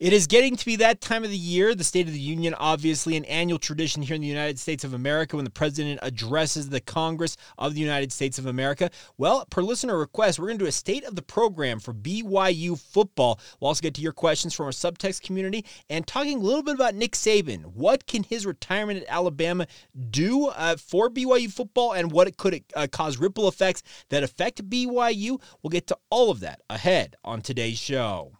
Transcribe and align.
It 0.00 0.14
is 0.14 0.26
getting 0.26 0.56
to 0.56 0.64
be 0.64 0.76
that 0.76 1.02
time 1.02 1.24
of 1.24 1.30
the 1.30 1.36
year, 1.36 1.74
the 1.74 1.84
State 1.84 2.06
of 2.06 2.14
the 2.14 2.18
Union, 2.18 2.54
obviously, 2.54 3.18
an 3.18 3.26
annual 3.26 3.58
tradition 3.58 4.00
here 4.00 4.14
in 4.14 4.22
the 4.22 4.26
United 4.26 4.58
States 4.58 4.82
of 4.82 4.94
America 4.94 5.36
when 5.36 5.44
the 5.44 5.50
president 5.50 6.00
addresses 6.02 6.70
the 6.70 6.80
Congress 6.80 7.36
of 7.58 7.74
the 7.74 7.82
United 7.82 8.10
States 8.10 8.38
of 8.38 8.46
America. 8.46 8.90
Well, 9.18 9.44
per 9.50 9.60
listener 9.60 9.98
request, 9.98 10.38
we're 10.38 10.46
going 10.46 10.56
to 10.56 10.64
do 10.64 10.68
a 10.70 10.72
state 10.72 11.04
of 11.04 11.16
the 11.16 11.22
program 11.22 11.80
for 11.80 11.92
BYU 11.92 12.80
football. 12.80 13.38
We'll 13.60 13.68
also 13.68 13.82
get 13.82 13.92
to 13.96 14.00
your 14.00 14.14
questions 14.14 14.54
from 14.54 14.64
our 14.64 14.72
subtext 14.72 15.20
community 15.20 15.66
and 15.90 16.06
talking 16.06 16.38
a 16.38 16.42
little 16.42 16.62
bit 16.62 16.76
about 16.76 16.94
Nick 16.94 17.12
Saban. 17.12 17.66
What 17.66 18.06
can 18.06 18.22
his 18.22 18.46
retirement 18.46 19.02
at 19.02 19.08
Alabama 19.10 19.66
do 20.08 20.46
uh, 20.46 20.76
for 20.76 21.10
BYU 21.10 21.52
football 21.52 21.92
and 21.92 22.10
what 22.10 22.26
it 22.26 22.38
could 22.38 22.64
uh, 22.74 22.86
cause 22.90 23.18
ripple 23.18 23.48
effects 23.48 23.82
that 24.08 24.22
affect 24.22 24.66
BYU? 24.66 25.42
We'll 25.62 25.68
get 25.68 25.88
to 25.88 25.98
all 26.08 26.30
of 26.30 26.40
that 26.40 26.62
ahead 26.70 27.16
on 27.22 27.42
today's 27.42 27.78
show. 27.78 28.39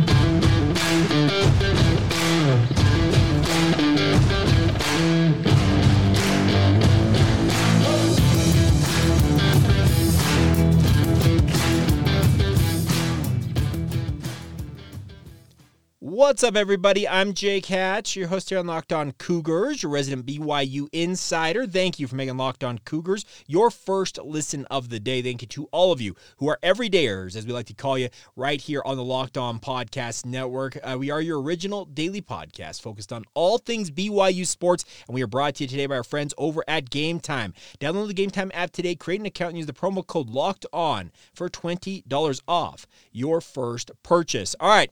What's 16.21 16.43
up, 16.43 16.55
everybody? 16.55 17.07
I'm 17.07 17.33
Jake 17.33 17.65
Hatch, 17.65 18.15
your 18.15 18.27
host 18.27 18.51
here 18.51 18.59
on 18.59 18.67
Locked 18.67 18.93
On 18.93 19.11
Cougars, 19.13 19.81
your 19.81 19.91
resident 19.91 20.27
BYU 20.27 20.87
insider. 20.91 21.65
Thank 21.65 21.97
you 21.97 22.07
for 22.07 22.15
making 22.15 22.37
Locked 22.37 22.63
On 22.63 22.77
Cougars 22.77 23.25
your 23.47 23.71
first 23.71 24.19
listen 24.19 24.67
of 24.69 24.89
the 24.89 24.99
day. 24.99 25.23
Thank 25.23 25.41
you 25.41 25.47
to 25.47 25.65
all 25.71 25.91
of 25.91 25.99
you 25.99 26.15
who 26.37 26.47
are 26.47 26.59
everydayers, 26.61 27.35
as 27.35 27.47
we 27.47 27.53
like 27.53 27.65
to 27.65 27.73
call 27.73 27.97
you, 27.97 28.09
right 28.35 28.61
here 28.61 28.83
on 28.85 28.97
the 28.97 29.03
Locked 29.03 29.35
On 29.35 29.59
Podcast 29.59 30.27
Network. 30.27 30.77
Uh, 30.83 30.95
we 30.99 31.09
are 31.09 31.21
your 31.21 31.41
original 31.41 31.85
daily 31.85 32.21
podcast 32.21 32.83
focused 32.83 33.11
on 33.11 33.25
all 33.33 33.57
things 33.57 33.89
BYU 33.89 34.45
sports, 34.45 34.85
and 35.07 35.15
we 35.15 35.23
are 35.23 35.27
brought 35.27 35.55
to 35.55 35.63
you 35.63 35.67
today 35.67 35.87
by 35.87 35.95
our 35.95 36.03
friends 36.03 36.35
over 36.37 36.63
at 36.67 36.91
Gametime. 36.91 37.53
Download 37.79 38.07
the 38.07 38.13
Gametime 38.13 38.51
app 38.53 38.69
today, 38.69 38.93
create 38.93 39.21
an 39.21 39.25
account, 39.25 39.49
and 39.49 39.57
use 39.57 39.65
the 39.65 39.73
promo 39.73 40.05
code 40.05 40.29
Locked 40.29 40.67
On 40.71 41.11
for 41.33 41.49
$20 41.49 42.41
off 42.47 42.85
your 43.11 43.41
first 43.41 43.89
purchase. 44.03 44.55
All 44.59 44.69
right. 44.69 44.91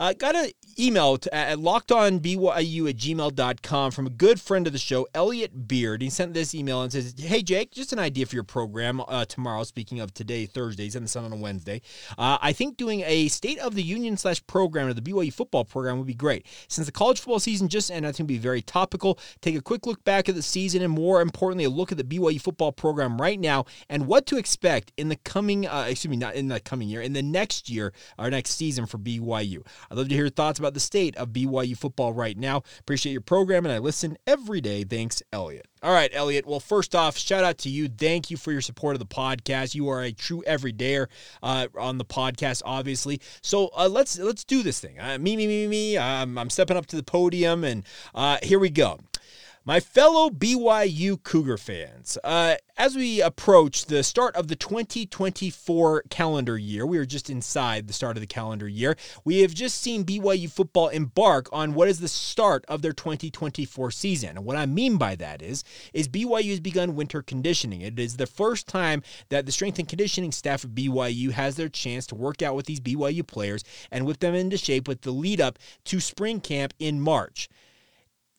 Uh, 0.00 0.14
got 0.14 0.34
an 0.34 0.50
email 0.78 1.18
to, 1.18 1.32
at 1.34 1.58
lockedonbyu 1.58 2.48
at 2.88 2.96
gmail.com 2.96 3.90
from 3.90 4.06
a 4.06 4.10
good 4.10 4.40
friend 4.40 4.66
of 4.66 4.72
the 4.72 4.78
show, 4.78 5.06
Elliot 5.14 5.68
Beard. 5.68 6.00
He 6.00 6.08
sent 6.08 6.32
this 6.32 6.54
email 6.54 6.80
and 6.80 6.90
says, 6.90 7.14
Hey, 7.18 7.42
Jake, 7.42 7.70
just 7.70 7.92
an 7.92 7.98
idea 7.98 8.24
for 8.24 8.34
your 8.34 8.42
program 8.42 9.02
uh, 9.06 9.26
tomorrow. 9.26 9.62
Speaking 9.62 10.00
of 10.00 10.14
today, 10.14 10.46
Thursdays, 10.46 10.96
and 10.96 11.04
the 11.04 11.08
sun 11.10 11.26
on 11.26 11.34
a 11.34 11.36
Wednesday. 11.36 11.82
Uh, 12.16 12.38
I 12.40 12.54
think 12.54 12.78
doing 12.78 13.02
a 13.04 13.28
State 13.28 13.58
of 13.58 13.74
the 13.74 13.82
Union 13.82 14.16
slash 14.16 14.44
program 14.46 14.88
of 14.88 14.96
the 14.96 15.02
BYU 15.02 15.30
football 15.30 15.66
program 15.66 15.98
would 15.98 16.06
be 16.06 16.14
great. 16.14 16.46
Since 16.68 16.86
the 16.86 16.92
college 16.92 17.18
football 17.18 17.38
season 17.38 17.68
just 17.68 17.90
ended, 17.90 18.08
I 18.08 18.12
think 18.12 18.20
it 18.20 18.22
would 18.22 18.28
be 18.28 18.38
very 18.38 18.62
topical. 18.62 19.18
Take 19.42 19.56
a 19.56 19.60
quick 19.60 19.84
look 19.84 20.02
back 20.04 20.30
at 20.30 20.34
the 20.34 20.42
season 20.42 20.80
and, 20.80 20.94
more 20.94 21.20
importantly, 21.20 21.64
a 21.64 21.70
look 21.70 21.92
at 21.92 21.98
the 21.98 22.04
BYU 22.04 22.40
football 22.40 22.72
program 22.72 23.20
right 23.20 23.38
now 23.38 23.66
and 23.90 24.06
what 24.06 24.24
to 24.28 24.38
expect 24.38 24.92
in 24.96 25.10
the 25.10 25.16
coming, 25.16 25.66
uh, 25.66 25.84
excuse 25.90 26.10
me, 26.10 26.16
not 26.16 26.36
in 26.36 26.48
the 26.48 26.58
coming 26.58 26.88
year, 26.88 27.02
in 27.02 27.12
the 27.12 27.22
next 27.22 27.68
year 27.68 27.92
or 28.18 28.30
next 28.30 28.52
season 28.52 28.86
for 28.86 28.96
BYU. 28.96 29.62
I'd 29.90 29.98
love 29.98 30.08
to 30.08 30.14
hear 30.14 30.24
your 30.24 30.30
thoughts 30.30 30.58
about 30.58 30.74
the 30.74 30.80
state 30.80 31.16
of 31.16 31.30
BYU 31.30 31.76
football 31.76 32.12
right 32.12 32.36
now. 32.38 32.62
Appreciate 32.78 33.12
your 33.12 33.20
program, 33.20 33.66
and 33.66 33.72
I 33.72 33.78
listen 33.78 34.16
every 34.26 34.60
day. 34.60 34.84
Thanks, 34.84 35.22
Elliot. 35.32 35.66
All 35.82 35.92
right, 35.92 36.10
Elliot. 36.12 36.46
Well, 36.46 36.60
first 36.60 36.94
off, 36.94 37.16
shout 37.16 37.42
out 37.42 37.58
to 37.58 37.68
you. 37.68 37.88
Thank 37.88 38.30
you 38.30 38.36
for 38.36 38.52
your 38.52 38.60
support 38.60 38.94
of 38.94 39.00
the 39.00 39.06
podcast. 39.06 39.74
You 39.74 39.88
are 39.88 40.02
a 40.02 40.12
true 40.12 40.44
everydayer 40.46 41.06
uh, 41.42 41.68
on 41.76 41.98
the 41.98 42.04
podcast, 42.04 42.62
obviously. 42.64 43.20
So 43.42 43.70
uh, 43.76 43.88
let's 43.88 44.18
let's 44.18 44.44
do 44.44 44.62
this 44.62 44.78
thing. 44.78 45.00
Uh, 45.00 45.18
me, 45.18 45.36
me, 45.36 45.46
me, 45.46 45.66
me. 45.66 45.96
Um, 45.96 46.38
I'm 46.38 46.50
stepping 46.50 46.76
up 46.76 46.86
to 46.86 46.96
the 46.96 47.02
podium, 47.02 47.64
and 47.64 47.84
uh, 48.14 48.38
here 48.42 48.58
we 48.58 48.70
go. 48.70 49.00
My 49.62 49.78
fellow 49.78 50.30
BYU 50.30 51.22
Cougar 51.22 51.58
fans, 51.58 52.16
uh, 52.24 52.54
as 52.78 52.96
we 52.96 53.20
approach 53.20 53.84
the 53.84 54.02
start 54.02 54.34
of 54.34 54.48
the 54.48 54.56
2024 54.56 56.04
calendar 56.08 56.56
year, 56.56 56.86
we 56.86 56.96
are 56.96 57.04
just 57.04 57.28
inside 57.28 57.86
the 57.86 57.92
start 57.92 58.16
of 58.16 58.22
the 58.22 58.26
calendar 58.26 58.66
year. 58.66 58.96
We 59.22 59.40
have 59.40 59.52
just 59.52 59.78
seen 59.82 60.06
BYU 60.06 60.50
football 60.50 60.88
embark 60.88 61.46
on 61.52 61.74
what 61.74 61.88
is 61.88 62.00
the 62.00 62.08
start 62.08 62.64
of 62.68 62.80
their 62.80 62.94
2024 62.94 63.90
season. 63.90 64.38
And 64.38 64.46
what 64.46 64.56
I 64.56 64.64
mean 64.64 64.96
by 64.96 65.14
that 65.16 65.42
is, 65.42 65.62
is 65.92 66.08
BYU 66.08 66.48
has 66.48 66.60
begun 66.60 66.96
winter 66.96 67.20
conditioning. 67.20 67.82
It 67.82 67.98
is 67.98 68.16
the 68.16 68.26
first 68.26 68.66
time 68.66 69.02
that 69.28 69.44
the 69.44 69.52
strength 69.52 69.78
and 69.78 69.86
conditioning 69.86 70.32
staff 70.32 70.64
of 70.64 70.70
BYU 70.70 71.32
has 71.32 71.56
their 71.56 71.68
chance 71.68 72.06
to 72.06 72.14
work 72.14 72.40
out 72.40 72.56
with 72.56 72.64
these 72.64 72.80
BYU 72.80 73.26
players 73.26 73.62
and 73.90 74.06
whip 74.06 74.20
them 74.20 74.34
into 74.34 74.56
shape 74.56 74.88
with 74.88 75.02
the 75.02 75.10
lead 75.10 75.38
up 75.38 75.58
to 75.84 76.00
spring 76.00 76.40
camp 76.40 76.72
in 76.78 76.98
March. 76.98 77.46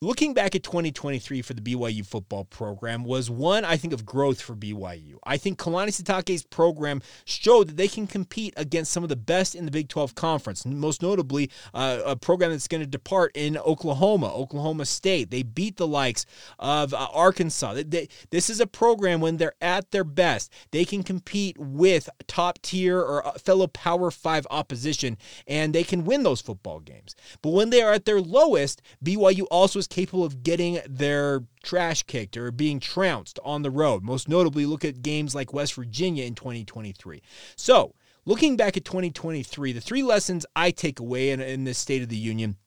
Looking 0.03 0.33
back 0.33 0.55
at 0.55 0.63
2023 0.63 1.43
for 1.43 1.53
the 1.53 1.61
BYU 1.61 2.03
football 2.03 2.45
program 2.45 3.03
was 3.03 3.29
one, 3.29 3.63
I 3.63 3.77
think, 3.77 3.93
of 3.93 4.03
growth 4.03 4.41
for 4.41 4.55
BYU. 4.55 5.19
I 5.25 5.37
think 5.37 5.59
Kalani 5.59 5.89
Sitake's 5.89 6.41
program 6.41 7.03
showed 7.23 7.67
that 7.67 7.77
they 7.77 7.87
can 7.87 8.07
compete 8.07 8.55
against 8.57 8.91
some 8.91 9.03
of 9.03 9.09
the 9.09 9.15
best 9.15 9.53
in 9.53 9.65
the 9.65 9.71
Big 9.71 9.89
12 9.89 10.15
Conference, 10.15 10.65
most 10.65 11.03
notably 11.03 11.51
uh, 11.75 11.99
a 12.03 12.15
program 12.15 12.49
that's 12.49 12.67
going 12.67 12.81
to 12.81 12.87
depart 12.87 13.31
in 13.35 13.59
Oklahoma, 13.59 14.33
Oklahoma 14.33 14.85
State. 14.85 15.29
They 15.29 15.43
beat 15.43 15.77
the 15.77 15.85
likes 15.85 16.25
of 16.57 16.95
uh, 16.95 17.07
Arkansas. 17.13 17.75
They, 17.75 17.83
they, 17.83 18.07
this 18.31 18.49
is 18.49 18.59
a 18.59 18.65
program 18.65 19.21
when 19.21 19.37
they're 19.37 19.53
at 19.61 19.91
their 19.91 20.03
best, 20.03 20.51
they 20.71 20.83
can 20.83 21.03
compete 21.03 21.59
with 21.59 22.09
top 22.25 22.59
tier 22.63 22.99
or 22.99 23.23
uh, 23.27 23.33
fellow 23.33 23.67
Power 23.67 24.09
5 24.09 24.47
opposition, 24.49 25.19
and 25.45 25.75
they 25.75 25.83
can 25.83 26.05
win 26.05 26.23
those 26.23 26.41
football 26.41 26.79
games. 26.79 27.15
But 27.43 27.51
when 27.51 27.69
they 27.69 27.83
are 27.83 27.93
at 27.93 28.05
their 28.05 28.19
lowest, 28.19 28.81
BYU 29.05 29.45
also 29.51 29.77
is 29.77 29.90
capable 29.91 30.23
of 30.23 30.41
getting 30.41 30.79
their 30.89 31.43
trash 31.61 32.01
kicked 32.03 32.35
or 32.35 32.51
being 32.51 32.79
trounced 32.79 33.37
on 33.45 33.61
the 33.61 33.69
road. 33.69 34.03
Most 34.03 34.27
notably, 34.27 34.65
look 34.65 34.83
at 34.83 35.03
games 35.03 35.35
like 35.35 35.53
West 35.53 35.75
Virginia 35.75 36.25
in 36.25 36.33
2023. 36.33 37.21
So, 37.55 37.93
looking 38.25 38.57
back 38.57 38.75
at 38.75 38.85
2023, 38.85 39.73
the 39.73 39.81
three 39.81 40.01
lessons 40.01 40.45
I 40.55 40.71
take 40.71 40.99
away 40.99 41.29
in, 41.29 41.39
in 41.39 41.65
this 41.65 41.77
State 41.77 42.01
of 42.01 42.09
the 42.09 42.17
Union 42.17 42.57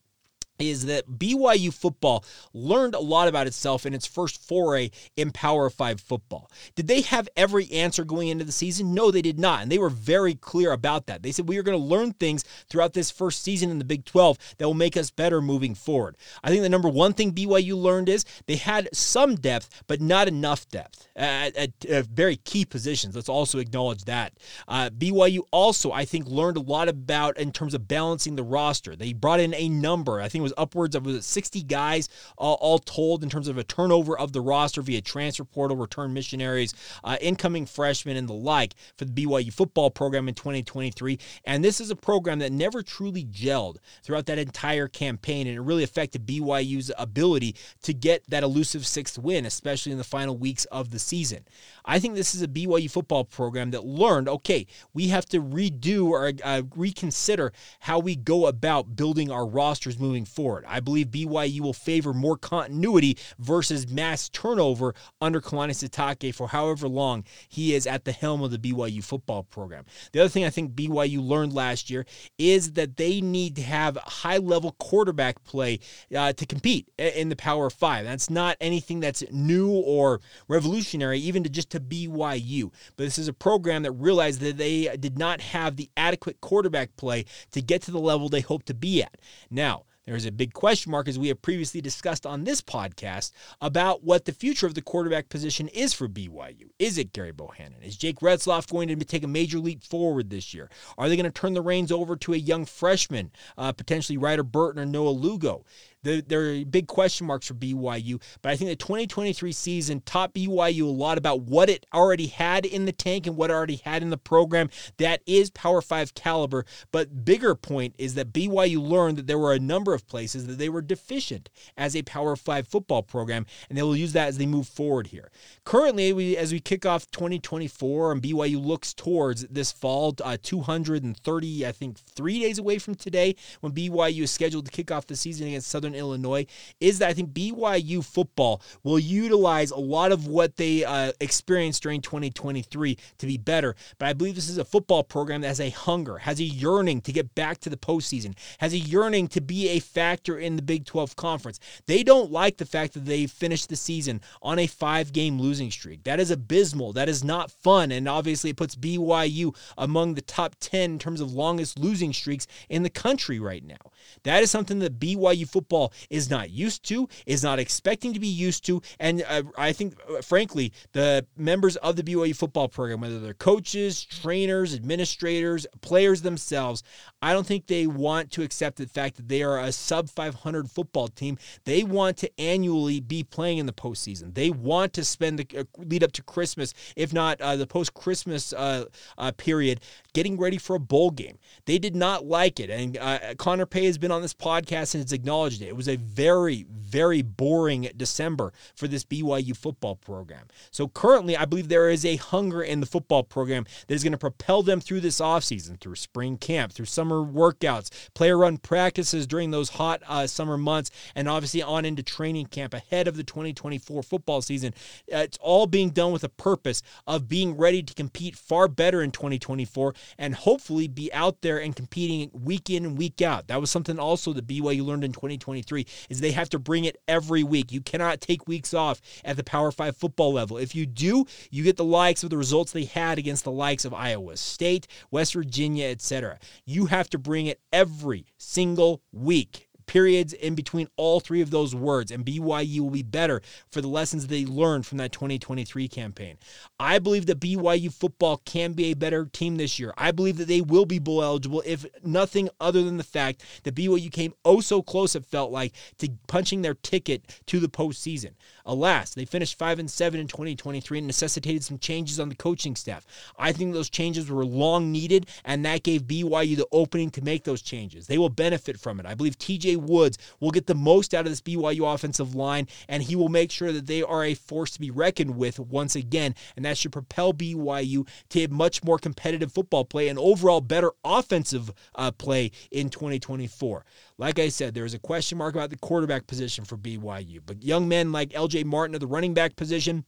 is 0.58 0.86
that 0.86 1.08
BYU 1.08 1.72
football 1.72 2.24
learned 2.52 2.94
a 2.94 3.00
lot 3.00 3.28
about 3.28 3.46
itself 3.46 3.86
in 3.86 3.94
its 3.94 4.06
first 4.06 4.46
foray 4.46 4.90
in 5.16 5.32
Power 5.32 5.68
5 5.68 6.00
football. 6.00 6.50
Did 6.74 6.86
they 6.86 7.00
have 7.02 7.28
every 7.36 7.70
answer 7.72 8.04
going 8.04 8.28
into 8.28 8.44
the 8.44 8.52
season? 8.52 8.94
No, 8.94 9.10
they 9.10 9.22
did 9.22 9.38
not. 9.38 9.62
And 9.62 9.72
they 9.72 9.78
were 9.78 9.90
very 9.90 10.34
clear 10.34 10.72
about 10.72 11.06
that. 11.06 11.22
They 11.22 11.32
said, 11.32 11.48
We 11.48 11.58
are 11.58 11.62
going 11.62 11.78
to 11.78 11.84
learn 11.84 12.12
things 12.12 12.44
throughout 12.68 12.92
this 12.92 13.10
first 13.10 13.42
season 13.42 13.70
in 13.70 13.78
the 13.78 13.84
Big 13.84 14.04
12 14.04 14.38
that 14.58 14.66
will 14.66 14.74
make 14.74 14.96
us 14.96 15.10
better 15.10 15.42
moving 15.42 15.74
forward. 15.74 16.16
I 16.42 16.50
think 16.50 16.62
the 16.62 16.68
number 16.68 16.88
one 16.88 17.14
thing 17.14 17.32
BYU 17.32 17.76
learned 17.76 18.08
is 18.08 18.24
they 18.46 18.56
had 18.56 18.88
some 18.92 19.34
depth, 19.34 19.82
but 19.86 20.00
not 20.00 20.28
enough 20.28 20.68
depth 20.68 21.08
at, 21.16 21.56
at, 21.56 21.84
at 21.86 22.06
very 22.06 22.36
key 22.36 22.64
positions. 22.64 23.16
Let's 23.16 23.28
also 23.28 23.58
acknowledge 23.58 24.04
that. 24.04 24.34
Uh, 24.68 24.90
BYU 24.90 25.40
also, 25.50 25.90
I 25.90 26.04
think, 26.04 26.26
learned 26.26 26.56
a 26.56 26.60
lot 26.60 26.88
about 26.88 27.38
in 27.38 27.50
terms 27.50 27.74
of 27.74 27.88
balancing 27.88 28.36
the 28.36 28.42
roster. 28.44 28.94
They 28.94 29.12
brought 29.12 29.40
in 29.40 29.54
a 29.54 29.68
number, 29.68 30.20
I 30.20 30.28
think 30.28 30.43
was 30.44 30.52
upwards 30.56 30.94
of 30.94 31.04
was 31.04 31.16
it 31.16 31.24
60 31.24 31.62
guys 31.64 32.08
uh, 32.38 32.52
all 32.52 32.78
told 32.78 33.22
in 33.24 33.30
terms 33.30 33.48
of 33.48 33.58
a 33.58 33.64
turnover 33.64 34.16
of 34.16 34.32
the 34.32 34.40
roster 34.40 34.82
via 34.82 35.00
transfer 35.00 35.44
portal, 35.44 35.76
return 35.76 36.12
missionaries, 36.12 36.74
uh, 37.02 37.16
incoming 37.20 37.66
freshmen, 37.66 38.16
and 38.16 38.28
the 38.28 38.34
like 38.34 38.74
for 38.96 39.04
the 39.04 39.12
BYU 39.12 39.52
football 39.52 39.90
program 39.90 40.28
in 40.28 40.34
2023. 40.34 41.18
And 41.44 41.64
this 41.64 41.80
is 41.80 41.90
a 41.90 41.96
program 41.96 42.38
that 42.38 42.52
never 42.52 42.82
truly 42.82 43.24
gelled 43.24 43.78
throughout 44.02 44.26
that 44.26 44.38
entire 44.38 44.86
campaign, 44.86 45.46
and 45.46 45.56
it 45.56 45.60
really 45.60 45.82
affected 45.82 46.26
BYU's 46.26 46.92
ability 46.98 47.56
to 47.82 47.92
get 47.92 48.22
that 48.28 48.42
elusive 48.42 48.86
sixth 48.86 49.18
win, 49.18 49.46
especially 49.46 49.92
in 49.92 49.98
the 49.98 50.04
final 50.04 50.36
weeks 50.36 50.64
of 50.66 50.90
the 50.90 50.98
season. 50.98 51.44
I 51.84 51.98
think 51.98 52.14
this 52.14 52.34
is 52.34 52.42
a 52.42 52.48
BYU 52.48 52.90
football 52.90 53.24
program 53.24 53.70
that 53.72 53.84
learned 53.84 54.28
okay, 54.28 54.66
we 54.92 55.08
have 55.08 55.26
to 55.26 55.40
redo 55.40 56.06
or 56.06 56.32
uh, 56.42 56.62
reconsider 56.76 57.52
how 57.80 57.98
we 57.98 58.16
go 58.16 58.46
about 58.46 58.96
building 58.96 59.30
our 59.30 59.46
rosters 59.46 59.98
moving 59.98 60.24
forward. 60.34 60.64
I 60.66 60.80
believe 60.80 61.08
BYU 61.08 61.60
will 61.60 61.72
favor 61.72 62.12
more 62.12 62.36
continuity 62.36 63.18
versus 63.38 63.88
mass 63.88 64.28
turnover 64.28 64.94
under 65.20 65.40
Kalani 65.40 65.70
Sitake 65.70 66.34
for 66.34 66.48
however 66.48 66.88
long 66.88 67.24
he 67.48 67.74
is 67.74 67.86
at 67.86 68.04
the 68.04 68.12
helm 68.12 68.42
of 68.42 68.50
the 68.50 68.58
BYU 68.58 69.02
football 69.02 69.44
program. 69.44 69.84
The 70.12 70.20
other 70.20 70.28
thing 70.28 70.44
I 70.44 70.50
think 70.50 70.72
BYU 70.72 71.26
learned 71.26 71.52
last 71.52 71.90
year 71.90 72.06
is 72.38 72.72
that 72.72 72.96
they 72.96 73.20
need 73.20 73.56
to 73.56 73.62
have 73.62 73.96
high 73.96 74.38
level 74.38 74.72
quarterback 74.78 75.42
play 75.44 75.80
uh, 76.14 76.32
to 76.32 76.46
compete 76.46 76.88
in 76.98 77.28
the 77.28 77.36
Power 77.36 77.70
Five. 77.70 78.04
That's 78.04 78.30
not 78.30 78.56
anything 78.60 79.00
that's 79.00 79.22
new 79.30 79.70
or 79.70 80.20
revolutionary, 80.48 81.18
even 81.20 81.42
to 81.44 81.50
just 81.50 81.70
to 81.70 81.80
BYU. 81.80 82.72
But 82.96 83.04
this 83.04 83.18
is 83.18 83.28
a 83.28 83.32
program 83.32 83.82
that 83.82 83.92
realized 83.92 84.40
that 84.40 84.56
they 84.56 84.96
did 84.98 85.18
not 85.18 85.40
have 85.40 85.76
the 85.76 85.90
adequate 85.96 86.40
quarterback 86.40 86.96
play 86.96 87.24
to 87.52 87.62
get 87.62 87.82
to 87.82 87.90
the 87.90 88.00
level 88.00 88.28
they 88.28 88.40
hope 88.40 88.64
to 88.64 88.74
be 88.74 89.02
at. 89.02 89.16
Now, 89.50 89.84
there's 90.06 90.26
a 90.26 90.32
big 90.32 90.52
question 90.52 90.92
mark, 90.92 91.08
as 91.08 91.18
we 91.18 91.28
have 91.28 91.40
previously 91.40 91.80
discussed 91.80 92.26
on 92.26 92.44
this 92.44 92.60
podcast, 92.60 93.32
about 93.60 94.04
what 94.04 94.26
the 94.26 94.32
future 94.32 94.66
of 94.66 94.74
the 94.74 94.82
quarterback 94.82 95.28
position 95.28 95.68
is 95.68 95.94
for 95.94 96.08
BYU. 96.08 96.68
Is 96.78 96.98
it 96.98 97.12
Gerry 97.12 97.32
Bohanon? 97.32 97.82
Is 97.82 97.96
Jake 97.96 98.20
Retzlaff 98.20 98.70
going 98.70 98.88
to 98.88 98.96
take 99.04 99.24
a 99.24 99.28
major 99.28 99.58
leap 99.58 99.82
forward 99.82 100.28
this 100.28 100.52
year? 100.52 100.70
Are 100.98 101.08
they 101.08 101.16
going 101.16 101.24
to 101.24 101.30
turn 101.30 101.54
the 101.54 101.62
reins 101.62 101.90
over 101.90 102.16
to 102.16 102.34
a 102.34 102.36
young 102.36 102.66
freshman, 102.66 103.30
uh, 103.56 103.72
potentially 103.72 104.18
Ryder 104.18 104.42
Burton 104.42 104.82
or 104.82 104.86
Noah 104.86 105.10
Lugo? 105.10 105.64
The, 106.04 106.20
there 106.20 106.52
are 106.52 106.64
big 106.64 106.86
question 106.86 107.26
marks 107.26 107.48
for 107.48 107.54
BYU, 107.54 108.20
but 108.42 108.52
I 108.52 108.56
think 108.56 108.70
the 108.70 108.76
2023 108.76 109.52
season 109.52 110.02
taught 110.02 110.34
BYU 110.34 110.82
a 110.82 110.86
lot 110.86 111.18
about 111.18 111.40
what 111.40 111.70
it 111.70 111.86
already 111.92 112.26
had 112.26 112.66
in 112.66 112.84
the 112.84 112.92
tank 112.92 113.26
and 113.26 113.36
what 113.36 113.50
it 113.50 113.54
already 113.54 113.76
had 113.76 114.02
in 114.02 114.10
the 114.10 114.18
program 114.18 114.68
that 114.98 115.22
is 115.26 115.50
Power 115.50 115.80
5 115.80 116.14
caliber. 116.14 116.66
But 116.92 117.24
bigger 117.24 117.54
point 117.54 117.94
is 117.98 118.14
that 118.14 118.32
BYU 118.32 118.86
learned 118.86 119.16
that 119.18 119.26
there 119.26 119.38
were 119.38 119.54
a 119.54 119.58
number 119.58 119.94
of 119.94 120.06
places 120.06 120.46
that 120.46 120.58
they 120.58 120.68
were 120.68 120.82
deficient 120.82 121.48
as 121.76 121.96
a 121.96 122.02
Power 122.02 122.36
5 122.36 122.68
football 122.68 123.02
program, 123.02 123.46
and 123.68 123.78
they 123.78 123.82
will 123.82 123.96
use 123.96 124.12
that 124.12 124.28
as 124.28 124.38
they 124.38 124.46
move 124.46 124.68
forward 124.68 125.08
here. 125.08 125.30
Currently, 125.64 126.12
we, 126.12 126.36
as 126.36 126.52
we 126.52 126.60
kick 126.60 126.84
off 126.84 127.10
2024 127.10 128.12
and 128.12 128.22
BYU 128.22 128.62
looks 128.62 128.92
towards 128.92 129.46
this 129.48 129.72
fall, 129.72 130.14
uh, 130.22 130.36
230, 130.42 131.66
I 131.66 131.72
think, 131.72 131.98
three 131.98 132.40
days 132.40 132.58
away 132.58 132.78
from 132.78 132.94
today 132.94 133.36
when 133.60 133.72
BYU 133.72 134.22
is 134.22 134.30
scheduled 134.30 134.66
to 134.66 134.70
kick 134.70 134.90
off 134.90 135.06
the 135.06 135.16
season 135.16 135.48
against 135.48 135.68
Southern 135.68 135.93
Illinois 135.94 136.46
is 136.80 136.98
that 136.98 137.08
I 137.08 137.12
think 137.12 137.30
BYU 137.30 138.04
football 138.04 138.62
will 138.82 138.98
utilize 138.98 139.70
a 139.70 139.78
lot 139.78 140.12
of 140.12 140.26
what 140.26 140.56
they 140.56 140.84
uh, 140.84 141.12
experienced 141.20 141.82
during 141.82 142.00
2023 142.00 142.98
to 143.18 143.26
be 143.26 143.36
better. 143.36 143.74
But 143.98 144.06
I 144.06 144.12
believe 144.12 144.34
this 144.34 144.48
is 144.48 144.58
a 144.58 144.64
football 144.64 145.02
program 145.02 145.40
that 145.42 145.48
has 145.48 145.60
a 145.60 145.70
hunger, 145.70 146.18
has 146.18 146.40
a 146.40 146.44
yearning 146.44 147.00
to 147.02 147.12
get 147.12 147.34
back 147.34 147.58
to 147.60 147.70
the 147.70 147.76
postseason, 147.76 148.34
has 148.58 148.72
a 148.72 148.78
yearning 148.78 149.28
to 149.28 149.40
be 149.40 149.68
a 149.68 149.80
factor 149.80 150.38
in 150.38 150.56
the 150.56 150.62
Big 150.62 150.84
12 150.84 151.16
conference. 151.16 151.60
They 151.86 152.02
don't 152.02 152.30
like 152.30 152.56
the 152.56 152.66
fact 152.66 152.94
that 152.94 153.04
they 153.04 153.26
finished 153.26 153.68
the 153.68 153.76
season 153.76 154.20
on 154.42 154.58
a 154.58 154.66
five 154.66 155.12
game 155.12 155.40
losing 155.40 155.70
streak. 155.70 156.04
That 156.04 156.20
is 156.20 156.30
abysmal. 156.30 156.92
That 156.92 157.08
is 157.08 157.24
not 157.24 157.50
fun. 157.50 157.92
And 157.92 158.08
obviously, 158.08 158.50
it 158.50 158.56
puts 158.56 158.76
BYU 158.76 159.54
among 159.76 160.14
the 160.14 160.22
top 160.22 160.56
10 160.60 160.92
in 160.92 160.98
terms 160.98 161.20
of 161.20 161.32
longest 161.32 161.78
losing 161.78 162.12
streaks 162.12 162.46
in 162.68 162.82
the 162.82 162.90
country 162.90 163.38
right 163.38 163.64
now. 163.64 163.76
That 164.22 164.42
is 164.42 164.50
something 164.50 164.78
that 164.80 164.98
BYU 164.98 165.48
football 165.48 165.83
is 166.10 166.30
not 166.30 166.50
used 166.50 166.84
to, 166.84 167.08
is 167.26 167.42
not 167.42 167.58
expecting 167.58 168.12
to 168.12 168.20
be 168.20 168.28
used 168.28 168.64
to. 168.66 168.82
And 168.98 169.24
uh, 169.28 169.42
I 169.56 169.72
think, 169.72 169.96
uh, 170.08 170.22
frankly, 170.22 170.72
the 170.92 171.26
members 171.36 171.76
of 171.76 171.96
the 171.96 172.02
BYU 172.02 172.34
football 172.36 172.68
program, 172.68 173.00
whether 173.00 173.20
they're 173.20 173.34
coaches, 173.34 174.04
trainers, 174.04 174.74
administrators, 174.74 175.66
players 175.80 176.22
themselves, 176.22 176.82
I 177.24 177.32
don't 177.32 177.46
think 177.46 177.68
they 177.68 177.86
want 177.86 178.30
to 178.32 178.42
accept 178.42 178.76
the 178.76 178.86
fact 178.86 179.16
that 179.16 179.28
they 179.28 179.42
are 179.42 179.58
a 179.58 179.72
sub 179.72 180.10
500 180.10 180.70
football 180.70 181.08
team. 181.08 181.38
They 181.64 181.82
want 181.82 182.18
to 182.18 182.30
annually 182.38 183.00
be 183.00 183.22
playing 183.22 183.56
in 183.56 183.64
the 183.64 183.72
postseason. 183.72 184.34
They 184.34 184.50
want 184.50 184.92
to 184.92 185.06
spend 185.06 185.38
the 185.38 185.60
uh, 185.60 185.64
lead 185.78 186.04
up 186.04 186.12
to 186.12 186.22
Christmas, 186.22 186.74
if 186.96 187.14
not 187.14 187.40
uh, 187.40 187.56
the 187.56 187.66
post 187.66 187.94
Christmas 187.94 188.52
uh, 188.52 188.84
uh, 189.16 189.32
period, 189.38 189.80
getting 190.12 190.36
ready 190.36 190.58
for 190.58 190.76
a 190.76 190.78
bowl 190.78 191.10
game. 191.10 191.38
They 191.64 191.78
did 191.78 191.96
not 191.96 192.26
like 192.26 192.60
it. 192.60 192.68
And 192.68 192.98
uh, 192.98 193.34
Connor 193.38 193.64
Pay 193.64 193.86
has 193.86 193.96
been 193.96 194.12
on 194.12 194.20
this 194.20 194.34
podcast 194.34 194.94
and 194.94 195.02
has 195.02 195.12
acknowledged 195.12 195.62
it. 195.62 195.68
It 195.68 195.76
was 195.76 195.88
a 195.88 195.96
very, 195.96 196.66
very 196.68 197.22
boring 197.22 197.88
December 197.96 198.52
for 198.76 198.86
this 198.86 199.02
BYU 199.02 199.56
football 199.56 199.96
program. 199.96 200.46
So 200.70 200.88
currently, 200.88 201.38
I 201.38 201.46
believe 201.46 201.68
there 201.68 201.88
is 201.88 202.04
a 202.04 202.16
hunger 202.16 202.60
in 202.62 202.80
the 202.80 202.86
football 202.86 203.22
program 203.22 203.64
that 203.86 203.94
is 203.94 204.04
going 204.04 204.12
to 204.12 204.18
propel 204.18 204.62
them 204.62 204.82
through 204.82 205.00
this 205.00 205.20
offseason, 205.20 205.80
through 205.80 205.94
spring 205.94 206.36
camp, 206.36 206.72
through 206.74 206.84
summer 206.84 207.13
workouts, 207.22 207.90
player 208.14 208.38
run 208.38 208.58
practices 208.58 209.26
during 209.26 209.50
those 209.50 209.70
hot 209.70 210.02
uh, 210.08 210.26
summer 210.26 210.56
months, 210.56 210.90
and 211.14 211.28
obviously 211.28 211.62
on 211.62 211.84
into 211.84 212.02
training 212.02 212.46
camp 212.46 212.74
ahead 212.74 213.08
of 213.08 213.16
the 213.16 213.24
2024 213.24 214.02
football 214.02 214.42
season. 214.42 214.74
Uh, 215.12 215.18
it's 215.18 215.38
all 215.40 215.66
being 215.66 215.90
done 215.90 216.12
with 216.12 216.24
a 216.24 216.28
purpose 216.28 216.82
of 217.06 217.28
being 217.28 217.56
ready 217.56 217.82
to 217.82 217.94
compete 217.94 218.36
far 218.36 218.68
better 218.68 219.02
in 219.02 219.10
2024 219.10 219.94
and 220.18 220.34
hopefully 220.34 220.88
be 220.88 221.12
out 221.12 221.40
there 221.42 221.58
and 221.58 221.76
competing 221.76 222.30
week 222.32 222.70
in 222.70 222.84
and 222.84 222.98
week 222.98 223.22
out. 223.22 223.48
That 223.48 223.60
was 223.60 223.70
something 223.70 223.98
also 223.98 224.32
that 224.32 224.46
BYU 224.46 224.84
learned 224.84 225.04
in 225.04 225.12
2023 225.12 225.86
is 226.08 226.20
they 226.20 226.32
have 226.32 226.48
to 226.50 226.58
bring 226.58 226.84
it 226.84 226.96
every 227.08 227.42
week. 227.42 227.72
You 227.72 227.80
cannot 227.80 228.20
take 228.20 228.46
weeks 228.46 228.74
off 228.74 229.00
at 229.24 229.36
the 229.36 229.44
Power 229.44 229.70
5 229.70 229.96
football 229.96 230.32
level. 230.32 230.58
If 230.58 230.74
you 230.74 230.86
do, 230.86 231.26
you 231.50 231.64
get 231.64 231.76
the 231.76 231.84
likes 231.84 232.22
of 232.22 232.30
the 232.30 232.38
results 232.38 232.72
they 232.72 232.84
had 232.84 233.18
against 233.18 233.44
the 233.44 233.50
likes 233.50 233.84
of 233.84 233.94
Iowa 233.94 234.36
State, 234.36 234.86
West 235.10 235.34
Virginia, 235.34 235.88
etc. 235.88 236.38
You 236.64 236.86
have 236.86 237.03
to 237.10 237.18
bring 237.18 237.46
it 237.46 237.60
every 237.72 238.26
single 238.38 239.02
week 239.12 239.68
periods 239.86 240.32
in 240.32 240.54
between 240.54 240.88
all 240.96 241.20
three 241.20 241.40
of 241.40 241.50
those 241.50 241.74
words, 241.74 242.10
and 242.10 242.24
BYU 242.24 242.80
will 242.80 242.90
be 242.90 243.02
better 243.02 243.42
for 243.70 243.80
the 243.80 243.88
lessons 243.88 244.26
they 244.26 244.44
learned 244.44 244.86
from 244.86 244.98
that 244.98 245.12
2023 245.12 245.88
campaign. 245.88 246.38
I 246.78 246.98
believe 246.98 247.26
that 247.26 247.40
BYU 247.40 247.92
football 247.92 248.38
can 248.44 248.72
be 248.72 248.86
a 248.86 248.94
better 248.94 249.26
team 249.26 249.56
this 249.56 249.78
year. 249.78 249.92
I 249.96 250.10
believe 250.10 250.36
that 250.38 250.48
they 250.48 250.60
will 250.60 250.86
be 250.86 250.98
bowl 250.98 251.22
eligible, 251.22 251.62
if 251.66 251.84
nothing 252.02 252.48
other 252.60 252.82
than 252.82 252.96
the 252.96 253.04
fact 253.04 253.42
that 253.64 253.74
BYU 253.74 254.10
came 254.10 254.34
oh 254.44 254.60
so 254.60 254.82
close, 254.82 255.14
it 255.14 255.24
felt 255.24 255.50
like, 255.50 255.74
to 255.98 256.08
punching 256.28 256.62
their 256.62 256.74
ticket 256.74 257.40
to 257.46 257.60
the 257.60 257.68
postseason. 257.68 258.32
Alas, 258.66 259.14
they 259.14 259.24
finished 259.24 259.58
5 259.58 259.78
and 259.78 259.90
7 259.90 260.18
in 260.18 260.26
2023 260.26 260.98
and 260.98 261.06
necessitated 261.06 261.64
some 261.64 261.78
changes 261.78 262.18
on 262.18 262.28
the 262.28 262.34
coaching 262.34 262.76
staff. 262.76 263.06
I 263.38 263.52
think 263.52 263.72
those 263.72 263.90
changes 263.90 264.30
were 264.30 264.44
long 264.44 264.90
needed, 264.90 265.26
and 265.44 265.64
that 265.64 265.82
gave 265.82 266.04
BYU 266.04 266.56
the 266.56 266.66
opening 266.72 267.10
to 267.10 267.22
make 267.22 267.44
those 267.44 267.62
changes. 267.62 268.06
They 268.06 268.18
will 268.18 268.28
benefit 268.28 268.80
from 268.80 269.00
it. 269.00 269.06
I 269.06 269.14
believe 269.14 269.38
TJ 269.38 269.76
Woods 269.76 270.18
will 270.40 270.50
get 270.50 270.66
the 270.66 270.74
most 270.74 271.14
out 271.14 271.26
of 271.26 271.32
this 271.32 271.40
BYU 271.40 271.92
offensive 271.92 272.34
line, 272.34 272.68
and 272.88 273.02
he 273.02 273.16
will 273.16 273.28
make 273.28 273.50
sure 273.50 273.72
that 273.72 273.86
they 273.86 274.02
are 274.02 274.24
a 274.24 274.34
force 274.34 274.70
to 274.72 274.80
be 274.80 274.90
reckoned 274.90 275.36
with 275.36 275.60
once 275.60 275.94
again. 275.94 276.34
And 276.56 276.64
that 276.64 276.78
should 276.78 276.92
propel 276.92 277.32
BYU 277.32 278.08
to 278.30 278.48
much 278.48 278.82
more 278.82 278.98
competitive 278.98 279.52
football 279.52 279.84
play 279.84 280.08
and 280.08 280.18
overall 280.18 280.60
better 280.60 280.92
offensive 281.04 281.72
uh, 281.94 282.10
play 282.12 282.50
in 282.70 282.88
2024. 282.88 283.84
Like 284.16 284.38
I 284.38 284.48
said, 284.48 284.74
there 284.74 284.84
is 284.84 284.94
a 284.94 284.98
question 284.98 285.38
mark 285.38 285.56
about 285.56 285.70
the 285.70 285.76
quarterback 285.76 286.28
position 286.28 286.64
for 286.64 286.76
BYU, 286.76 287.40
but 287.44 287.64
young 287.64 287.88
men 287.88 288.12
like 288.12 288.30
LJ 288.30 288.53
Martin 288.62 288.94
at 288.94 289.00
the 289.00 289.06
running 289.06 289.34
back 289.34 289.56
position 289.56 290.04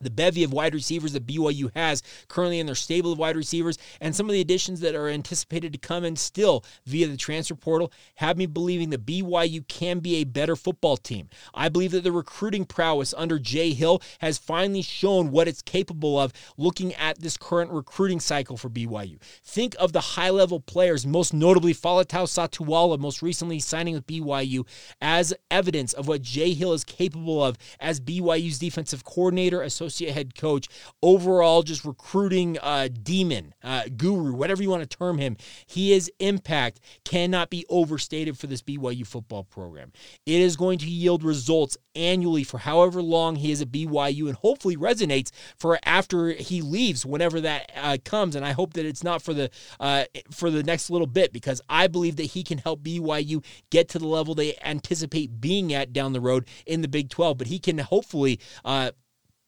the 0.00 0.10
bevy 0.10 0.44
of 0.44 0.52
wide 0.52 0.74
receivers 0.74 1.12
that 1.12 1.26
BYU 1.26 1.70
has 1.74 2.02
currently 2.28 2.60
in 2.60 2.66
their 2.66 2.74
stable 2.74 3.12
of 3.12 3.18
wide 3.18 3.36
receivers, 3.36 3.78
and 4.00 4.14
some 4.14 4.26
of 4.26 4.32
the 4.32 4.40
additions 4.40 4.80
that 4.80 4.94
are 4.94 5.08
anticipated 5.08 5.72
to 5.72 5.78
come 5.78 6.04
in 6.04 6.16
still 6.16 6.64
via 6.86 7.06
the 7.06 7.16
transfer 7.16 7.54
portal 7.54 7.92
have 8.16 8.36
me 8.36 8.46
believing 8.46 8.90
that 8.90 9.06
BYU 9.06 9.66
can 9.68 9.98
be 9.98 10.16
a 10.16 10.24
better 10.24 10.56
football 10.56 10.96
team. 10.96 11.28
I 11.54 11.68
believe 11.68 11.92
that 11.92 12.04
the 12.04 12.12
recruiting 12.12 12.64
prowess 12.64 13.14
under 13.16 13.38
Jay 13.38 13.72
Hill 13.72 14.02
has 14.20 14.38
finally 14.38 14.82
shown 14.82 15.30
what 15.30 15.48
it's 15.48 15.62
capable 15.62 16.18
of 16.18 16.32
looking 16.56 16.94
at 16.94 17.20
this 17.20 17.36
current 17.36 17.70
recruiting 17.70 18.20
cycle 18.20 18.56
for 18.56 18.68
BYU. 18.68 19.18
Think 19.44 19.74
of 19.78 19.92
the 19.92 20.00
high 20.00 20.30
level 20.30 20.60
players, 20.60 21.06
most 21.06 21.34
notably 21.34 21.74
Faletau 21.74 22.24
Satuala, 22.24 22.98
most 22.98 23.22
recently 23.22 23.58
signing 23.58 23.94
with 23.94 24.06
BYU, 24.06 24.66
as 25.00 25.34
evidence 25.50 25.92
of 25.92 26.08
what 26.08 26.22
Jay 26.22 26.54
Hill 26.54 26.72
is 26.72 26.84
capable 26.84 27.42
of 27.42 27.56
as 27.80 28.00
BYU's 28.00 28.58
defensive 28.58 29.04
coordinator, 29.04 29.62
associate 29.88 30.14
head 30.14 30.34
coach, 30.34 30.68
overall 31.02 31.62
just 31.62 31.84
recruiting 31.84 32.58
uh, 32.62 32.88
demon, 33.02 33.54
uh, 33.62 33.84
guru, 33.96 34.32
whatever 34.32 34.62
you 34.62 34.70
want 34.70 34.88
to 34.88 34.96
term 34.98 35.18
him. 35.18 35.36
His 35.66 36.10
impact 36.20 36.80
cannot 37.04 37.50
be 37.50 37.64
overstated 37.68 38.38
for 38.38 38.46
this 38.46 38.62
BYU 38.62 39.06
football 39.06 39.44
program. 39.44 39.92
It 40.26 40.40
is 40.40 40.56
going 40.56 40.78
to 40.78 40.86
yield 40.86 41.22
results 41.22 41.76
annually 41.94 42.44
for 42.44 42.58
however 42.58 43.02
long 43.02 43.36
he 43.36 43.50
is 43.50 43.60
at 43.60 43.72
BYU 43.72 44.28
and 44.28 44.36
hopefully 44.36 44.76
resonates 44.76 45.30
for 45.58 45.78
after 45.84 46.30
he 46.30 46.62
leaves, 46.62 47.04
whenever 47.04 47.40
that 47.40 47.72
uh, 47.76 47.96
comes. 48.04 48.36
And 48.36 48.44
I 48.44 48.52
hope 48.52 48.74
that 48.74 48.86
it's 48.86 49.02
not 49.02 49.22
for 49.22 49.34
the 49.34 49.50
uh, 49.80 50.04
for 50.30 50.50
the 50.50 50.62
next 50.62 50.90
little 50.90 51.06
bit 51.06 51.32
because 51.32 51.60
I 51.68 51.86
believe 51.86 52.16
that 52.16 52.24
he 52.24 52.42
can 52.42 52.58
help 52.58 52.82
BYU 52.82 53.44
get 53.70 53.88
to 53.90 53.98
the 53.98 54.06
level 54.06 54.34
they 54.34 54.56
anticipate 54.62 55.40
being 55.40 55.72
at 55.72 55.92
down 55.92 56.12
the 56.12 56.20
road 56.20 56.46
in 56.66 56.82
the 56.82 56.88
Big 56.88 57.10
12. 57.10 57.38
But 57.38 57.46
he 57.48 57.58
can 57.58 57.78
hopefully 57.78 58.38
uh, 58.64 58.92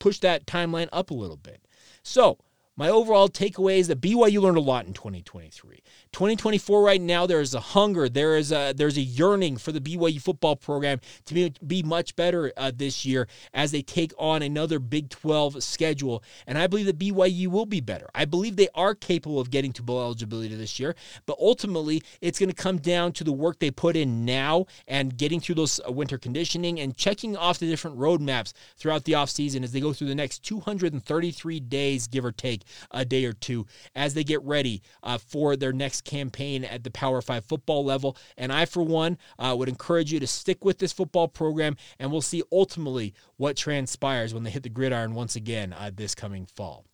push 0.00 0.18
that 0.18 0.46
timeline 0.46 0.88
up 0.92 1.10
a 1.10 1.14
little 1.14 1.36
bit. 1.36 1.62
So, 2.02 2.38
my 2.80 2.88
overall 2.88 3.28
takeaway 3.28 3.76
is 3.76 3.88
that 3.88 4.00
BYU 4.00 4.40
learned 4.40 4.56
a 4.56 4.60
lot 4.62 4.86
in 4.86 4.94
2023. 4.94 5.82
2024 6.12 6.82
right 6.82 7.00
now 7.00 7.26
there 7.26 7.42
is 7.42 7.52
a 7.52 7.60
hunger, 7.60 8.08
there 8.08 8.38
is 8.38 8.52
a 8.52 8.72
there's 8.74 8.96
a 8.96 9.02
yearning 9.02 9.58
for 9.58 9.70
the 9.70 9.82
BYU 9.82 10.18
football 10.18 10.56
program 10.56 10.98
to 11.26 11.34
be, 11.34 11.52
be 11.66 11.82
much 11.82 12.16
better 12.16 12.50
uh, 12.56 12.72
this 12.74 13.04
year 13.04 13.28
as 13.52 13.70
they 13.70 13.82
take 13.82 14.14
on 14.16 14.40
another 14.40 14.78
Big 14.78 15.10
12 15.10 15.62
schedule. 15.62 16.24
And 16.46 16.56
I 16.56 16.68
believe 16.68 16.86
that 16.86 16.98
BYU 16.98 17.48
will 17.48 17.66
be 17.66 17.82
better. 17.82 18.08
I 18.14 18.24
believe 18.24 18.56
they 18.56 18.70
are 18.74 18.94
capable 18.94 19.40
of 19.40 19.50
getting 19.50 19.74
to 19.74 19.82
bowl 19.82 20.00
eligibility 20.00 20.54
this 20.54 20.80
year, 20.80 20.96
but 21.26 21.36
ultimately 21.38 22.02
it's 22.22 22.38
going 22.38 22.48
to 22.48 22.56
come 22.56 22.78
down 22.78 23.12
to 23.12 23.24
the 23.24 23.32
work 23.32 23.58
they 23.58 23.70
put 23.70 23.94
in 23.94 24.24
now 24.24 24.64
and 24.88 25.18
getting 25.18 25.38
through 25.38 25.56
those 25.56 25.82
uh, 25.86 25.92
winter 25.92 26.16
conditioning 26.16 26.80
and 26.80 26.96
checking 26.96 27.36
off 27.36 27.58
the 27.58 27.68
different 27.68 27.98
roadmaps 27.98 28.54
throughout 28.78 29.04
the 29.04 29.12
offseason 29.12 29.64
as 29.64 29.72
they 29.72 29.80
go 29.80 29.92
through 29.92 30.08
the 30.08 30.14
next 30.14 30.42
233 30.44 31.60
days, 31.60 32.06
give 32.06 32.24
or 32.24 32.32
take 32.32 32.62
a 32.90 33.04
day 33.04 33.24
or 33.24 33.32
two, 33.32 33.66
as 33.94 34.14
they 34.14 34.24
get 34.24 34.42
ready 34.42 34.82
uh, 35.02 35.18
for 35.18 35.56
their 35.56 35.72
next 35.72 36.02
campaign 36.02 36.64
at 36.64 36.84
the 36.84 36.90
Power 36.90 37.20
5 37.20 37.44
football 37.44 37.84
level. 37.84 38.16
And 38.36 38.52
I, 38.52 38.64
for 38.64 38.82
one, 38.82 39.18
uh, 39.38 39.54
would 39.58 39.68
encourage 39.68 40.12
you 40.12 40.20
to 40.20 40.26
stick 40.26 40.64
with 40.64 40.78
this 40.78 40.92
football 40.92 41.28
program, 41.28 41.76
and 41.98 42.10
we'll 42.10 42.20
see 42.20 42.42
ultimately 42.52 43.14
what 43.36 43.56
transpires 43.56 44.34
when 44.34 44.42
they 44.42 44.50
hit 44.50 44.62
the 44.62 44.68
gridiron 44.68 45.14
once 45.14 45.36
again 45.36 45.72
uh, 45.72 45.90
this 45.94 46.14
coming 46.14 46.46
fall. 46.46 46.89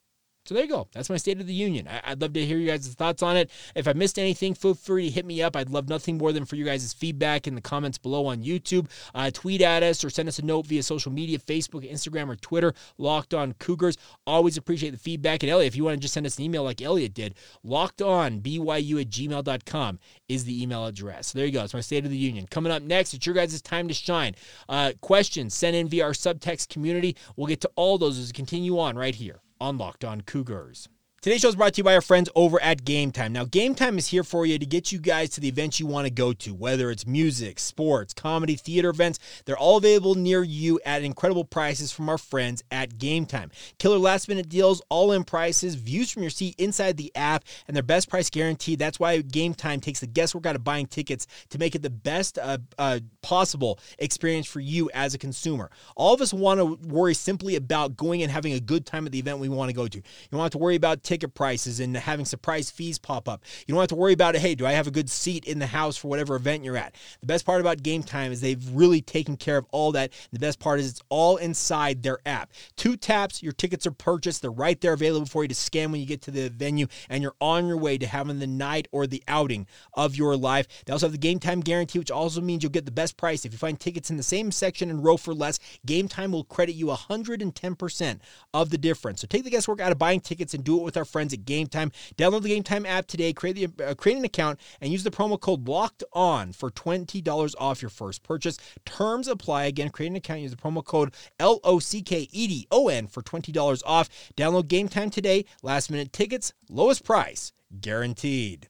So 0.47 0.55
there 0.55 0.65
you 0.65 0.71
go. 0.71 0.89
That's 0.93 1.11
my 1.11 1.17
State 1.17 1.41
of 1.41 1.47
the 1.47 1.55
Union. 1.55 1.89
I- 1.89 2.11
would 2.11 2.23
love 2.23 2.33
to 2.35 2.45
hear 2.45 2.59
you 2.59 2.67
guys' 2.67 2.89
thoughts 2.89 3.23
on 3.23 3.37
it. 3.37 3.51
If 3.75 3.89
I 3.89 3.93
missed 3.93 4.19
anything, 4.19 4.55
feel 4.55 4.75
free 4.75 5.09
to 5.09 5.11
hit 5.11 5.27
me 5.27 5.43
up. 5.43 5.57
I'd 5.57 5.71
love 5.71 5.89
nothing 5.89 6.19
more 6.19 6.33
than 6.33 6.45
for 6.45 6.57
you 6.57 6.65
guys' 6.65 6.93
feedback 6.93 7.47
in 7.47 7.55
the 7.55 7.61
comments 7.61 7.99
below 7.99 8.27
on 8.27 8.43
YouTube. 8.43 8.89
Uh, 9.15 9.31
tweet 9.33 9.63
at 9.63 9.83
us 9.83 10.05
or 10.05 10.11
send 10.11 10.29
us 10.29 10.39
a 10.39 10.45
note 10.45 10.67
via 10.67 10.83
social 10.83 11.13
media 11.13 11.39
Facebook, 11.39 11.91
Instagram, 11.91 12.29
or 12.29 12.37
Twitter, 12.37 12.75
Locked 12.99 13.35
On 13.35 13.53
Cougars. 13.55 13.97
Always 14.27 14.57
appreciate 14.57 14.91
the 14.91 14.99
feedback. 14.99 15.43
And 15.43 15.51
Elliot, 15.51 15.73
if 15.73 15.77
you 15.77 15.85
want 15.85 15.97
to 15.97 16.01
just 16.01 16.15
send 16.15 16.27
us 16.27 16.39
an 16.39 16.45
email 16.45 16.63
like 16.63 16.83
Elliot 16.83 17.15
did, 17.15 17.35
locked 17.63 18.03
on 18.03 18.41
lockedonbyu 18.41 19.01
at 19.01 19.09
gmail.com 19.09 19.99
is 20.29 20.45
the 20.45 20.63
email 20.63 20.87
address. 20.87 21.29
So 21.29 21.39
there 21.39 21.47
you 21.47 21.53
go. 21.53 21.65
It's 21.65 21.75
my 21.75 21.81
State 21.81 22.05
of 22.05 22.11
the 22.11 22.17
Union. 22.17 22.47
Coming 22.51 22.73
up 22.73 22.83
next, 22.83 23.15
it's 23.15 23.27
your 23.27 23.35
guys' 23.35 23.61
time 23.63 23.89
to 23.89 23.95
shine. 23.95 24.35
Uh, 24.69 24.93
questions 25.01 25.55
sent 25.55 25.77
in 25.77 25.89
via 25.89 26.05
our 26.05 26.13
subtext 26.13 26.69
community. 26.69 27.17
We'll 27.37 27.47
get 27.47 27.61
to 27.63 27.71
all 27.77 27.99
those 27.99 28.19
as 28.19 28.29
we 28.29 28.33
continue 28.33 28.79
on 28.79 28.97
right 28.97 29.15
here 29.15 29.41
on 29.61 29.79
Locked 29.79 30.05
On 30.05 30.21
Cougars. 30.21 30.89
Today's 31.23 31.41
show 31.41 31.49
is 31.49 31.57
brought 31.57 31.73
to 31.75 31.79
you 31.79 31.85
by 31.85 31.95
our 31.95 32.03
friends 32.03 32.29
over 32.37 32.63
at 32.63 32.85
Gametime. 32.85 33.33
Now, 33.33 33.45
Gametime 33.45 33.99
is 33.99 34.07
here 34.07 34.23
for 34.23 34.47
you 34.47 34.61
to 34.61 34.67
get 34.67 34.93
you 34.93 35.01
guys 35.01 35.31
to 35.31 35.41
the 35.41 35.49
events 35.49 35.81
you 35.81 35.87
want 35.87 36.07
to 36.07 36.11
go 36.11 36.33
to, 36.35 36.55
whether 36.55 36.89
it's 36.89 37.05
music, 37.05 37.59
sports, 37.59 38.15
comedy, 38.15 38.55
theater 38.55 38.91
events. 38.91 39.19
They're 39.45 39.57
all 39.57 39.79
available 39.79 40.15
near 40.15 40.45
you 40.45 40.79
at 40.85 41.03
incredible 41.03 41.45
prices 41.45 41.91
from 41.91 42.09
our 42.09 42.19
friends 42.19 42.63
at 42.71 42.99
Gametime. 42.99 43.51
Killer 43.79 43.99
last 43.99 44.29
minute 44.29 44.49
deals, 44.49 44.83
all 44.89 45.11
in 45.11 45.25
prices, 45.25 45.75
views 45.75 46.13
from 46.13 46.23
your 46.23 46.31
seat 46.31 46.55
inside 46.59 46.97
the 46.97 47.11
app, 47.17 47.43
and 47.67 47.75
their 47.75 47.83
best 47.83 48.09
price 48.09 48.31
guarantee. 48.31 48.77
That's 48.77 49.01
why 49.01 49.21
Gametime 49.23 49.83
takes 49.83 50.01
the 50.01 50.07
guesswork 50.07 50.47
out 50.47 50.55
of 50.55 50.63
buying 50.63 50.87
tickets 50.87 51.27
to 51.49 51.59
make 51.59 51.75
it 51.75 51.83
the 51.83 51.91
best 51.91 52.39
uh, 52.39 52.59
uh, 52.79 53.01
possible 53.23 53.81
experience 53.99 54.47
for 54.47 54.61
you 54.61 54.91
as 54.95 55.15
a 55.15 55.19
consumer. 55.19 55.71
All 55.97 56.15
of 56.15 56.21
us 56.21 56.33
want 56.33 56.61
to 56.61 56.79
worry 56.87 57.15
simply 57.15 57.57
about 57.57 57.97
going 57.97 58.23
and 58.23 58.31
having 58.31 58.53
a 58.53 58.61
good 58.61 58.87
time 58.87 59.07
at 59.07 59.13
the 59.13 59.19
event 59.19 59.41
we 59.41 59.49
want 59.49 59.71
to 59.71 59.75
go 59.75 59.89
to. 59.89 59.99
You 59.99 60.05
don't 60.31 60.43
have 60.43 60.51
to 60.53 60.59
worry 60.59 60.77
about 60.77 61.03
ticket 61.07 61.35
prices 61.35 61.79
and 61.79 61.97
having 61.97 62.27
surprise 62.27 62.69
fees 62.69 62.99
pop 62.99 63.29
up. 63.29 63.45
You 63.67 63.73
don't 63.73 63.81
have 63.81 63.89
to 63.91 63.95
worry 63.95 64.13
about 64.13 64.35
it. 64.35 64.41
Hey, 64.41 64.57
do 64.57 64.67
I 64.67 64.73
have 64.73 64.89
a 64.89 64.91
good 64.91 65.09
seat 65.09 65.45
in 65.45 65.61
the 65.61 65.67
house 65.69 65.97
for 65.97 66.09
whatever 66.09 66.35
event 66.35 66.65
you're 66.65 66.77
at? 66.77 66.97
The 67.21 67.27
best 67.27 67.47
part 67.47 67.61
about 67.61 67.79
Gametime 67.79 68.33
is 68.33 68.41
they've 68.41 68.69
really 68.73 69.01
taken 69.01 69.37
care 69.37 69.57
of 69.57 69.67
all 69.71 69.93
that. 69.93 70.13
The 70.33 70.41
best 70.41 70.59
part 70.59 70.81
is 70.81 70.91
it's 70.91 71.03
all 71.09 71.37
inside 71.37 72.03
their 72.03 72.19
app. 72.27 72.53
Two 72.77 72.97
taps, 72.97 73.41
your 73.41 73.53
tickets 73.53 73.87
are 73.87 73.93
purchased. 73.93 74.43
They're 74.43 74.51
right 74.51 74.81
there 74.81 74.95
available 74.95 75.27
for 75.27 75.45
you 75.45 75.49
to 75.49 75.55
scan 75.55 75.93
when 75.93 76.01
you 76.01 76.07
get 76.07 76.23
to 76.23 76.33
the 76.33 76.51
venue, 76.51 76.89
and 77.09 77.23
you're 77.23 77.37
on 77.41 77.69
your 77.69 77.77
way 77.77 77.99
to 77.99 78.07
having 78.07 78.41
the 78.41 78.47
night 78.47 78.89
or 78.91 79.07
the 79.07 79.23
outing 79.29 79.67
of 79.95 80.17
your 80.17 80.37
life. 80.37 80.67
They 80.85 80.93
also 80.93 81.07
have 81.07 81.19
the 81.19 81.35
Gametime 81.35 81.63
guarantee, 81.63 82.01
which 82.01 82.11
also 82.11 82.41
means 82.41 82.65
you'll 82.65 82.73
get 82.73 82.85
the 82.85 82.91
best 82.91 83.17
price. 83.17 83.45
If 83.45 83.53
you 83.53 83.59
find 83.59 83.79
tickets 83.79 84.11
in 84.11 84.17
the 84.17 84.25
same 84.25 84.51
section 84.51 84.91
and 84.91 85.05
row 85.05 85.17
for 85.17 85.33
less, 85.33 85.61
Gametime 85.87 86.33
will 86.33 86.45
credit 86.45 86.75
you 86.75 86.87
110% 86.87 88.19
of 88.53 88.71
the 88.71 88.79
difference. 88.79 89.21
So 89.21 89.29
take 89.29 89.45
the 89.45 89.51
guesswork 89.51 89.81
out 89.81 89.93
of 89.93 89.99
buying 89.99 90.21
tickets 90.21 90.55
and 90.55 90.65
do 90.65 90.81
it 90.81 90.83
with 90.83 90.96
our 90.97 91.05
friends 91.05 91.33
at 91.33 91.41
Gametime. 91.41 91.93
Download 92.17 92.43
the 92.43 92.59
Gametime 92.59 92.87
app 92.87 93.07
today, 93.07 93.33
create 93.33 93.57
the 93.57 93.85
uh, 93.85 93.95
create 93.95 94.19
an 94.19 94.25
account, 94.25 94.61
and 94.81 94.93
use 94.93 95.05
the 95.05 95.11
promo 95.11 95.41
code 95.41 95.69
Locked 95.69 96.05
On 96.13 96.53
for 96.53 96.71
twenty 96.71 97.21
dollars 97.21 97.55
off 97.59 97.83
your 97.83 97.91
first 97.91 98.23
purchase. 98.23 98.59
Terms 98.85 99.29
apply. 99.29 99.65
Again, 99.65 99.91
create 99.91 100.11
an 100.11 100.17
account. 100.17 100.41
Use 100.41 100.51
the 100.51 100.57
promo 100.57 100.85
code 100.85 101.15
L 101.39 101.61
O 101.65 101.79
C 101.79 102.03
K 102.03 102.29
E 102.33 102.47
D 102.47 102.67
O 102.71 102.89
N 102.89 103.07
for 103.07 103.23
twenty 103.23 103.53
dollars 103.53 103.83
off. 103.85 104.09
Download 104.37 104.65
Gametime 104.65 105.11
today. 105.11 105.45
Last 105.63 105.91
minute 105.91 106.13
tickets, 106.13 106.53
lowest 106.69 107.05
price 107.05 107.53
guaranteed. 107.81 108.69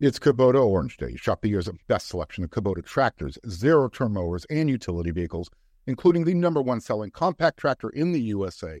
It's 0.00 0.20
Kubota 0.20 0.64
Orange 0.64 0.96
Day. 0.96 1.16
Shop 1.16 1.40
the 1.40 1.48
year's 1.48 1.68
best 1.88 2.06
selection 2.06 2.44
of 2.44 2.50
Kubota 2.50 2.84
tractors, 2.84 3.36
zero 3.48 3.88
turn 3.88 4.12
mowers, 4.12 4.44
and 4.48 4.70
utility 4.70 5.10
vehicles, 5.10 5.50
including 5.88 6.24
the 6.24 6.34
number 6.34 6.62
one 6.62 6.80
selling 6.80 7.10
compact 7.10 7.58
tractor 7.58 7.90
in 7.90 8.12
the 8.12 8.20
USA. 8.20 8.80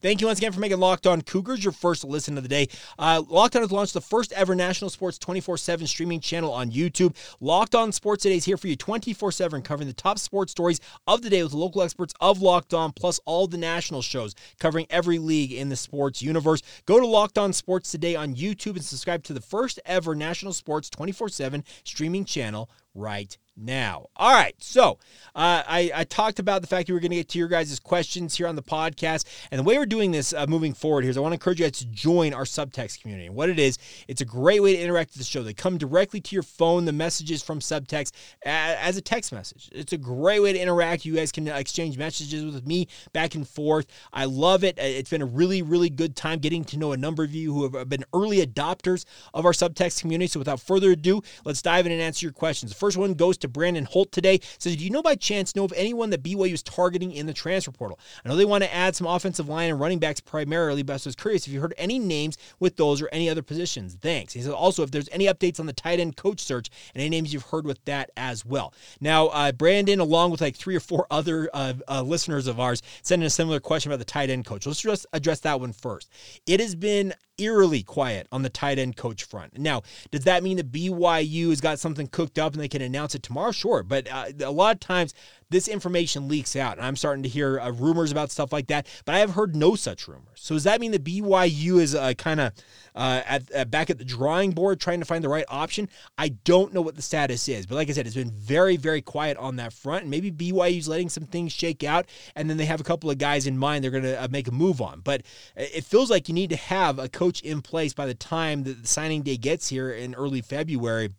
Thank 0.00 0.20
you 0.20 0.28
once 0.28 0.38
again 0.38 0.52
for 0.52 0.60
making 0.60 0.78
Locked 0.78 1.08
On 1.08 1.22
Cougars 1.22 1.64
your 1.64 1.72
first 1.72 2.04
listen 2.04 2.36
of 2.36 2.44
the 2.44 2.48
day. 2.48 2.68
Uh, 3.00 3.22
Locked 3.28 3.56
On 3.56 3.62
has 3.62 3.72
launched 3.72 3.94
the 3.94 4.00
first 4.00 4.32
ever 4.32 4.54
national 4.54 4.90
sports 4.90 5.18
24 5.18 5.56
7 5.56 5.86
streaming 5.88 6.20
channel 6.20 6.52
on 6.52 6.70
YouTube. 6.70 7.16
Locked 7.40 7.74
On 7.74 7.90
Sports 7.90 8.22
Today 8.22 8.36
is 8.36 8.44
here 8.44 8.56
for 8.56 8.68
you 8.68 8.76
24 8.76 9.32
7, 9.32 9.60
covering 9.62 9.88
the 9.88 9.94
top 9.94 10.20
sports 10.20 10.52
stories 10.52 10.80
of 11.08 11.22
the 11.22 11.30
day 11.30 11.42
with 11.42 11.52
local 11.52 11.82
experts 11.82 12.14
of 12.20 12.40
Locked 12.40 12.74
On, 12.74 12.92
plus 12.92 13.18
all 13.24 13.48
the 13.48 13.58
national 13.58 14.02
shows 14.02 14.36
covering 14.60 14.86
every 14.88 15.18
league 15.18 15.52
in 15.52 15.68
the 15.68 15.76
sports 15.76 16.22
universe. 16.22 16.62
Go 16.86 17.00
to 17.00 17.06
Locked 17.06 17.38
On 17.38 17.52
Sports 17.52 17.90
Today 17.90 18.14
on 18.14 18.36
YouTube 18.36 18.76
and 18.76 18.84
subscribe 18.84 19.24
to 19.24 19.32
the 19.32 19.40
first 19.40 19.80
ever 19.84 20.14
national 20.14 20.52
sports 20.52 20.88
24 20.90 21.28
7 21.28 21.64
streaming 21.82 22.24
channel 22.24 22.70
right 22.94 23.36
now. 23.58 24.06
All 24.16 24.32
right. 24.32 24.54
So 24.60 24.98
uh, 25.34 25.62
I, 25.66 25.90
I, 25.94 26.04
talked 26.04 26.38
about 26.38 26.62
the 26.62 26.68
fact 26.68 26.86
that 26.86 26.92
we're 26.92 27.00
going 27.00 27.10
to 27.10 27.16
get 27.16 27.28
to 27.30 27.38
your 27.38 27.48
guys' 27.48 27.78
questions 27.80 28.36
here 28.36 28.46
on 28.46 28.56
the 28.56 28.62
podcast. 28.62 29.24
And 29.50 29.58
the 29.58 29.62
way 29.62 29.78
we're 29.78 29.86
doing 29.86 30.10
this 30.10 30.32
uh, 30.32 30.46
moving 30.46 30.72
forward 30.72 31.02
here 31.02 31.10
is 31.10 31.16
I 31.16 31.20
want 31.20 31.32
to 31.32 31.34
encourage 31.34 31.60
you 31.60 31.66
guys 31.66 31.78
to 31.78 31.86
join 31.86 32.32
our 32.32 32.44
subtext 32.44 33.00
community. 33.00 33.26
And 33.26 33.34
what 33.34 33.48
it 33.48 33.58
is, 33.58 33.78
it's 34.06 34.20
a 34.20 34.24
great 34.24 34.62
way 34.62 34.76
to 34.76 34.80
interact 34.80 35.10
with 35.10 35.18
the 35.18 35.24
show. 35.24 35.42
They 35.42 35.54
come 35.54 35.76
directly 35.76 36.20
to 36.20 36.36
your 36.36 36.42
phone, 36.42 36.84
the 36.84 36.92
messages 36.92 37.42
from 37.42 37.58
subtext 37.58 38.12
as 38.44 38.96
a 38.96 39.00
text 39.00 39.32
message. 39.32 39.68
It's 39.72 39.92
a 39.92 39.98
great 39.98 40.40
way 40.40 40.52
to 40.52 40.58
interact. 40.58 41.04
You 41.04 41.16
guys 41.16 41.32
can 41.32 41.48
exchange 41.48 41.98
messages 41.98 42.44
with 42.44 42.66
me 42.66 42.86
back 43.12 43.34
and 43.34 43.46
forth. 43.46 43.86
I 44.12 44.26
love 44.26 44.62
it. 44.64 44.78
It's 44.78 45.10
been 45.10 45.22
a 45.22 45.26
really, 45.26 45.62
really 45.62 45.90
good 45.90 46.14
time 46.16 46.38
getting 46.38 46.64
to 46.66 46.78
know 46.78 46.92
a 46.92 46.96
number 46.96 47.24
of 47.24 47.34
you 47.34 47.52
who 47.52 47.76
have 47.76 47.88
been 47.88 48.04
early 48.14 48.44
adopters 48.44 49.04
of 49.34 49.44
our 49.44 49.52
subtext 49.52 50.00
community. 50.00 50.28
So 50.28 50.38
without 50.38 50.60
further 50.60 50.92
ado, 50.92 51.22
let's 51.44 51.62
dive 51.62 51.86
in 51.86 51.92
and 51.92 52.00
answer 52.00 52.24
your 52.24 52.32
questions. 52.32 52.72
The 52.72 52.78
first 52.88 52.96
one 52.96 53.12
goes 53.12 53.36
to 53.36 53.48
Brandon 53.48 53.84
Holt 53.84 54.10
today. 54.12 54.40
Says, 54.58 54.74
do 54.74 54.82
you 54.82 54.88
know 54.88 55.02
by 55.02 55.14
chance 55.14 55.54
know 55.54 55.64
of 55.64 55.74
anyone 55.76 56.08
that 56.08 56.22
BYU 56.22 56.54
is 56.54 56.62
targeting 56.62 57.12
in 57.12 57.26
the 57.26 57.34
transfer 57.34 57.70
portal? 57.70 57.98
I 58.24 58.30
know 58.30 58.34
they 58.34 58.46
want 58.46 58.64
to 58.64 58.74
add 58.74 58.96
some 58.96 59.06
offensive 59.06 59.46
line 59.46 59.68
and 59.68 59.78
running 59.78 59.98
backs 59.98 60.20
primarily, 60.20 60.82
but 60.82 60.94
I 60.94 61.00
was 61.04 61.14
curious 61.14 61.46
if 61.46 61.52
you 61.52 61.60
heard 61.60 61.74
any 61.76 61.98
names 61.98 62.38
with 62.60 62.76
those 62.76 63.02
or 63.02 63.10
any 63.12 63.28
other 63.28 63.42
positions. 63.42 63.98
Thanks. 64.00 64.32
He 64.32 64.40
says 64.40 64.52
also 64.52 64.82
if 64.82 64.90
there's 64.90 65.10
any 65.12 65.26
updates 65.26 65.60
on 65.60 65.66
the 65.66 65.74
tight 65.74 66.00
end 66.00 66.16
coach 66.16 66.40
search 66.40 66.70
and 66.94 67.02
any 67.02 67.10
names 67.10 67.30
you've 67.30 67.42
heard 67.42 67.66
with 67.66 67.84
that 67.84 68.10
as 68.16 68.42
well. 68.42 68.72
Now, 69.02 69.26
uh, 69.26 69.52
Brandon, 69.52 70.00
along 70.00 70.30
with 70.30 70.40
like 70.40 70.56
three 70.56 70.74
or 70.74 70.80
four 70.80 71.06
other 71.10 71.50
uh, 71.52 71.74
uh, 71.88 72.00
listeners 72.00 72.46
of 72.46 72.58
ours, 72.58 72.80
sent 73.02 73.20
in 73.20 73.26
a 73.26 73.30
similar 73.30 73.60
question 73.60 73.92
about 73.92 73.98
the 73.98 74.06
tight 74.06 74.30
end 74.30 74.46
coach. 74.46 74.66
Let's 74.66 74.80
just 74.80 75.04
address 75.12 75.40
that 75.40 75.60
one 75.60 75.74
first. 75.74 76.10
It 76.46 76.58
has 76.60 76.74
been 76.74 77.12
eerily 77.38 77.82
quiet 77.82 78.26
on 78.32 78.42
the 78.42 78.48
tight 78.48 78.78
end 78.78 78.96
coach 78.96 79.24
front. 79.24 79.58
Now, 79.58 79.82
does 80.10 80.24
that 80.24 80.42
mean 80.42 80.56
that 80.56 80.72
BYU 80.72 81.50
has 81.50 81.60
got 81.60 81.78
something 81.78 82.06
cooked 82.08 82.38
up 82.38 82.52
and 82.52 82.62
they 82.62 82.68
can 82.68 82.82
announce 82.82 83.14
it 83.14 83.22
tomorrow? 83.22 83.52
Sure, 83.52 83.82
but 83.82 84.10
uh, 84.10 84.26
a 84.44 84.50
lot 84.50 84.74
of 84.74 84.80
times 84.80 85.14
this 85.50 85.68
information 85.68 86.28
leaks 86.28 86.56
out, 86.56 86.76
and 86.76 86.86
I'm 86.86 86.96
starting 86.96 87.22
to 87.22 87.28
hear 87.28 87.58
uh, 87.58 87.70
rumors 87.70 88.12
about 88.12 88.30
stuff 88.30 88.52
like 88.52 88.66
that. 88.66 88.86
But 89.04 89.14
I 89.14 89.20
have 89.20 89.30
heard 89.30 89.56
no 89.56 89.74
such 89.76 90.06
rumors. 90.06 90.26
So 90.34 90.54
does 90.54 90.64
that 90.64 90.80
mean 90.80 90.92
that 90.92 91.04
BYU 91.04 91.80
is 91.80 91.94
uh, 91.94 92.12
kind 92.14 92.40
of 92.40 92.52
uh, 92.94 93.22
at, 93.26 93.50
at, 93.50 93.70
back 93.70 93.90
at 93.90 93.98
the 93.98 94.04
drawing 94.04 94.52
board 94.52 94.80
trying 94.80 95.00
to 95.00 95.06
find 95.06 95.24
the 95.24 95.28
right 95.28 95.46
option? 95.48 95.88
I 96.18 96.28
don't 96.28 96.74
know 96.74 96.82
what 96.82 96.96
the 96.96 97.02
status 97.02 97.48
is, 97.48 97.66
but 97.66 97.76
like 97.76 97.88
I 97.88 97.92
said, 97.92 98.06
it's 98.06 98.16
been 98.16 98.30
very 98.30 98.76
very 98.76 99.00
quiet 99.00 99.36
on 99.38 99.56
that 99.56 99.72
front, 99.72 100.02
and 100.02 100.10
maybe 100.10 100.30
BYU's 100.30 100.88
letting 100.88 101.08
some 101.08 101.24
things 101.24 101.52
shake 101.52 101.82
out, 101.82 102.06
and 102.36 102.50
then 102.50 102.56
they 102.56 102.66
have 102.66 102.80
a 102.80 102.84
couple 102.84 103.10
of 103.10 103.18
guys 103.18 103.46
in 103.46 103.56
mind 103.56 103.82
they're 103.82 103.90
going 103.90 104.04
to 104.04 104.22
uh, 104.22 104.28
make 104.30 104.48
a 104.48 104.52
move 104.52 104.80
on. 104.80 105.00
But 105.00 105.22
it 105.56 105.84
feels 105.84 106.10
like 106.10 106.28
you 106.28 106.34
need 106.34 106.50
to 106.50 106.56
have 106.56 106.98
a 106.98 107.08
coach 107.08 107.40
in 107.40 107.62
place 107.62 107.94
by 107.94 108.06
the 108.06 108.14
time 108.14 108.64
that 108.64 108.82
the 108.82 108.88
signing 108.88 109.22
day 109.22 109.36
gets 109.36 109.68
here 109.68 109.90
in 109.90 110.14
early 110.14 110.42
February 110.42 111.10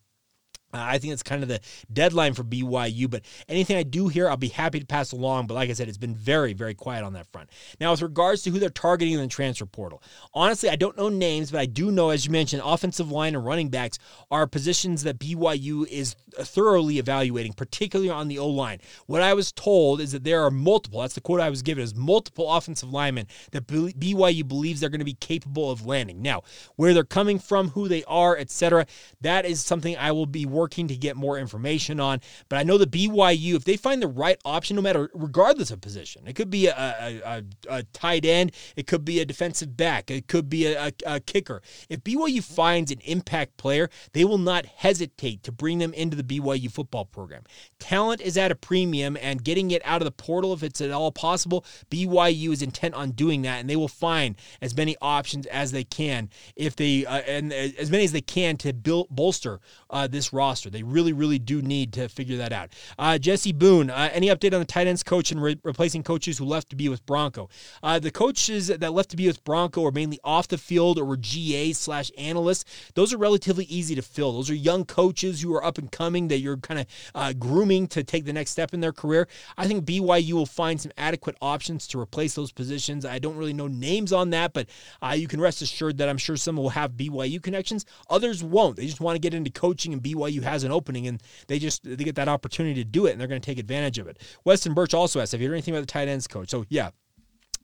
Uh, 0.72 0.78
I 0.82 0.98
think 1.00 1.14
it's 1.14 1.24
kind 1.24 1.42
of 1.42 1.50
the 1.50 1.60
deadline 1.92 2.34
for 2.34 2.44
BYU, 2.44 3.10
but 3.10 3.24
anything 3.48 3.76
I 3.76 3.84
do 3.84 4.08
here, 4.08 4.30
I'll 4.30 4.38
be 4.38 4.50
happy 4.50 4.80
to 4.80 4.86
pass 4.86 5.12
along. 5.12 5.48
But 5.48 5.56
like 5.56 5.70
I 5.70 5.74
said, 5.74 5.88
it's 5.88 5.98
been 5.98 6.16
very, 6.16 6.54
very 6.54 6.76
quiet 6.76 7.04
on 7.04 7.14
that 7.14 7.26
front. 7.28 7.50
Now, 7.80 7.92
with 7.92 8.04
regards 8.04 8.44
to 8.44 8.52
who 8.52 8.60
they're 8.60 8.70
targeting 8.70 9.16
in 9.16 9.20
the 9.20 9.28
transfer 9.28 9.66
portal, 9.66 10.04
honestly, 10.34 10.70
I 10.70 10.76
don't 10.76 10.96
know 10.96 11.10
names, 11.10 11.50
but 11.50 11.60
I 11.60 11.66
do 11.66 11.92
know, 11.92 12.12
as 12.12 12.26
you 12.26 12.32
mentioned, 12.32 12.62
offensive 12.64 13.12
line 13.12 13.36
and 13.36 13.44
running 13.44 13.70
backs 13.70 13.98
are 14.30 14.46
positions 14.46 15.04
that 15.04 15.18
BYU 15.18 15.88
is 15.88 16.16
thoroughly 16.34 17.00
evaluating, 17.00 17.54
particularly 17.54 18.12
on 18.12 18.28
the 18.28 18.38
O 18.38 18.48
line. 18.48 18.80
What 19.08 19.24
I 19.24 19.34
was 19.34 19.52
told 19.52 20.02
is 20.02 20.12
that 20.12 20.24
there 20.24 20.44
are 20.44 20.52
multiple, 20.52 21.02
that's 21.02 21.16
the 21.16 21.22
quote 21.22 21.42
I 21.42 21.50
was 21.50 21.64
given, 21.64 21.84
is 21.84 21.96
multiple 21.96 22.52
offensive 22.52 22.94
linemen 22.94 23.26
that 23.52 23.66
BYU 23.66 24.48
believes 24.48 24.80
they're 24.80 24.90
going 24.90 25.00
to 25.00 25.06
be 25.06 25.14
capable 25.14 25.72
of 25.72 25.88
landing. 25.88 26.22
Now, 26.22 26.44
where 26.76 26.94
they're 26.94 27.04
coming 27.04 27.40
from, 27.40 27.70
who 27.70 27.88
they 27.88 28.04
are, 28.04 28.38
etc., 28.38 28.86
that 29.22 29.46
is 29.46 29.62
something 29.62 29.98
I 29.98 30.12
will 30.12 30.28
be 30.28 30.46
working 30.46 30.59
to 30.68 30.98
get 30.98 31.16
more 31.16 31.38
information 31.38 32.00
on. 32.00 32.22
But 32.50 32.60
I 32.60 32.64
know 32.64 32.78
the 32.78 32.88
BYU, 32.88 33.56
if 33.56 33.64
they 33.64 33.78
find 33.78 34.02
the 34.02 34.08
right 34.08 34.40
option, 34.46 34.76
no 34.76 34.82
matter 34.82 35.10
regardless 35.14 35.72
of 35.72 35.82
position, 35.82 36.28
it 36.28 36.36
could 36.36 36.50
be 36.50 36.68
a, 36.68 36.74
a, 36.76 37.22
a, 37.26 37.44
a 37.70 37.84
tight 37.94 38.26
end, 38.26 38.52
it 38.76 38.88
could 38.88 39.06
be 39.06 39.20
a 39.20 39.26
defensive 39.26 39.78
back, 39.78 40.12
it 40.12 40.28
could 40.28 40.50
be 40.50 40.66
a, 40.68 40.92
a 41.06 41.20
kicker. 41.20 41.62
If 41.90 42.04
BYU 42.04 42.44
finds 42.44 42.92
an 42.92 43.00
impact 43.06 43.58
player, 43.58 43.90
they 44.14 44.26
will 44.26 44.38
not 44.38 44.66
hesitate 44.66 45.44
to 45.44 45.52
bring 45.52 45.78
them 45.78 45.94
into 45.94 46.18
the 46.18 46.24
BYU 46.24 46.72
football 46.72 47.06
program. 47.06 47.44
Talent 47.80 48.22
is 48.22 48.38
at 48.38 48.52
a 48.52 48.56
premium, 48.56 49.18
and 49.22 49.44
getting 49.44 49.72
it 49.72 49.82
out 49.86 50.02
of 50.02 50.06
the 50.06 50.12
portal, 50.12 50.54
if 50.54 50.64
it's 50.64 50.82
at 50.82 50.92
all 50.92 51.12
possible, 51.12 51.66
BYU 51.90 52.52
is 52.52 52.62
intent 52.62 52.96
on 52.96 53.12
doing 53.12 53.42
that, 53.44 53.60
and 53.60 53.70
they 53.70 53.76
will 53.76 53.88
find 53.88 54.36
as 54.62 54.76
many 54.76 54.96
options 55.02 55.46
as 55.48 55.72
they 55.72 55.84
can 55.84 56.30
if 56.56 56.76
they 56.76 57.06
uh, 57.06 57.18
and 57.20 57.54
as 57.54 57.92
many 57.92 58.04
as 58.04 58.12
they 58.12 58.22
can 58.22 58.58
to 58.58 58.74
build 58.74 59.08
bolster 59.10 59.60
uh, 59.90 60.08
this 60.08 60.34
roster. 60.34 60.49
They 60.56 60.84
really, 60.84 61.14
really 61.14 61.40
do 61.40 61.62
need 61.62 61.94
to 61.94 62.10
figure 62.10 62.38
that 62.38 62.52
out. 62.52 62.70
Uh, 62.98 63.18
Jesse 63.18 63.52
Boone, 63.52 63.90
uh, 63.90 64.10
any 64.12 64.28
update 64.28 64.54
on 64.54 64.60
the 64.60 64.66
tight 64.66 64.88
ends 64.88 65.04
coach 65.04 65.32
and 65.32 65.42
re- 65.42 65.60
replacing 65.64 66.04
coaches 66.04 66.38
who 66.38 66.46
left 66.46 66.70
to 66.70 66.76
be 66.76 66.90
with 66.90 67.06
Bronco? 67.06 67.50
Uh, 67.84 68.00
the 68.00 68.12
coaches 68.12 68.68
that 68.68 68.94
left 68.94 69.10
to 69.12 69.18
be 69.18 69.28
with 69.28 69.44
Bronco 69.44 69.86
are 69.86 69.92
mainly 69.92 70.20
off 70.24 70.48
the 70.48 70.58
field 70.58 70.98
or 70.98 71.06
were 71.06 71.18
GA 71.18 71.74
slash 71.74 72.12
analysts. 72.18 72.66
Those 72.96 73.14
are 73.14 73.18
relatively 73.18 73.66
easy 73.66 73.96
to 73.96 74.02
fill. 74.02 74.34
Those 74.34 74.50
are 74.50 74.56
young 74.56 74.86
coaches 74.86 75.42
who 75.42 75.54
are 75.56 75.64
up 75.64 75.78
and 75.78 75.92
coming 75.92 76.28
that 76.30 76.40
you're 76.40 76.58
kind 76.58 76.82
of 76.82 76.86
uh, 77.16 77.34
grooming 77.34 77.88
to 77.88 78.04
take 78.04 78.26
the 78.26 78.34
next 78.34 78.52
step 78.52 78.74
in 78.74 78.80
their 78.80 78.94
career. 78.94 79.28
I 79.58 79.68
think 79.68 79.86
BYU 79.86 80.34
will 80.34 80.46
find 80.46 80.80
some 80.80 80.92
adequate 80.98 81.36
options 81.42 81.88
to 81.88 82.00
replace 82.00 82.36
those 82.36 82.52
positions. 82.52 83.06
I 83.06 83.20
don't 83.20 83.38
really 83.38 83.54
know 83.54 83.68
names 83.68 84.12
on 84.14 84.32
that, 84.32 84.54
but 84.54 84.68
uh, 85.02 85.16
you 85.18 85.28
can 85.28 85.40
rest 85.42 85.62
assured 85.62 85.98
that 85.98 86.10
I'm 86.10 86.18
sure 86.18 86.38
some 86.38 86.58
will 86.58 86.70
have 86.70 86.94
BYU 86.94 87.42
connections. 87.42 87.86
Others 88.10 88.44
won't. 88.44 88.78
They 88.78 88.86
just 88.86 89.02
want 89.02 89.16
to 89.16 89.20
get 89.20 89.34
into 89.34 89.50
coaching, 89.50 89.94
and 89.94 90.02
BYU 90.02 90.39
has 90.44 90.64
an 90.64 90.72
opening, 90.72 91.08
and 91.08 91.22
they 91.48 91.60
just 91.60 91.84
they 91.84 92.04
get 92.04 92.16
that 92.16 92.28
opportunity 92.28 92.84
to 92.84 92.90
do 92.90 93.06
it, 93.06 93.12
and 93.12 93.22
they're 93.22 93.28
going 93.28 93.42
to 93.42 93.46
take 93.46 93.60
advantage 93.60 93.98
of 93.98 94.08
it. 94.08 94.18
Weston 94.46 94.74
Birch 94.74 94.94
also 94.94 95.20
asked, 95.20 95.32
"Have 95.32 95.42
you 95.42 95.48
heard 95.48 95.56
anything 95.56 95.74
about 95.74 95.82
the 95.82 95.88
tight 95.88 96.08
ends 96.08 96.28
coach?" 96.28 96.50
So 96.50 96.66
yeah, 96.70 96.90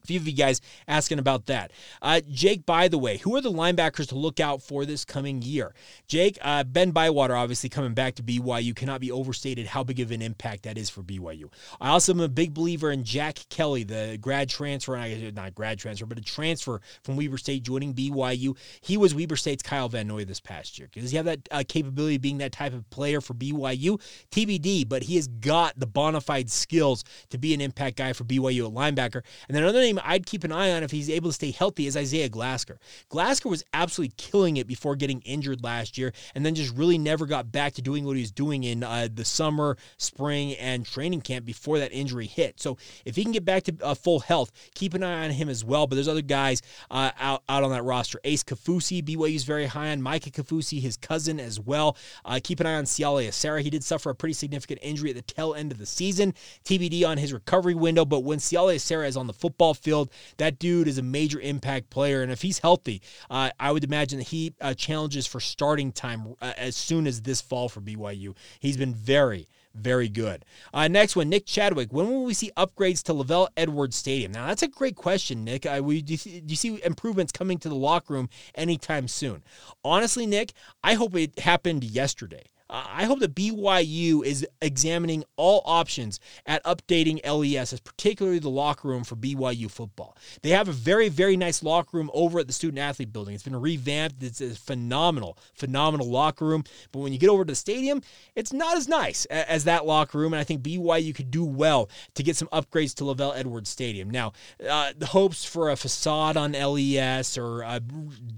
a 0.05 0.07
few 0.07 0.19
of 0.19 0.27
you 0.27 0.33
guys 0.33 0.61
asking 0.87 1.19
about 1.19 1.47
that. 1.47 1.71
Uh, 2.01 2.21
Jake, 2.31 2.65
by 2.65 2.87
the 2.87 2.97
way, 2.97 3.17
who 3.17 3.35
are 3.35 3.41
the 3.41 3.51
linebackers 3.51 4.07
to 4.09 4.15
look 4.15 4.39
out 4.39 4.61
for 4.61 4.85
this 4.85 5.03
coming 5.03 5.41
year? 5.41 5.73
Jake, 6.07 6.37
uh, 6.41 6.63
Ben 6.63 6.91
Bywater, 6.91 7.35
obviously 7.35 7.69
coming 7.69 7.93
back 7.93 8.15
to 8.15 8.23
BYU, 8.23 8.75
cannot 8.75 9.01
be 9.01 9.11
overstated 9.11 9.65
how 9.65 9.83
big 9.83 9.99
of 9.99 10.11
an 10.11 10.21
impact 10.21 10.63
that 10.63 10.77
is 10.77 10.89
for 10.89 11.01
BYU. 11.01 11.51
I 11.81 11.89
also 11.89 12.13
am 12.13 12.19
a 12.19 12.29
big 12.29 12.53
believer 12.53 12.91
in 12.91 13.03
Jack 13.03 13.39
Kelly, 13.49 13.83
the 13.83 14.17
grad 14.21 14.49
transfer, 14.49 14.95
not 15.33 15.55
grad 15.55 15.79
transfer, 15.79 16.05
but 16.05 16.19
a 16.19 16.21
transfer 16.21 16.81
from 17.03 17.15
Weber 17.15 17.37
State 17.37 17.63
joining 17.63 17.93
BYU. 17.93 18.55
He 18.81 18.97
was 18.97 19.15
Weber 19.15 19.35
State's 19.35 19.63
Kyle 19.63 19.89
Van 19.89 20.07
Noy 20.07 20.25
this 20.25 20.39
past 20.39 20.77
year. 20.77 20.87
Does 20.93 21.11
he 21.11 21.17
have 21.17 21.25
that 21.25 21.39
uh, 21.49 21.63
capability 21.67 22.15
of 22.15 22.21
being 22.21 22.37
that 22.37 22.51
type 22.51 22.73
of 22.73 22.87
player 22.89 23.21
for 23.21 23.33
BYU? 23.33 23.99
TBD, 24.31 24.87
but 24.87 25.03
he 25.03 25.15
has 25.15 25.27
got 25.27 25.79
the 25.79 25.87
bona 25.87 26.21
fide 26.21 26.51
skills 26.51 27.03
to 27.29 27.37
be 27.37 27.53
an 27.53 27.61
impact 27.61 27.97
guy 27.97 28.13
for 28.13 28.23
BYU 28.23 28.67
at 28.67 28.73
linebacker. 28.73 29.23
And 29.47 29.55
then 29.55 29.63
another 29.63 29.79
name 29.79 29.94
name 29.95 30.03
I'd 30.05 30.25
keep 30.25 30.43
an 30.43 30.51
eye 30.51 30.71
on 30.71 30.83
if 30.83 30.91
he's 30.91 31.09
able 31.09 31.29
to 31.29 31.33
stay 31.33 31.51
healthy 31.51 31.87
is 31.87 31.97
Isaiah 31.97 32.29
Glasgow. 32.29 32.77
Glasgow 33.09 33.49
was 33.49 33.63
absolutely 33.73 34.13
killing 34.17 34.57
it 34.57 34.67
before 34.67 34.95
getting 34.95 35.21
injured 35.21 35.63
last 35.63 35.97
year, 35.97 36.13
and 36.33 36.45
then 36.45 36.55
just 36.55 36.75
really 36.75 36.97
never 36.97 37.25
got 37.25 37.51
back 37.51 37.73
to 37.73 37.81
doing 37.81 38.05
what 38.05 38.15
he 38.15 38.21
was 38.21 38.31
doing 38.31 38.63
in 38.63 38.83
uh, 38.83 39.07
the 39.13 39.25
summer, 39.25 39.77
spring, 39.97 40.53
and 40.55 40.85
training 40.85 41.21
camp 41.21 41.45
before 41.45 41.79
that 41.79 41.91
injury 41.91 42.27
hit. 42.27 42.59
So 42.59 42.77
if 43.05 43.15
he 43.15 43.23
can 43.23 43.31
get 43.31 43.45
back 43.45 43.63
to 43.63 43.75
uh, 43.81 43.95
full 43.95 44.19
health, 44.19 44.51
keep 44.73 44.93
an 44.93 45.03
eye 45.03 45.25
on 45.25 45.31
him 45.31 45.49
as 45.49 45.63
well. 45.63 45.87
But 45.87 45.95
there's 45.95 46.07
other 46.07 46.21
guys 46.21 46.61
uh, 46.91 47.11
out, 47.19 47.43
out 47.49 47.63
on 47.63 47.71
that 47.71 47.83
roster. 47.83 48.19
Ace 48.23 48.43
Kaufusi, 48.43 49.03
BYU's 49.03 49.43
very 49.43 49.65
high 49.65 49.91
on. 49.91 50.01
Micah 50.01 50.31
Kafusi, 50.31 50.81
his 50.81 50.97
cousin 50.97 51.39
as 51.39 51.59
well. 51.59 51.97
Uh, 52.23 52.39
keep 52.43 52.59
an 52.59 52.67
eye 52.67 52.75
on 52.75 52.85
Siale 52.85 53.27
Esera. 53.27 53.61
He 53.61 53.69
did 53.69 53.83
suffer 53.83 54.09
a 54.09 54.15
pretty 54.15 54.33
significant 54.33 54.79
injury 54.81 55.09
at 55.09 55.15
the 55.15 55.21
tail 55.21 55.53
end 55.53 55.71
of 55.71 55.77
the 55.77 55.85
season. 55.85 56.33
TBD 56.63 57.07
on 57.07 57.17
his 57.17 57.33
recovery 57.33 57.75
window, 57.75 58.05
but 58.05 58.21
when 58.21 58.39
Siale 58.39 58.75
Esera 58.75 59.07
is 59.07 59.17
on 59.17 59.27
the 59.27 59.33
football 59.33 59.73
field. 59.85 60.09
That 60.37 60.59
dude 60.59 60.87
is 60.87 60.97
a 60.97 61.03
major 61.03 61.39
impact 61.39 61.89
player, 61.89 62.21
and 62.23 62.31
if 62.31 62.41
he's 62.41 62.59
healthy, 62.59 63.01
uh, 63.29 63.51
I 63.59 63.71
would 63.71 63.83
imagine 63.83 64.19
he 64.19 64.53
uh, 64.59 64.73
challenges 64.73 65.27
for 65.27 65.39
starting 65.39 65.91
time 65.91 66.35
uh, 66.41 66.53
as 66.57 66.75
soon 66.75 67.07
as 67.07 67.21
this 67.21 67.39
fall 67.39 67.69
for 67.69 67.81
BYU. 67.81 68.35
He's 68.59 68.77
been 68.77 68.93
very, 68.93 69.47
very 69.75 70.09
good. 70.09 70.43
Uh, 70.73 70.87
next 70.87 71.15
one, 71.15 71.29
Nick 71.29 71.45
Chadwick. 71.45 71.93
When 71.93 72.09
will 72.09 72.25
we 72.25 72.33
see 72.33 72.51
upgrades 72.57 73.03
to 73.03 73.13
LaVell 73.13 73.49
Edwards 73.55 73.95
Stadium? 73.95 74.31
Now, 74.31 74.47
that's 74.47 74.63
a 74.63 74.67
great 74.67 74.95
question, 74.95 75.43
Nick. 75.43 75.65
Uh, 75.65 75.81
we, 75.83 76.01
do, 76.01 76.13
you 76.13 76.17
see, 76.17 76.39
do 76.41 76.51
you 76.51 76.57
see 76.57 76.81
improvements 76.83 77.31
coming 77.31 77.59
to 77.59 77.69
the 77.69 77.75
locker 77.75 78.13
room 78.13 78.29
anytime 78.55 79.07
soon? 79.07 79.43
Honestly, 79.83 80.25
Nick, 80.25 80.53
I 80.83 80.95
hope 80.95 81.15
it 81.15 81.39
happened 81.39 81.83
yesterday. 81.83 82.45
I 82.67 83.05
hope 83.05 83.19
that 83.19 83.35
BYU 83.35 84.25
is 84.25 84.45
examining 84.59 85.23
all 85.35 85.61
options 85.65 86.19
at 86.47 86.63
updating 86.63 87.23
LES, 87.23 87.73
as 87.73 87.79
particularly 87.79 88.39
the 88.39 88.49
locker 88.49 88.87
room 88.87 89.03
for 89.03 89.15
BYU 89.15 89.69
football. 89.69 90.17
They 90.41 90.49
have 90.49 90.67
a 90.67 90.71
very, 90.71 91.07
very 91.07 91.37
nice 91.37 91.61
locker 91.61 91.95
room 91.97 92.09
over 92.13 92.39
at 92.39 92.47
the 92.47 92.53
student 92.53 92.79
athlete 92.79 93.13
building. 93.13 93.35
It's 93.35 93.43
been 93.43 93.55
revamped. 93.55 94.23
It's 94.23 94.41
a 94.41 94.55
phenomenal, 94.55 95.37
phenomenal 95.53 96.09
locker 96.09 96.45
room. 96.45 96.63
But 96.91 96.99
when 96.99 97.13
you 97.13 97.19
get 97.19 97.29
over 97.29 97.45
to 97.45 97.51
the 97.51 97.55
stadium, 97.55 98.01
it's 98.35 98.51
not 98.51 98.77
as 98.77 98.87
nice 98.87 99.25
as 99.25 99.65
that 99.65 99.85
locker 99.85 100.17
room. 100.17 100.33
And 100.33 100.39
I 100.39 100.43
think 100.43 100.63
BYU 100.63 101.13
could 101.13 101.29
do 101.29 101.45
well 101.45 101.89
to 102.15 102.23
get 102.23 102.35
some 102.35 102.47
upgrades 102.47 102.95
to 102.95 103.03
LaVell 103.03 103.37
Edwards 103.37 103.69
Stadium. 103.69 104.09
Now, 104.09 104.33
uh, 104.67 104.93
the 104.97 105.05
hopes 105.05 105.45
for 105.45 105.69
a 105.69 105.75
facade 105.75 106.35
on 106.35 106.53
LES 106.53 107.37
or 107.37 107.63
uh, 107.63 107.79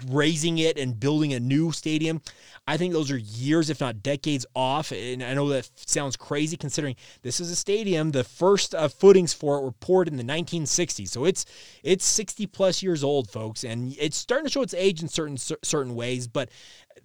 raising 0.08 0.58
it 0.58 0.78
and 0.78 1.00
building 1.00 1.34
a 1.34 1.40
new 1.40 1.72
stadium, 1.72 2.22
I 2.68 2.76
think 2.76 2.92
those 2.92 3.10
are 3.10 3.18
years, 3.18 3.70
if 3.70 3.80
not 3.80 4.04
decades, 4.04 4.17
off. 4.56 4.92
And 4.92 5.24
I 5.24 5.34
know 5.34 5.50
that 5.50 5.70
sounds 5.76 6.16
crazy 6.16 6.58
considering 6.58 6.96
this 7.22 7.40
is 7.40 7.52
a 7.52 7.56
stadium. 7.56 8.12
The 8.12 8.24
first 8.24 8.74
uh, 8.74 8.88
footings 8.88 9.34
for 9.34 9.58
it 9.58 9.62
were 9.64 9.72
poured 9.72 10.08
in 10.08 10.18
the 10.18 10.24
1960s, 10.24 11.10
so 11.10 11.26
it's 11.26 11.46
it's 11.84 12.06
60 12.06 12.48
plus 12.48 12.82
years 12.82 13.04
old, 13.04 13.30
folks, 13.30 13.64
and 13.64 13.96
it's 14.00 14.18
starting 14.18 14.46
to 14.46 14.52
show 14.52 14.62
its 14.62 14.74
age 14.74 15.02
in 15.02 15.08
certain 15.08 15.38
certain 15.38 15.96
ways. 15.96 16.28
But 16.28 16.50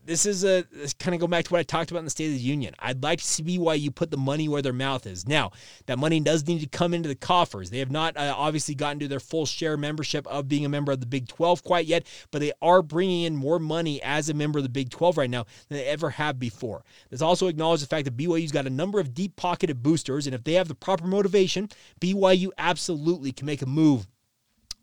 this 0.04 0.26
is 0.26 0.44
a 0.44 0.64
kind 0.98 1.14
of 1.14 1.20
go 1.20 1.26
back 1.26 1.44
to 1.44 1.52
what 1.52 1.60
I 1.60 1.62
talked 1.62 1.90
about 1.90 2.00
in 2.00 2.04
the 2.04 2.10
State 2.10 2.26
of 2.26 2.32
the 2.32 2.38
Union. 2.38 2.74
I'd 2.78 3.02
like 3.02 3.20
to 3.20 3.24
see 3.24 3.42
BYU 3.42 3.94
put 3.94 4.10
the 4.10 4.16
money 4.16 4.48
where 4.48 4.62
their 4.62 4.72
mouth 4.72 5.06
is. 5.06 5.26
Now, 5.26 5.52
that 5.86 5.98
money 5.98 6.20
does 6.20 6.46
need 6.46 6.60
to 6.60 6.66
come 6.66 6.94
into 6.94 7.08
the 7.08 7.14
coffers. 7.14 7.70
They 7.70 7.78
have 7.78 7.90
not 7.90 8.16
uh, 8.16 8.34
obviously 8.36 8.74
gotten 8.74 8.98
to 9.00 9.08
their 9.08 9.20
full 9.20 9.46
share 9.46 9.76
membership 9.76 10.26
of 10.26 10.48
being 10.48 10.64
a 10.64 10.68
member 10.68 10.92
of 10.92 11.00
the 11.00 11.06
Big 11.06 11.28
12 11.28 11.62
quite 11.64 11.86
yet, 11.86 12.06
but 12.30 12.40
they 12.40 12.52
are 12.60 12.82
bringing 12.82 13.22
in 13.22 13.36
more 13.36 13.58
money 13.58 14.02
as 14.02 14.28
a 14.28 14.34
member 14.34 14.58
of 14.58 14.64
the 14.64 14.68
Big 14.68 14.90
12 14.90 15.16
right 15.16 15.30
now 15.30 15.44
than 15.68 15.78
they 15.78 15.86
ever 15.86 16.10
have 16.10 16.38
before. 16.38 16.84
This 17.10 17.22
also 17.22 17.48
acknowledges 17.48 17.86
the 17.86 17.94
fact 17.94 18.04
that 18.04 18.16
BYU's 18.16 18.52
got 18.52 18.66
a 18.66 18.70
number 18.70 19.00
of 19.00 19.14
deep 19.14 19.36
pocketed 19.36 19.82
boosters, 19.82 20.26
and 20.26 20.34
if 20.34 20.44
they 20.44 20.54
have 20.54 20.68
the 20.68 20.74
proper 20.74 21.06
motivation, 21.06 21.68
BYU 22.00 22.50
absolutely 22.58 23.32
can 23.32 23.46
make 23.46 23.62
a 23.62 23.66
move 23.66 24.06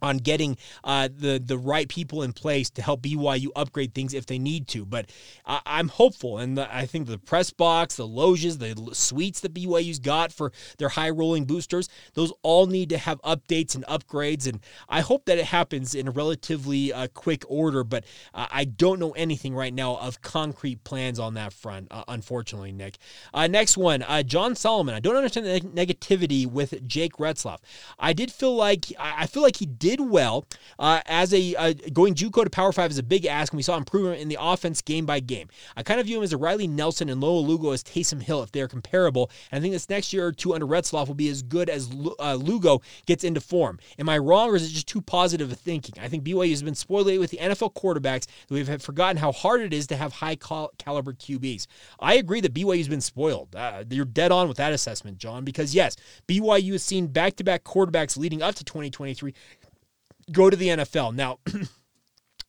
on 0.01 0.17
getting 0.17 0.57
uh, 0.83 1.09
the 1.13 1.41
the 1.43 1.57
right 1.57 1.87
people 1.87 2.23
in 2.23 2.33
place 2.33 2.69
to 2.71 2.81
help 2.81 3.01
BYU 3.01 3.47
upgrade 3.55 3.93
things 3.93 4.13
if 4.13 4.25
they 4.25 4.39
need 4.39 4.67
to. 4.69 4.85
But 4.85 5.09
I, 5.45 5.79
am 5.79 5.89
hopeful, 5.89 6.37
and 6.37 6.57
the, 6.57 6.73
I 6.73 6.85
think 6.85 7.07
the 7.07 7.17
press 7.17 7.51
box, 7.51 7.95
the 7.95 8.07
loges, 8.07 8.57
the 8.57 8.75
suites 8.93 9.39
that 9.41 9.53
BYU's 9.53 9.99
got 9.99 10.31
for 10.31 10.51
their 10.77 10.89
high 10.89 11.09
rolling 11.09 11.45
boosters, 11.45 11.89
those 12.13 12.31
all 12.43 12.67
need 12.67 12.89
to 12.89 12.97
have 12.97 13.21
updates 13.21 13.75
and 13.75 13.85
upgrades. 13.85 14.47
And 14.47 14.59
I 14.87 15.01
hope 15.01 15.25
that 15.25 15.37
it 15.37 15.45
happens 15.45 15.95
in 15.95 16.07
a 16.07 16.11
relatively 16.11 16.93
uh, 16.93 17.07
quick 17.13 17.43
order. 17.47 17.83
But 17.83 18.05
uh, 18.33 18.47
I 18.51 18.65
don't 18.65 18.99
know 18.99 19.11
anything 19.11 19.55
right 19.55 19.73
now 19.73 19.97
of 19.97 20.21
concrete 20.21 20.83
plans 20.83 21.19
on 21.19 21.33
that 21.35 21.53
front, 21.53 21.87
uh, 21.91 22.03
unfortunately, 22.07 22.71
Nick. 22.71 22.97
Uh, 23.33 23.47
next 23.47 23.77
one, 23.77 24.03
uh, 24.03 24.23
John 24.23 24.55
Solomon. 24.55 24.95
I 24.95 24.99
don't 24.99 25.15
understand 25.15 25.45
the 25.45 25.61
negativity 25.61 26.45
with 26.45 26.87
Jake 26.87 27.13
Retzlaff. 27.13 27.59
I 27.97 28.13
did 28.13 28.31
feel 28.31 28.55
like 28.55 28.85
I 28.99 29.27
feel 29.27 29.43
like 29.43 29.57
he 29.57 29.65
did 29.65 29.88
did 29.89 30.01
well 30.01 30.45
uh, 30.77 31.01
as 31.07 31.33
a 31.33 31.55
uh, 31.55 31.73
going 31.91 32.13
JUCO 32.13 32.43
to 32.43 32.49
Power 32.49 32.71
Five 32.71 32.91
is 32.91 32.99
a 32.99 33.03
big 33.03 33.25
ask, 33.25 33.51
and 33.51 33.57
we 33.57 33.63
saw 33.63 33.75
improvement 33.75 34.21
in 34.21 34.29
the 34.29 34.37
offense 34.39 34.81
game 34.81 35.05
by 35.05 35.19
game. 35.19 35.47
I 35.75 35.81
kind 35.81 35.99
of 35.99 36.05
view 36.05 36.17
him 36.17 36.23
as 36.23 36.31
a 36.31 36.37
Riley 36.37 36.67
Nelson 36.67 37.09
and 37.09 37.19
Noah 37.19 37.39
Lugo 37.39 37.71
as 37.71 37.83
Taysom 37.83 38.21
Hill 38.21 38.43
if 38.43 38.51
they're 38.51 38.67
comparable, 38.67 39.31
and 39.51 39.59
I 39.59 39.61
think 39.61 39.73
this 39.73 39.89
next 39.89 40.13
year 40.13 40.27
or 40.27 40.31
two 40.31 40.53
under 40.53 40.67
Retzlaff 40.67 41.07
will 41.07 41.15
be 41.15 41.29
as 41.29 41.41
good 41.41 41.69
as 41.69 41.89
uh, 42.19 42.35
Lugo 42.35 42.81
gets 43.07 43.23
into 43.23 43.41
form. 43.41 43.79
Am 43.97 44.07
I 44.09 44.19
wrong, 44.19 44.49
or 44.49 44.55
is 44.55 44.69
it 44.69 44.73
just 44.73 44.87
too 44.87 45.01
positive 45.01 45.51
of 45.51 45.57
thinking? 45.57 45.95
I 46.01 46.07
think 46.07 46.23
BYU 46.23 46.51
has 46.51 46.61
been 46.61 46.75
spoiled 46.75 47.07
with 47.07 47.31
the 47.31 47.37
NFL 47.37 47.73
quarterbacks 47.73 48.27
that 48.47 48.51
we've 48.51 48.81
forgotten 48.81 49.17
how 49.17 49.31
hard 49.31 49.61
it 49.61 49.73
is 49.73 49.87
to 49.87 49.95
have 49.95 50.13
high 50.13 50.35
caliber 50.35 51.13
QBs. 51.13 51.65
I 51.99 52.15
agree 52.15 52.41
that 52.41 52.53
BYU's 52.53 52.87
been 52.87 53.01
spoiled. 53.01 53.55
Uh, 53.55 53.83
you're 53.89 54.05
dead 54.05 54.31
on 54.31 54.47
with 54.47 54.57
that 54.57 54.73
assessment, 54.73 55.17
John, 55.17 55.43
because 55.43 55.73
yes, 55.73 55.95
BYU 56.27 56.73
has 56.73 56.83
seen 56.83 57.07
back 57.07 57.35
to 57.37 57.43
back 57.43 57.63
quarterbacks 57.63 58.17
leading 58.17 58.43
up 58.43 58.53
to 58.55 58.63
2023 58.63 59.33
go 60.31 60.49
to 60.49 60.55
the 60.57 60.69
NFL. 60.69 61.13
Now, 61.13 61.39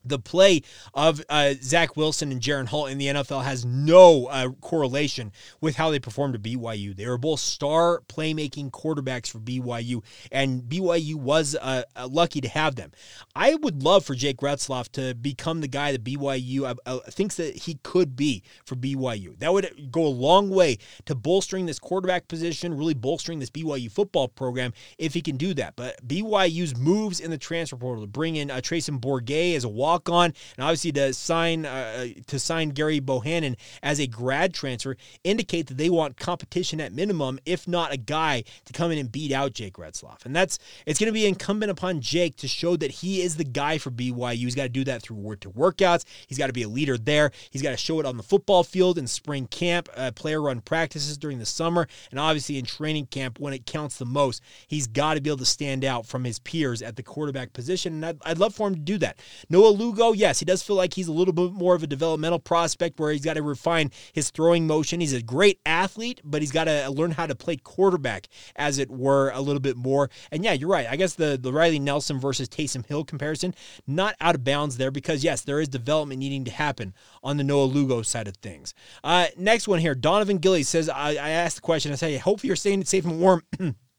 the 0.05 0.19
play 0.19 0.63
of 0.95 1.23
uh, 1.29 1.55
Zach 1.61 1.97
Wilson 1.97 2.33
and 2.33 2.41
Jaren 2.41 2.67
Hall 2.67 2.87
in 2.87 2.99
the 2.99 3.07
NFL 3.07 3.45
has 3.45 3.65
no 3.65 4.27
uh, 4.27 4.51
correlation 4.61 5.33
with 5.61 5.77
how 5.77 5.91
they 5.91 5.99
performed 5.99 6.35
at 6.35 6.43
BYU. 6.43 6.97
They 6.97 7.07
were 7.07 7.19
both 7.19 7.41
star 7.41 8.03
playmaking 8.09 8.71
quarterbacks 8.71 9.31
for 9.31 9.39
BYU, 9.39 10.03
and 10.33 10.63
BYU 10.63 11.15
was 11.15 11.57
uh, 11.61 11.83
uh, 11.97 12.09
lucky 12.11 12.41
to 12.41 12.49
have 12.49 12.77
them. 12.77 12.93
I 13.35 13.55
would 13.57 13.83
love 13.83 14.05
for 14.05 14.15
Jake 14.15 14.39
Retzlaff 14.39 14.91
to 14.93 15.15
become 15.15 15.61
the 15.61 15.69
guy 15.69 15.93
that 15.93 16.05
BYU 16.05 16.63
uh, 16.63 16.75
uh, 16.87 16.99
thinks 17.11 17.37
that 17.37 17.57
he 17.57 17.79
could 17.83 18.17
be 18.17 18.43
for 18.65 18.77
BYU. 18.77 19.39
That 19.39 19.53
would 19.53 19.91
go 19.91 20.07
a 20.07 20.09
long 20.09 20.51
way 20.51 20.79
to 21.07 21.15
bolstering 21.15 21.67
this 21.67 21.79
quarterback 21.79 22.29
position, 22.29 22.77
really 22.77 22.95
bolstering 22.95 23.39
this 23.39 23.51
BYU 23.51 23.91
football 23.91 24.29
program 24.29 24.73
if 24.99 25.15
he 25.15 25.21
can 25.21 25.37
do 25.37 25.55
that. 25.55 25.77
But 25.77 26.07
BYU's 26.07 26.77
moves 26.77 27.21
in 27.21 27.31
the 27.31 27.39
transfer 27.39 27.77
portal 27.77 28.05
to 28.05 28.11
bring 28.11 28.37
in 28.37 28.51
uh, 28.51 28.57
Treyson 28.57 29.01
Bourguet 29.01 29.57
as 29.57 29.65
a 29.65 29.69
walk 29.90 30.09
on, 30.09 30.26
and 30.57 30.64
obviously 30.64 30.92
to 30.92 31.12
sign 31.12 31.66
uh, 31.66 32.07
to 32.26 32.38
sign 32.38 32.72
Gerry 32.72 33.00
Bohanon 33.00 33.57
as 33.83 33.98
a 33.98 34.07
grad 34.07 34.55
transfer 34.55 34.96
indicate 35.24 35.66
that 35.66 35.79
they 35.79 35.90
want 35.90 36.16
competition 36.16 36.81
at 36.81 36.92
minimum, 36.92 37.38
if 37.44 37.66
not 37.66 37.92
a 37.92 37.96
guy 37.96 38.44
to 38.64 38.72
come 38.72 38.92
in 38.92 38.98
and 38.98 39.11
beat 39.11 39.33
out 39.33 39.53
Jake 39.53 39.74
Retzlaff. 39.74 40.24
And 40.24 40.35
that's 40.35 40.59
it's 40.87 40.98
going 40.98 41.09
to 41.09 41.12
be 41.12 41.26
incumbent 41.26 41.70
upon 41.70 42.00
Jake 42.00 42.37
to 42.37 42.48
show 42.48 42.76
that 42.76 42.90
he 42.90 43.22
is 43.22 43.37
the 43.37 43.44
guy 43.44 43.79
for 43.79 43.90
BYU. 43.90 44.37
He's 44.37 44.55
got 44.55 44.64
to 44.64 44.68
do 44.68 44.85
that 44.85 45.03
through 45.03 45.16
work 45.16 45.40
to 45.40 45.50
workouts. 45.50 46.05
He's 46.26 46.38
got 46.38 46.46
to 46.46 46.53
be 46.53 46.62
a 46.62 46.68
leader 46.68 46.96
there. 46.96 47.33
He's 47.50 47.62
got 47.62 47.70
to 47.70 47.76
show 47.76 47.98
it 48.00 48.07
on 48.07 48.16
the 48.16 48.22
football 48.22 48.62
field 48.62 48.98
in 48.98 49.07
spring 49.07 49.46
camp, 49.48 49.88
uh, 49.96 50.12
player 50.12 50.40
run 50.40 50.61
practices 50.61 51.18
during 51.18 51.38
the 51.38 51.46
summer, 51.46 51.88
and 52.11 52.20
obviously 52.20 52.59
in 52.59 52.64
training 52.64 53.07
camp 53.07 53.40
when 53.40 53.53
it 53.53 53.66
counts 53.66 53.98
the 53.98 54.07
most. 54.07 54.42
He's 54.68 54.87
got 54.87 55.14
to 55.14 55.20
be 55.20 55.31
able 55.31 55.38
to 55.38 55.46
stand 55.46 55.85
out 55.85 56.07
from 56.07 56.24
his 56.24 56.38
peers 56.38 56.83
at 56.83 56.96
the 56.96 57.03
quarterback 57.03 57.53
position, 57.53 57.94
and 57.94 58.07
I'd, 58.07 58.18
I'd 58.24 58.38
love 58.38 58.55
for 58.55 58.68
him 58.68 58.74
to 58.74 58.81
do 58.81 58.98
that. 58.98 59.18
Noah 59.48 59.70
Lugo, 59.81 60.12
yes, 60.12 60.40
he 60.40 60.45
does 60.45 60.62
feel 60.62 60.77
like 60.77 60.93
he's 60.93 61.09
a 61.09 61.12
little 61.12 61.33
bit 61.33 61.53
more 61.53 61.75
of 61.75 61.83
a 61.83 61.87
developmental 61.87 62.38
prospect 62.38 63.01
where 63.01 63.11
he's 63.12 63.25
got 63.25 63.35
to 63.35 63.43
refine 63.43 63.90
his 64.12 64.29
throwing 64.29 64.66
motion. 64.66 65.01
He's 65.01 65.14
a 65.14 65.23
great 65.23 65.59
athlete, 65.64 66.21
but 66.23 66.43
he's 66.43 66.53
got 66.53 66.64
to 66.64 66.90
learn 66.90 67.12
how 67.12 67.27
to 67.27 67.35
play 67.35 67.57
quarterback, 67.57 68.29
as 68.57 68.79
it 68.79 68.90
were, 68.90 69.31
a 69.31 69.40
little 69.40 69.61
bit 69.61 69.79
more. 69.79 70.11
And 70.31 70.45
yeah, 70.45 70.53
you're 70.53 70.69
right. 70.69 70.87
I 70.87 70.97
guess 70.97 71.14
the, 71.14 71.38
the 71.40 71.51
Riley 71.51 71.79
Nelson 71.79 72.21
versus 72.21 72.47
Taysom 72.47 72.85
Hill 72.85 73.05
comparison, 73.05 73.55
not 73.87 74.16
out 74.21 74.35
of 74.35 74.45
bounds 74.45 74.77
there 74.77 74.90
because, 74.90 75.25
yes, 75.25 75.40
there 75.40 75.61
is 75.61 75.69
development 75.69 76.19
needing 76.19 76.45
to 76.45 76.51
happen 76.51 76.93
on 77.23 77.38
the 77.38 77.45
Noah 77.45 77.64
Lugo 77.64 78.03
side 78.03 78.29
of 78.29 78.37
things. 78.37 78.75
Uh, 79.03 79.29
next 79.38 79.66
one 79.66 79.79
here 79.79 79.95
Donovan 79.95 80.38
Gillies 80.38 80.69
says, 80.69 80.90
I, 80.90 81.12
I 81.12 81.31
asked 81.31 81.57
the 81.57 81.62
question, 81.62 81.90
I 81.90 81.95
say, 81.95 82.19
hope 82.19 82.45
you're 82.45 82.55
staying 82.55 82.85
safe 82.85 83.07
and 83.07 83.19
warm. 83.19 83.43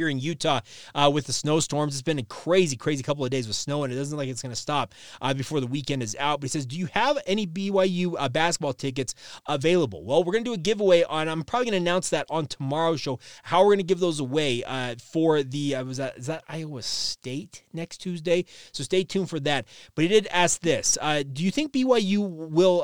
here 0.00 0.08
in 0.08 0.18
Utah 0.18 0.60
uh, 0.94 1.10
with 1.12 1.26
the 1.26 1.32
snowstorms. 1.32 1.94
It's 1.94 2.02
been 2.02 2.18
a 2.18 2.24
crazy, 2.24 2.76
crazy 2.76 3.02
couple 3.02 3.24
of 3.24 3.30
days 3.30 3.46
with 3.46 3.56
snow, 3.56 3.84
and 3.84 3.92
it 3.92 3.96
doesn't 3.96 4.16
look 4.16 4.24
like 4.24 4.30
it's 4.30 4.42
going 4.42 4.54
to 4.54 4.60
stop 4.60 4.94
uh, 5.20 5.34
before 5.34 5.60
the 5.60 5.66
weekend 5.66 6.02
is 6.02 6.16
out. 6.18 6.40
But 6.40 6.46
he 6.46 6.48
says, 6.48 6.64
Do 6.64 6.78
you 6.78 6.86
have 6.86 7.18
any 7.26 7.46
BYU 7.46 8.14
uh, 8.18 8.28
basketball 8.30 8.72
tickets 8.72 9.14
available? 9.46 10.02
Well, 10.02 10.24
we're 10.24 10.32
going 10.32 10.44
to 10.44 10.50
do 10.50 10.54
a 10.54 10.58
giveaway 10.58 11.02
on, 11.02 11.28
I'm 11.28 11.42
probably 11.42 11.66
going 11.66 11.82
to 11.82 11.90
announce 11.90 12.08
that 12.10 12.26
on 12.30 12.46
tomorrow's 12.46 13.00
show, 13.00 13.18
how 13.42 13.60
we're 13.60 13.74
going 13.74 13.78
to 13.78 13.84
give 13.84 14.00
those 14.00 14.20
away 14.20 14.64
uh, 14.64 14.94
for 15.12 15.42
the, 15.42 15.76
uh, 15.76 15.84
was 15.84 15.98
that, 15.98 16.16
is 16.16 16.26
that 16.26 16.44
Iowa 16.48 16.82
State 16.82 17.62
next 17.74 17.98
Tuesday? 17.98 18.46
So 18.72 18.82
stay 18.82 19.04
tuned 19.04 19.28
for 19.28 19.40
that. 19.40 19.66
But 19.94 20.02
he 20.02 20.08
did 20.08 20.26
ask 20.28 20.60
this 20.60 20.96
uh, 21.00 21.22
Do 21.30 21.44
you 21.44 21.50
think 21.50 21.72
BYU 21.72 22.26
will, 22.26 22.80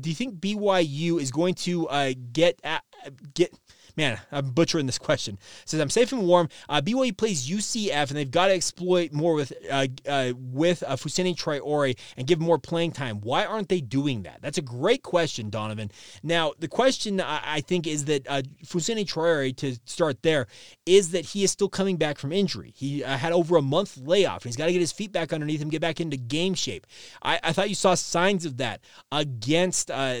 do 0.00 0.10
you 0.10 0.16
think 0.16 0.40
BYU 0.40 1.20
is 1.20 1.30
going 1.30 1.54
to 1.54 1.86
get, 2.32 2.60
get, 3.34 3.54
man, 3.98 4.20
I'm 4.30 4.52
butchering 4.52 4.86
this 4.86 4.96
question. 4.96 5.34
It 5.62 5.68
says 5.68 5.80
I'm 5.80 5.90
safe 5.90 6.12
and 6.12 6.26
warm. 6.26 6.48
Uh, 6.68 6.80
BYU 6.80 7.14
plays 7.14 7.50
UCF, 7.50 8.08
and 8.08 8.16
they've 8.16 8.30
got 8.30 8.46
to 8.46 8.54
exploit 8.54 9.12
more 9.12 9.34
with 9.34 9.52
uh, 9.70 9.88
uh, 10.08 10.32
with 10.36 10.84
uh, 10.86 10.96
Traore 10.96 11.98
and 12.16 12.26
give 12.26 12.40
more 12.40 12.58
playing 12.58 12.92
time. 12.92 13.20
Why 13.20 13.44
aren't 13.44 13.68
they 13.68 13.80
doing 13.80 14.22
that? 14.22 14.38
That's 14.40 14.56
a 14.56 14.62
great 14.62 15.02
question, 15.02 15.50
Donovan. 15.50 15.90
Now, 16.22 16.52
the 16.60 16.68
question 16.68 17.20
I, 17.20 17.40
I 17.44 17.60
think 17.60 17.88
is 17.88 18.04
that 18.04 18.26
uh, 18.28 18.42
Traore, 18.64 19.56
to 19.56 19.76
start 19.84 20.22
there, 20.22 20.46
is 20.86 21.10
that 21.10 21.24
he 21.26 21.42
is 21.42 21.50
still 21.50 21.68
coming 21.68 21.96
back 21.96 22.18
from 22.18 22.32
injury. 22.32 22.72
He 22.76 23.02
uh, 23.02 23.18
had 23.18 23.32
over 23.32 23.56
a 23.56 23.62
month 23.62 23.98
layoff, 23.98 24.44
he's 24.44 24.56
got 24.56 24.66
to 24.66 24.72
get 24.72 24.80
his 24.80 24.92
feet 24.92 25.10
back 25.10 25.32
underneath 25.32 25.60
him, 25.60 25.70
get 25.70 25.80
back 25.80 26.00
into 26.00 26.16
game 26.16 26.54
shape. 26.54 26.86
I, 27.20 27.40
I 27.42 27.52
thought 27.52 27.68
you 27.68 27.74
saw 27.74 27.96
signs 27.96 28.44
of 28.44 28.58
that 28.58 28.80
against 29.10 29.90
uh, 29.90 30.14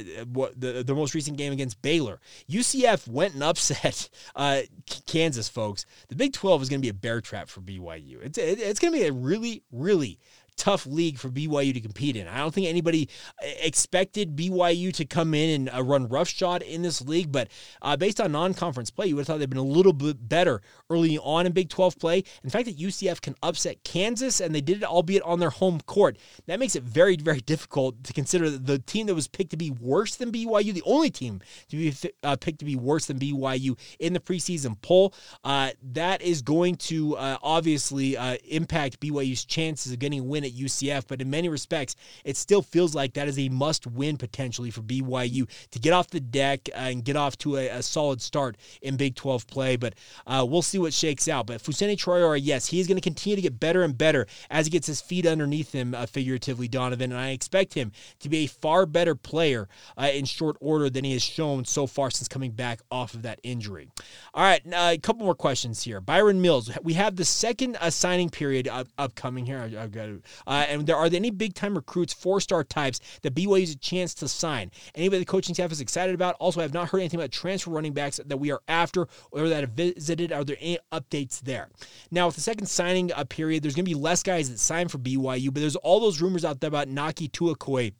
the, 0.56 0.82
the 0.84 0.94
most 0.94 1.14
recent 1.14 1.36
game 1.36 1.52
against 1.52 1.80
Baylor. 1.80 2.18
UCF 2.50 3.06
went 3.06 3.34
and 3.34 3.44
upset 3.44 3.67
upset 3.70 4.08
uh, 4.36 4.62
Kansas, 5.06 5.48
folks, 5.48 5.86
the 6.08 6.16
Big 6.16 6.32
12 6.32 6.62
is 6.62 6.68
going 6.68 6.80
to 6.80 6.84
be 6.84 6.90
a 6.90 6.94
bear 6.94 7.20
trap 7.20 7.48
for 7.48 7.60
BYU. 7.60 8.22
It's, 8.22 8.38
it's 8.38 8.80
going 8.80 8.92
to 8.92 8.98
be 8.98 9.06
a 9.06 9.12
really, 9.12 9.62
really 9.72 10.18
tough 10.58 10.86
league 10.86 11.18
for 11.18 11.30
BYU 11.30 11.72
to 11.72 11.80
compete 11.80 12.16
in. 12.16 12.26
I 12.26 12.38
don't 12.38 12.52
think 12.52 12.66
anybody 12.66 13.08
uh, 13.42 13.46
expected 13.62 14.36
BYU 14.36 14.92
to 14.94 15.04
come 15.04 15.32
in 15.32 15.68
and 15.68 15.76
uh, 15.76 15.82
run 15.82 16.08
roughshod 16.08 16.62
in 16.62 16.82
this 16.82 17.00
league, 17.00 17.32
but 17.32 17.48
uh, 17.80 17.96
based 17.96 18.20
on 18.20 18.32
non-conference 18.32 18.90
play, 18.90 19.06
you 19.06 19.16
would 19.16 19.22
have 19.22 19.28
thought 19.28 19.38
they'd 19.38 19.48
been 19.48 19.58
a 19.58 19.62
little 19.62 19.92
bit 19.92 20.28
better 20.28 20.60
early 20.90 21.16
on 21.18 21.46
in 21.46 21.52
Big 21.52 21.68
12 21.68 21.98
play. 21.98 22.24
In 22.42 22.50
fact, 22.50 22.66
that 22.66 22.76
UCF 22.76 23.22
can 23.22 23.36
upset 23.42 23.82
Kansas, 23.84 24.40
and 24.40 24.54
they 24.54 24.60
did 24.60 24.78
it 24.78 24.84
albeit 24.84 25.22
on 25.22 25.38
their 25.38 25.50
home 25.50 25.80
court. 25.86 26.18
That 26.46 26.58
makes 26.58 26.74
it 26.76 26.82
very, 26.82 27.16
very 27.16 27.40
difficult 27.40 28.02
to 28.04 28.12
consider 28.12 28.50
the 28.50 28.78
team 28.80 29.06
that 29.06 29.14
was 29.14 29.28
picked 29.28 29.50
to 29.50 29.56
be 29.56 29.70
worse 29.70 30.16
than 30.16 30.32
BYU, 30.32 30.74
the 30.74 30.82
only 30.84 31.10
team 31.10 31.40
to 31.68 31.76
be 31.76 31.94
uh, 32.24 32.36
picked 32.36 32.58
to 32.58 32.64
be 32.64 32.76
worse 32.76 33.06
than 33.06 33.18
BYU 33.18 33.78
in 34.00 34.12
the 34.12 34.20
preseason 34.20 34.80
poll. 34.82 35.14
Uh, 35.44 35.70
that 35.92 36.20
is 36.20 36.42
going 36.42 36.74
to 36.74 37.16
uh, 37.16 37.38
obviously 37.42 38.16
impact 38.48 38.98
BYU's 39.00 39.44
chances 39.44 39.92
of 39.92 40.00
getting 40.00 40.20
a 40.20 40.24
win 40.24 40.44
at 40.48 40.54
UCF, 40.54 41.04
but 41.06 41.20
in 41.20 41.30
many 41.30 41.48
respects, 41.48 41.96
it 42.24 42.36
still 42.36 42.62
feels 42.62 42.94
like 42.94 43.14
that 43.14 43.28
is 43.28 43.38
a 43.38 43.48
must 43.48 43.86
win 43.86 44.16
potentially 44.16 44.70
for 44.70 44.82
BYU 44.82 45.48
to 45.70 45.78
get 45.78 45.92
off 45.92 46.08
the 46.08 46.20
deck 46.20 46.68
and 46.74 47.04
get 47.04 47.16
off 47.16 47.36
to 47.38 47.56
a, 47.56 47.68
a, 47.68 47.82
solid 47.82 48.20
start 48.20 48.56
in 48.82 48.96
Big 48.96 49.14
12 49.14 49.46
play. 49.46 49.76
But 49.76 49.94
uh, 50.26 50.46
we'll 50.48 50.62
see 50.62 50.78
what 50.78 50.92
shakes 50.92 51.28
out. 51.28 51.46
But 51.46 51.62
Fousseyni 51.62 51.96
Traore, 51.96 52.38
yes, 52.42 52.66
he 52.66 52.80
is 52.80 52.86
going 52.86 52.96
to 52.96 53.02
continue 53.02 53.36
to 53.36 53.42
get 53.42 53.58
better 53.58 53.82
and 53.82 53.96
better 53.96 54.26
as 54.50 54.66
he 54.66 54.70
gets 54.70 54.86
his 54.86 55.00
feet 55.00 55.26
underneath 55.26 55.72
him, 55.72 55.94
uh, 55.94 56.06
figuratively, 56.06 56.68
Donovan. 56.68 57.12
And 57.12 57.20
I 57.20 57.30
expect 57.30 57.74
him 57.74 57.92
to 58.20 58.28
be 58.28 58.38
a 58.38 58.46
far 58.46 58.86
better 58.86 59.14
player 59.14 59.68
uh, 59.96 60.10
in 60.12 60.24
short 60.24 60.56
order 60.60 60.90
than 60.90 61.04
he 61.04 61.12
has 61.12 61.22
shown 61.22 61.64
so 61.64 61.86
far 61.86 62.10
since 62.10 62.28
coming 62.28 62.50
back 62.50 62.80
off 62.90 63.14
of 63.14 63.22
that 63.22 63.40
injury. 63.42 63.88
All 64.34 64.42
right, 64.42 64.62
a 64.72 64.98
couple 64.98 65.24
more 65.24 65.34
questions 65.34 65.82
here. 65.82 66.00
Byron 66.00 66.40
Mills, 66.40 66.70
we 66.82 66.94
have 66.94 67.16
the 67.16 67.24
second 67.24 67.76
uh, 67.80 67.90
signing 67.90 68.30
period 68.30 68.68
upcoming 68.98 69.46
here. 69.46 69.58
I, 69.58 69.80
have 69.80 69.92
got 69.92 70.06
to, 70.06 70.22
uh, 70.46 70.66
and 70.68 70.86
there 70.86 70.96
are 70.96 71.08
there 71.08 71.18
any 71.18 71.30
big 71.30 71.54
time 71.54 71.74
recruits, 71.74 72.12
four 72.12 72.40
star 72.40 72.64
types 72.64 73.00
that 73.22 73.34
BYU 73.34 73.60
has 73.60 73.70
a 73.72 73.78
chance 73.78 74.14
to 74.14 74.28
sign. 74.28 74.70
Anybody 74.94 75.20
the 75.20 75.26
coaching 75.26 75.54
staff 75.54 75.72
is 75.72 75.80
excited 75.80 76.14
about. 76.14 76.36
Also, 76.38 76.60
I 76.60 76.62
have 76.62 76.74
not 76.74 76.88
heard 76.88 77.00
anything 77.00 77.20
about 77.20 77.32
transfer 77.32 77.70
running 77.70 77.92
backs 77.92 78.20
that 78.24 78.36
we 78.36 78.50
are 78.50 78.60
after 78.68 79.08
or 79.30 79.48
that 79.48 79.60
have 79.60 79.70
visited. 79.70 80.32
Are 80.32 80.44
there 80.44 80.56
any 80.60 80.78
updates 80.92 81.40
there? 81.40 81.68
Now, 82.10 82.26
with 82.26 82.36
the 82.36 82.40
second 82.40 82.66
signing 82.66 83.12
uh, 83.12 83.24
period, 83.24 83.62
there's 83.62 83.74
going 83.74 83.84
to 83.84 83.90
be 83.90 83.94
less 83.94 84.22
guys 84.22 84.50
that 84.50 84.58
sign 84.58 84.88
for 84.88 84.98
BYU, 84.98 85.52
but 85.52 85.60
there's 85.60 85.76
all 85.76 86.00
those 86.00 86.20
rumors 86.20 86.44
out 86.44 86.60
there 86.60 86.68
about 86.68 86.88
Naki 86.88 87.28
Tuakoi 87.28 87.92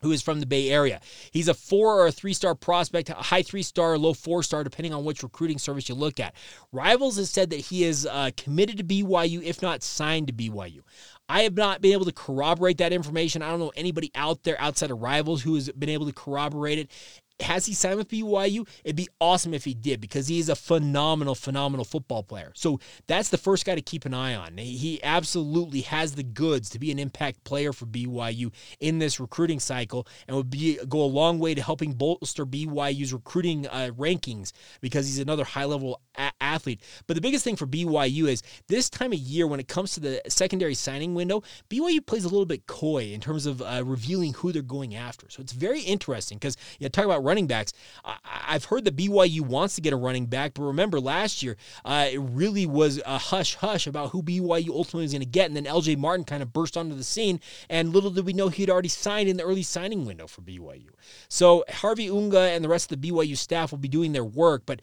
who 0.00 0.12
is 0.12 0.22
from 0.22 0.40
the 0.40 0.46
Bay 0.46 0.70
Area. 0.70 1.00
He's 1.30 1.48
a 1.48 1.54
four 1.54 2.00
or 2.00 2.06
a 2.06 2.12
three 2.12 2.32
star 2.32 2.54
prospect, 2.54 3.10
a 3.10 3.14
high 3.14 3.42
three 3.42 3.62
star, 3.62 3.98
low 3.98 4.14
four 4.14 4.42
star, 4.42 4.64
depending 4.64 4.94
on 4.94 5.04
which 5.04 5.22
recruiting 5.22 5.58
service 5.58 5.88
you 5.88 5.94
look 5.94 6.20
at. 6.20 6.34
Rivals 6.72 7.16
has 7.16 7.30
said 7.30 7.50
that 7.50 7.60
he 7.60 7.84
is 7.84 8.06
uh, 8.06 8.30
committed 8.36 8.78
to 8.78 8.84
BYU, 8.84 9.42
if 9.42 9.62
not 9.62 9.82
signed 9.82 10.28
to 10.28 10.32
BYU. 10.32 10.80
I 11.28 11.42
have 11.42 11.54
not 11.54 11.82
been 11.82 11.92
able 11.92 12.06
to 12.06 12.12
corroborate 12.12 12.78
that 12.78 12.92
information. 12.92 13.42
I 13.42 13.50
don't 13.50 13.60
know 13.60 13.72
anybody 13.76 14.10
out 14.14 14.44
there 14.44 14.60
outside 14.60 14.90
of 14.90 15.00
Rivals 15.00 15.42
who 15.42 15.54
has 15.56 15.70
been 15.70 15.90
able 15.90 16.06
to 16.06 16.12
corroborate 16.12 16.78
it. 16.78 16.90
Has 17.40 17.66
he 17.66 17.74
signed 17.74 17.96
with 17.96 18.08
BYU? 18.08 18.66
It'd 18.84 18.96
be 18.96 19.08
awesome 19.20 19.54
if 19.54 19.64
he 19.64 19.74
did 19.74 20.00
because 20.00 20.26
he 20.26 20.40
is 20.40 20.48
a 20.48 20.56
phenomenal, 20.56 21.34
phenomenal 21.34 21.84
football 21.84 22.22
player. 22.22 22.52
So 22.54 22.80
that's 23.06 23.28
the 23.28 23.38
first 23.38 23.64
guy 23.64 23.76
to 23.76 23.80
keep 23.80 24.04
an 24.04 24.14
eye 24.14 24.34
on. 24.34 24.58
He 24.58 25.00
absolutely 25.02 25.82
has 25.82 26.14
the 26.14 26.24
goods 26.24 26.68
to 26.70 26.78
be 26.78 26.90
an 26.90 26.98
impact 26.98 27.44
player 27.44 27.72
for 27.72 27.86
BYU 27.86 28.52
in 28.80 28.98
this 28.98 29.20
recruiting 29.20 29.60
cycle 29.60 30.06
and 30.26 30.36
would 30.36 30.50
be 30.50 30.78
go 30.88 31.00
a 31.00 31.06
long 31.06 31.38
way 31.38 31.54
to 31.54 31.62
helping 31.62 31.92
bolster 31.92 32.44
BYU's 32.44 33.12
recruiting 33.12 33.66
uh, 33.68 33.90
rankings 33.96 34.52
because 34.80 35.06
he's 35.06 35.20
another 35.20 35.44
high 35.44 35.64
level 35.64 36.00
a- 36.16 36.32
athlete. 36.40 36.82
But 37.06 37.14
the 37.14 37.20
biggest 37.20 37.44
thing 37.44 37.56
for 37.56 37.66
BYU 37.66 38.28
is 38.28 38.42
this 38.66 38.90
time 38.90 39.12
of 39.12 39.18
year 39.18 39.46
when 39.46 39.60
it 39.60 39.68
comes 39.68 39.92
to 39.92 40.00
the 40.00 40.20
secondary 40.28 40.74
signing 40.74 41.14
window, 41.14 41.42
BYU 41.70 42.04
plays 42.04 42.24
a 42.24 42.28
little 42.28 42.46
bit 42.46 42.66
coy 42.66 43.12
in 43.12 43.20
terms 43.20 43.46
of 43.46 43.62
uh, 43.62 43.82
revealing 43.84 44.32
who 44.34 44.50
they're 44.50 44.62
going 44.62 44.96
after. 44.96 45.28
So 45.30 45.40
it's 45.40 45.52
very 45.52 45.82
interesting 45.82 46.38
because 46.38 46.56
you 46.78 46.84
know, 46.84 46.88
talk 46.88 47.04
about 47.04 47.24
running 47.28 47.46
backs. 47.46 47.72
I- 48.04 48.16
have 48.48 48.64
heard 48.64 48.84
that 48.86 48.96
BYU 48.96 49.42
wants 49.42 49.74
to 49.74 49.80
get 49.82 49.92
a 49.92 49.96
running 49.96 50.26
back, 50.26 50.54
but 50.54 50.62
remember 50.62 50.98
last 51.00 51.42
year 51.42 51.56
uh, 51.84 52.08
it 52.10 52.18
really 52.18 52.66
was 52.66 53.00
a 53.04 53.18
hush 53.18 53.54
hush 53.56 53.86
about 53.86 54.10
who 54.10 54.22
BYU 54.22 54.70
ultimately 54.70 55.02
was 55.02 55.12
going 55.12 55.20
to 55.20 55.26
get, 55.26 55.46
and 55.46 55.56
then 55.56 55.64
LJ 55.64 55.98
Martin 55.98 56.24
kind 56.24 56.42
of 56.42 56.52
burst 56.52 56.76
onto 56.76 56.94
the 56.94 57.04
scene, 57.04 57.40
and 57.68 57.92
little 57.92 58.10
did 58.10 58.24
we 58.24 58.32
know 58.32 58.48
he 58.48 58.62
had 58.62 58.70
already 58.70 58.88
signed 58.88 59.28
in 59.28 59.36
the 59.36 59.44
early 59.44 59.62
signing 59.62 60.06
window 60.06 60.26
for 60.26 60.40
BYU. 60.40 60.90
So 61.28 61.64
Harvey 61.68 62.10
Unga 62.10 62.40
and 62.40 62.64
the 62.64 62.68
rest 62.68 62.90
of 62.90 63.00
the 63.00 63.10
BYU 63.10 63.36
staff 63.36 63.70
will 63.70 63.78
be 63.78 63.88
doing 63.88 64.12
their 64.12 64.24
work, 64.24 64.62
but 64.66 64.80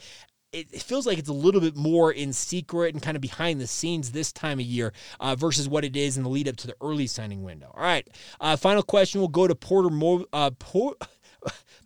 it, 0.56 0.82
feels 0.82 1.06
like 1.06 1.18
it's 1.18 1.30
a 1.30 1.34
little 1.34 1.60
bit 1.60 1.76
more 1.76 2.12
in 2.12 2.32
secret 2.32 2.94
and 2.94 3.04
kind 3.04 3.18
of 3.18 3.22
behind 3.22 3.60
the 3.60 3.68
scenes 3.68 4.12
this 4.12 4.32
time 4.32 4.60
of 4.60 4.66
year 4.66 4.94
uh, 5.20 5.36
versus 5.36 5.68
what 5.68 5.84
it 5.84 5.96
is 5.96 6.18
in 6.18 6.24
the 6.24 6.30
lead 6.30 6.48
up 6.48 6.56
to 6.58 6.68
the 6.68 6.76
early 6.82 7.08
signing 7.08 7.44
window. 7.44 7.72
All 7.74 7.84
right, 7.84 8.08
uh, 8.40 8.56
final 8.56 8.84
question 8.84 9.20
We'll 9.20 9.28
go 9.28 9.48
to 9.48 9.56
Porter 9.56 9.90
Mo- 9.90 10.26
uh, 10.32 10.52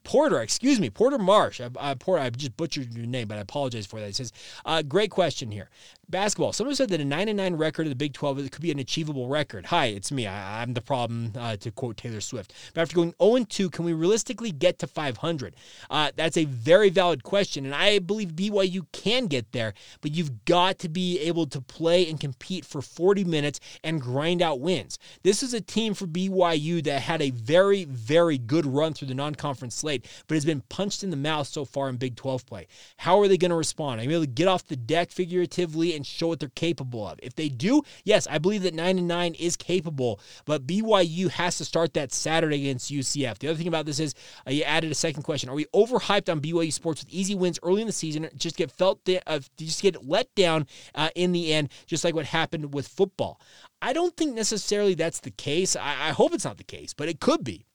Porter, 0.10 0.42
excuse 0.42 0.80
me, 0.80 0.90
Porter 0.90 1.20
Marsh. 1.20 1.62
I, 1.62 1.70
I, 1.80 1.94
Porter, 1.94 2.24
I 2.24 2.32
just 2.32 2.58
butchered 2.58 2.92
your 2.96 3.06
name, 3.06 3.28
but 3.28 3.38
I 3.38 3.42
apologize 3.42 3.86
for 3.86 4.00
that. 4.00 4.10
It 4.10 4.16
says, 4.16 4.34
uh, 4.66 4.82
great 4.82 5.12
question 5.12 5.52
here. 5.52 5.70
Basketball. 6.10 6.54
Someone 6.54 6.76
said 6.76 6.90
that 6.90 7.00
a 7.00 7.06
9 7.06 7.36
9 7.36 7.56
record 7.56 7.86
of 7.86 7.92
the 7.92 7.96
Big 7.96 8.14
12 8.14 8.50
could 8.50 8.62
be 8.62 8.72
an 8.72 8.80
achievable 8.80 9.28
record. 9.28 9.68
Hi, 9.68 9.86
it's 9.88 10.12
me. 10.12 10.26
I, 10.26 10.64
am 10.64 10.74
the 10.74 10.82
problem, 10.82 11.34
uh, 11.38 11.56
to 11.58 11.70
quote 11.70 11.98
Taylor 11.98 12.22
Swift. 12.22 12.54
But 12.74 12.82
after 12.82 12.96
going 12.96 13.14
0 13.22 13.46
2, 13.48 13.70
can 13.70 13.86
we 13.86 13.94
realistically 13.94 14.52
get 14.52 14.80
to 14.80 14.88
500? 14.88 15.56
Uh, 15.90 16.12
that's 16.16 16.38
a 16.38 16.46
very 16.46 16.90
valid 16.90 17.24
question, 17.24 17.66
and 17.66 17.76
I 17.76 18.00
believe 18.00 18.30
BYU 18.30 18.88
can 18.92 19.28
get 19.28 19.52
there, 19.52 19.76
but 20.02 20.12
you've 20.12 20.46
got 20.46 20.80
to 20.80 20.90
be 20.90 21.20
able 21.20 21.46
to 21.46 21.62
play 21.62 22.10
and 22.10 22.20
compete 22.20 22.66
for 22.66 22.82
40 22.82 23.24
minutes 23.26 23.60
and 23.84 24.02
grind 24.02 24.42
out 24.42 24.60
wins. 24.60 24.98
This 25.22 25.44
is 25.44 25.54
a 25.54 25.62
team 25.62 25.94
for 25.94 26.08
BYU 26.08 26.84
that 26.86 27.04
had 27.04 27.22
a 27.22 27.30
very, 27.30 27.86
very 27.86 28.40
good 28.40 28.66
run 28.66 28.94
through 28.94 29.10
the 29.10 29.14
non 29.14 29.36
conference 29.36 29.76
slate, 29.76 29.99
but 30.28 30.36
has 30.36 30.46
been 30.46 30.62
punched 30.70 31.04
in 31.04 31.10
the 31.10 31.18
mouth 31.18 31.48
so 31.48 31.66
far 31.66 31.90
in 31.90 31.98
Big 31.98 32.16
12 32.16 32.46
play. 32.46 32.68
How 32.98 33.20
are 33.20 33.28
they 33.28 33.38
going 33.38 33.52
to 33.52 33.58
respond? 33.58 34.02
Are 34.02 34.06
they 34.06 34.14
able 34.14 34.24
to 34.24 34.28
get 34.28 34.48
off 34.48 34.66
the 34.68 34.76
deck 34.76 35.12
figuratively 35.12 35.96
and 35.96 36.06
show 36.06 36.28
what 36.28 36.40
they're 36.40 36.50
capable 36.50 37.08
of. 37.08 37.20
If 37.22 37.36
they 37.36 37.50
do, 37.50 37.84
yes, 38.04 38.28
I 38.28 38.38
believe 38.38 38.64
that 38.64 38.74
9 38.74 38.98
and 38.98 39.08
9 39.08 39.34
is 39.36 39.56
capable, 39.56 40.20
but 40.46 40.66
BYU 40.66 41.30
has 41.30 41.58
to 41.58 41.66
start 41.66 41.94
that 41.94 42.12
Saturday 42.12 42.62
against 42.62 42.92
UCF. 42.92 43.40
The 43.40 43.50
other 43.50 43.58
thing 43.58 43.68
about 43.68 43.86
this 43.86 44.00
is 44.00 44.16
uh, 44.48 44.52
you 44.52 44.64
added 44.64 44.92
a 44.92 44.96
second 44.96 45.24
question. 45.24 45.50
Are 45.50 45.56
we 45.56 45.66
overhyped 45.76 46.32
on 46.32 46.42
BYU 46.42 46.72
sports 46.72 47.04
with 47.04 47.14
easy 47.14 47.36
wins 47.36 47.60
early 47.64 47.82
in 47.82 47.88
the 47.88 47.94
season 47.94 48.30
just 48.36 48.58
get 48.58 48.72
felt 48.72 49.08
uh, 49.28 49.40
just 49.58 49.82
get 49.82 50.08
let 50.08 50.34
down 50.36 50.68
uh, 50.96 51.10
in 51.16 51.32
the 51.32 51.54
end 51.54 51.70
just 51.86 52.04
like 52.04 52.16
what 52.16 52.26
happened 52.26 52.74
with 52.74 52.88
football? 52.88 53.40
I 53.82 53.94
don't 53.94 54.16
think 54.16 54.36
necessarily 54.36 54.94
that's 54.94 55.20
the 55.20 55.32
case. 55.32 55.76
I, 55.76 56.10
I 56.10 56.10
hope 56.12 56.34
it's 56.34 56.46
not 56.46 56.58
the 56.58 56.64
case, 56.64 56.94
but 56.94 57.10
it 57.10 57.20
could 57.20 57.44
be. 57.44 57.66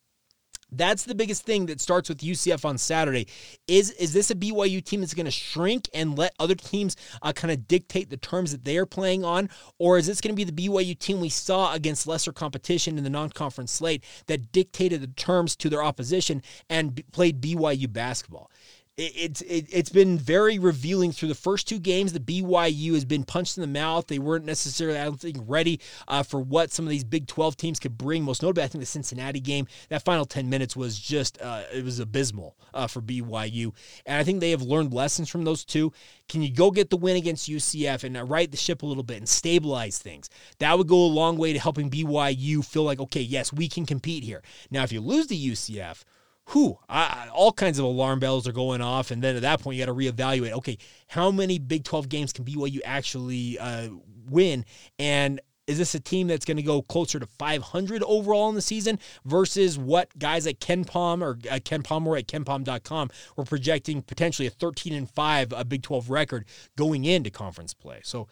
That's 0.76 1.04
the 1.04 1.14
biggest 1.14 1.44
thing 1.44 1.66
that 1.66 1.80
starts 1.80 2.08
with 2.08 2.18
UCF 2.18 2.64
on 2.64 2.78
Saturday. 2.78 3.26
Is 3.66 3.90
is 3.92 4.12
this 4.12 4.30
a 4.30 4.34
BYU 4.34 4.84
team 4.84 5.00
that's 5.00 5.14
going 5.14 5.24
to 5.26 5.30
shrink 5.30 5.88
and 5.94 6.16
let 6.18 6.34
other 6.38 6.54
teams 6.54 6.96
uh, 7.22 7.32
kind 7.32 7.52
of 7.52 7.68
dictate 7.68 8.10
the 8.10 8.16
terms 8.16 8.52
that 8.52 8.64
they 8.64 8.76
are 8.78 8.86
playing 8.86 9.24
on, 9.24 9.48
or 9.78 9.98
is 9.98 10.06
this 10.06 10.20
going 10.20 10.34
to 10.34 10.44
be 10.44 10.44
the 10.44 10.68
BYU 10.68 10.98
team 10.98 11.20
we 11.20 11.28
saw 11.28 11.72
against 11.72 12.06
lesser 12.06 12.32
competition 12.32 12.98
in 12.98 13.04
the 13.04 13.10
non-conference 13.10 13.72
slate 13.72 14.04
that 14.26 14.52
dictated 14.52 15.00
the 15.00 15.06
terms 15.08 15.56
to 15.56 15.68
their 15.68 15.82
opposition 15.82 16.42
and 16.68 16.94
b- 16.94 17.04
played 17.12 17.40
BYU 17.40 17.92
basketball? 17.92 18.50
It's 18.96 19.40
it, 19.42 19.66
it's 19.72 19.90
been 19.90 20.16
very 20.18 20.58
revealing 20.58 21.10
through 21.10 21.28
the 21.28 21.34
first 21.34 21.66
two 21.66 21.80
games. 21.80 22.12
The 22.12 22.20
BYU 22.20 22.94
has 22.94 23.04
been 23.04 23.24
punched 23.24 23.56
in 23.56 23.62
the 23.62 23.66
mouth. 23.66 24.06
They 24.06 24.20
weren't 24.20 24.44
necessarily, 24.44 24.98
I 24.98 25.04
don't 25.04 25.20
think, 25.20 25.38
ready 25.46 25.80
uh, 26.06 26.22
for 26.22 26.38
what 26.38 26.70
some 26.70 26.84
of 26.84 26.90
these 26.90 27.02
Big 27.02 27.26
12 27.26 27.56
teams 27.56 27.80
could 27.80 27.98
bring. 27.98 28.22
Most 28.22 28.42
notably, 28.42 28.62
I 28.62 28.68
think 28.68 28.82
the 28.82 28.86
Cincinnati 28.86 29.40
game. 29.40 29.66
That 29.88 30.04
final 30.04 30.24
10 30.24 30.48
minutes 30.48 30.76
was 30.76 30.98
just 30.98 31.40
uh, 31.42 31.62
it 31.72 31.84
was 31.84 31.98
abysmal 31.98 32.56
uh, 32.72 32.86
for 32.86 33.00
BYU, 33.00 33.72
and 34.06 34.18
I 34.18 34.22
think 34.22 34.40
they 34.40 34.50
have 34.50 34.62
learned 34.62 34.94
lessons 34.94 35.28
from 35.28 35.44
those 35.44 35.64
two. 35.64 35.92
Can 36.28 36.42
you 36.42 36.52
go 36.52 36.70
get 36.70 36.90
the 36.90 36.96
win 36.96 37.16
against 37.16 37.50
UCF 37.50 38.04
and 38.04 38.16
uh, 38.16 38.24
right 38.24 38.50
the 38.50 38.56
ship 38.56 38.82
a 38.82 38.86
little 38.86 39.02
bit 39.02 39.18
and 39.18 39.28
stabilize 39.28 39.98
things? 39.98 40.30
That 40.58 40.78
would 40.78 40.86
go 40.88 41.04
a 41.04 41.06
long 41.06 41.36
way 41.36 41.52
to 41.52 41.58
helping 41.58 41.90
BYU 41.90 42.64
feel 42.64 42.84
like 42.84 43.00
okay, 43.00 43.22
yes, 43.22 43.52
we 43.52 43.68
can 43.68 43.86
compete 43.86 44.22
here. 44.22 44.42
Now, 44.70 44.84
if 44.84 44.92
you 44.92 45.00
lose 45.00 45.26
to 45.26 45.34
UCF 45.34 46.04
whew, 46.52 46.78
all 46.88 47.52
kinds 47.52 47.78
of 47.78 47.84
alarm 47.84 48.20
bells 48.20 48.46
are 48.46 48.52
going 48.52 48.80
off. 48.80 49.10
And 49.10 49.22
then 49.22 49.36
at 49.36 49.42
that 49.42 49.60
point, 49.60 49.76
you 49.76 49.84
got 49.84 49.92
to 49.92 49.98
reevaluate 49.98 50.52
okay, 50.52 50.78
how 51.08 51.30
many 51.30 51.58
Big 51.58 51.84
12 51.84 52.08
games 52.08 52.32
can 52.32 52.44
BYU 52.44 52.80
actually 52.84 53.58
uh, 53.58 53.88
win? 54.28 54.64
And 54.98 55.40
is 55.66 55.78
this 55.78 55.94
a 55.94 56.00
team 56.00 56.26
that's 56.26 56.44
going 56.44 56.56
to 56.56 56.62
go 56.62 56.82
closer 56.82 57.18
to 57.18 57.26
500 57.26 58.02
overall 58.02 58.48
in 58.48 58.54
the 58.54 58.62
season 58.62 58.98
versus 59.24 59.78
what 59.78 60.16
guys 60.18 60.46
at 60.46 60.60
KenPom 60.60 61.22
or 61.22 61.38
uh, 61.50 61.56
KenPom 61.56 62.06
or 62.06 62.16
at 62.16 62.26
KenPom.com 62.26 63.10
were 63.36 63.44
projecting 63.44 64.02
potentially 64.02 64.46
a 64.46 64.50
13 64.50 64.92
and 64.92 65.10
5 65.10 65.52
a 65.56 65.64
Big 65.64 65.82
12 65.82 66.10
record 66.10 66.44
going 66.76 67.04
into 67.04 67.30
conference 67.30 67.72
play? 67.72 68.00
So 68.04 68.28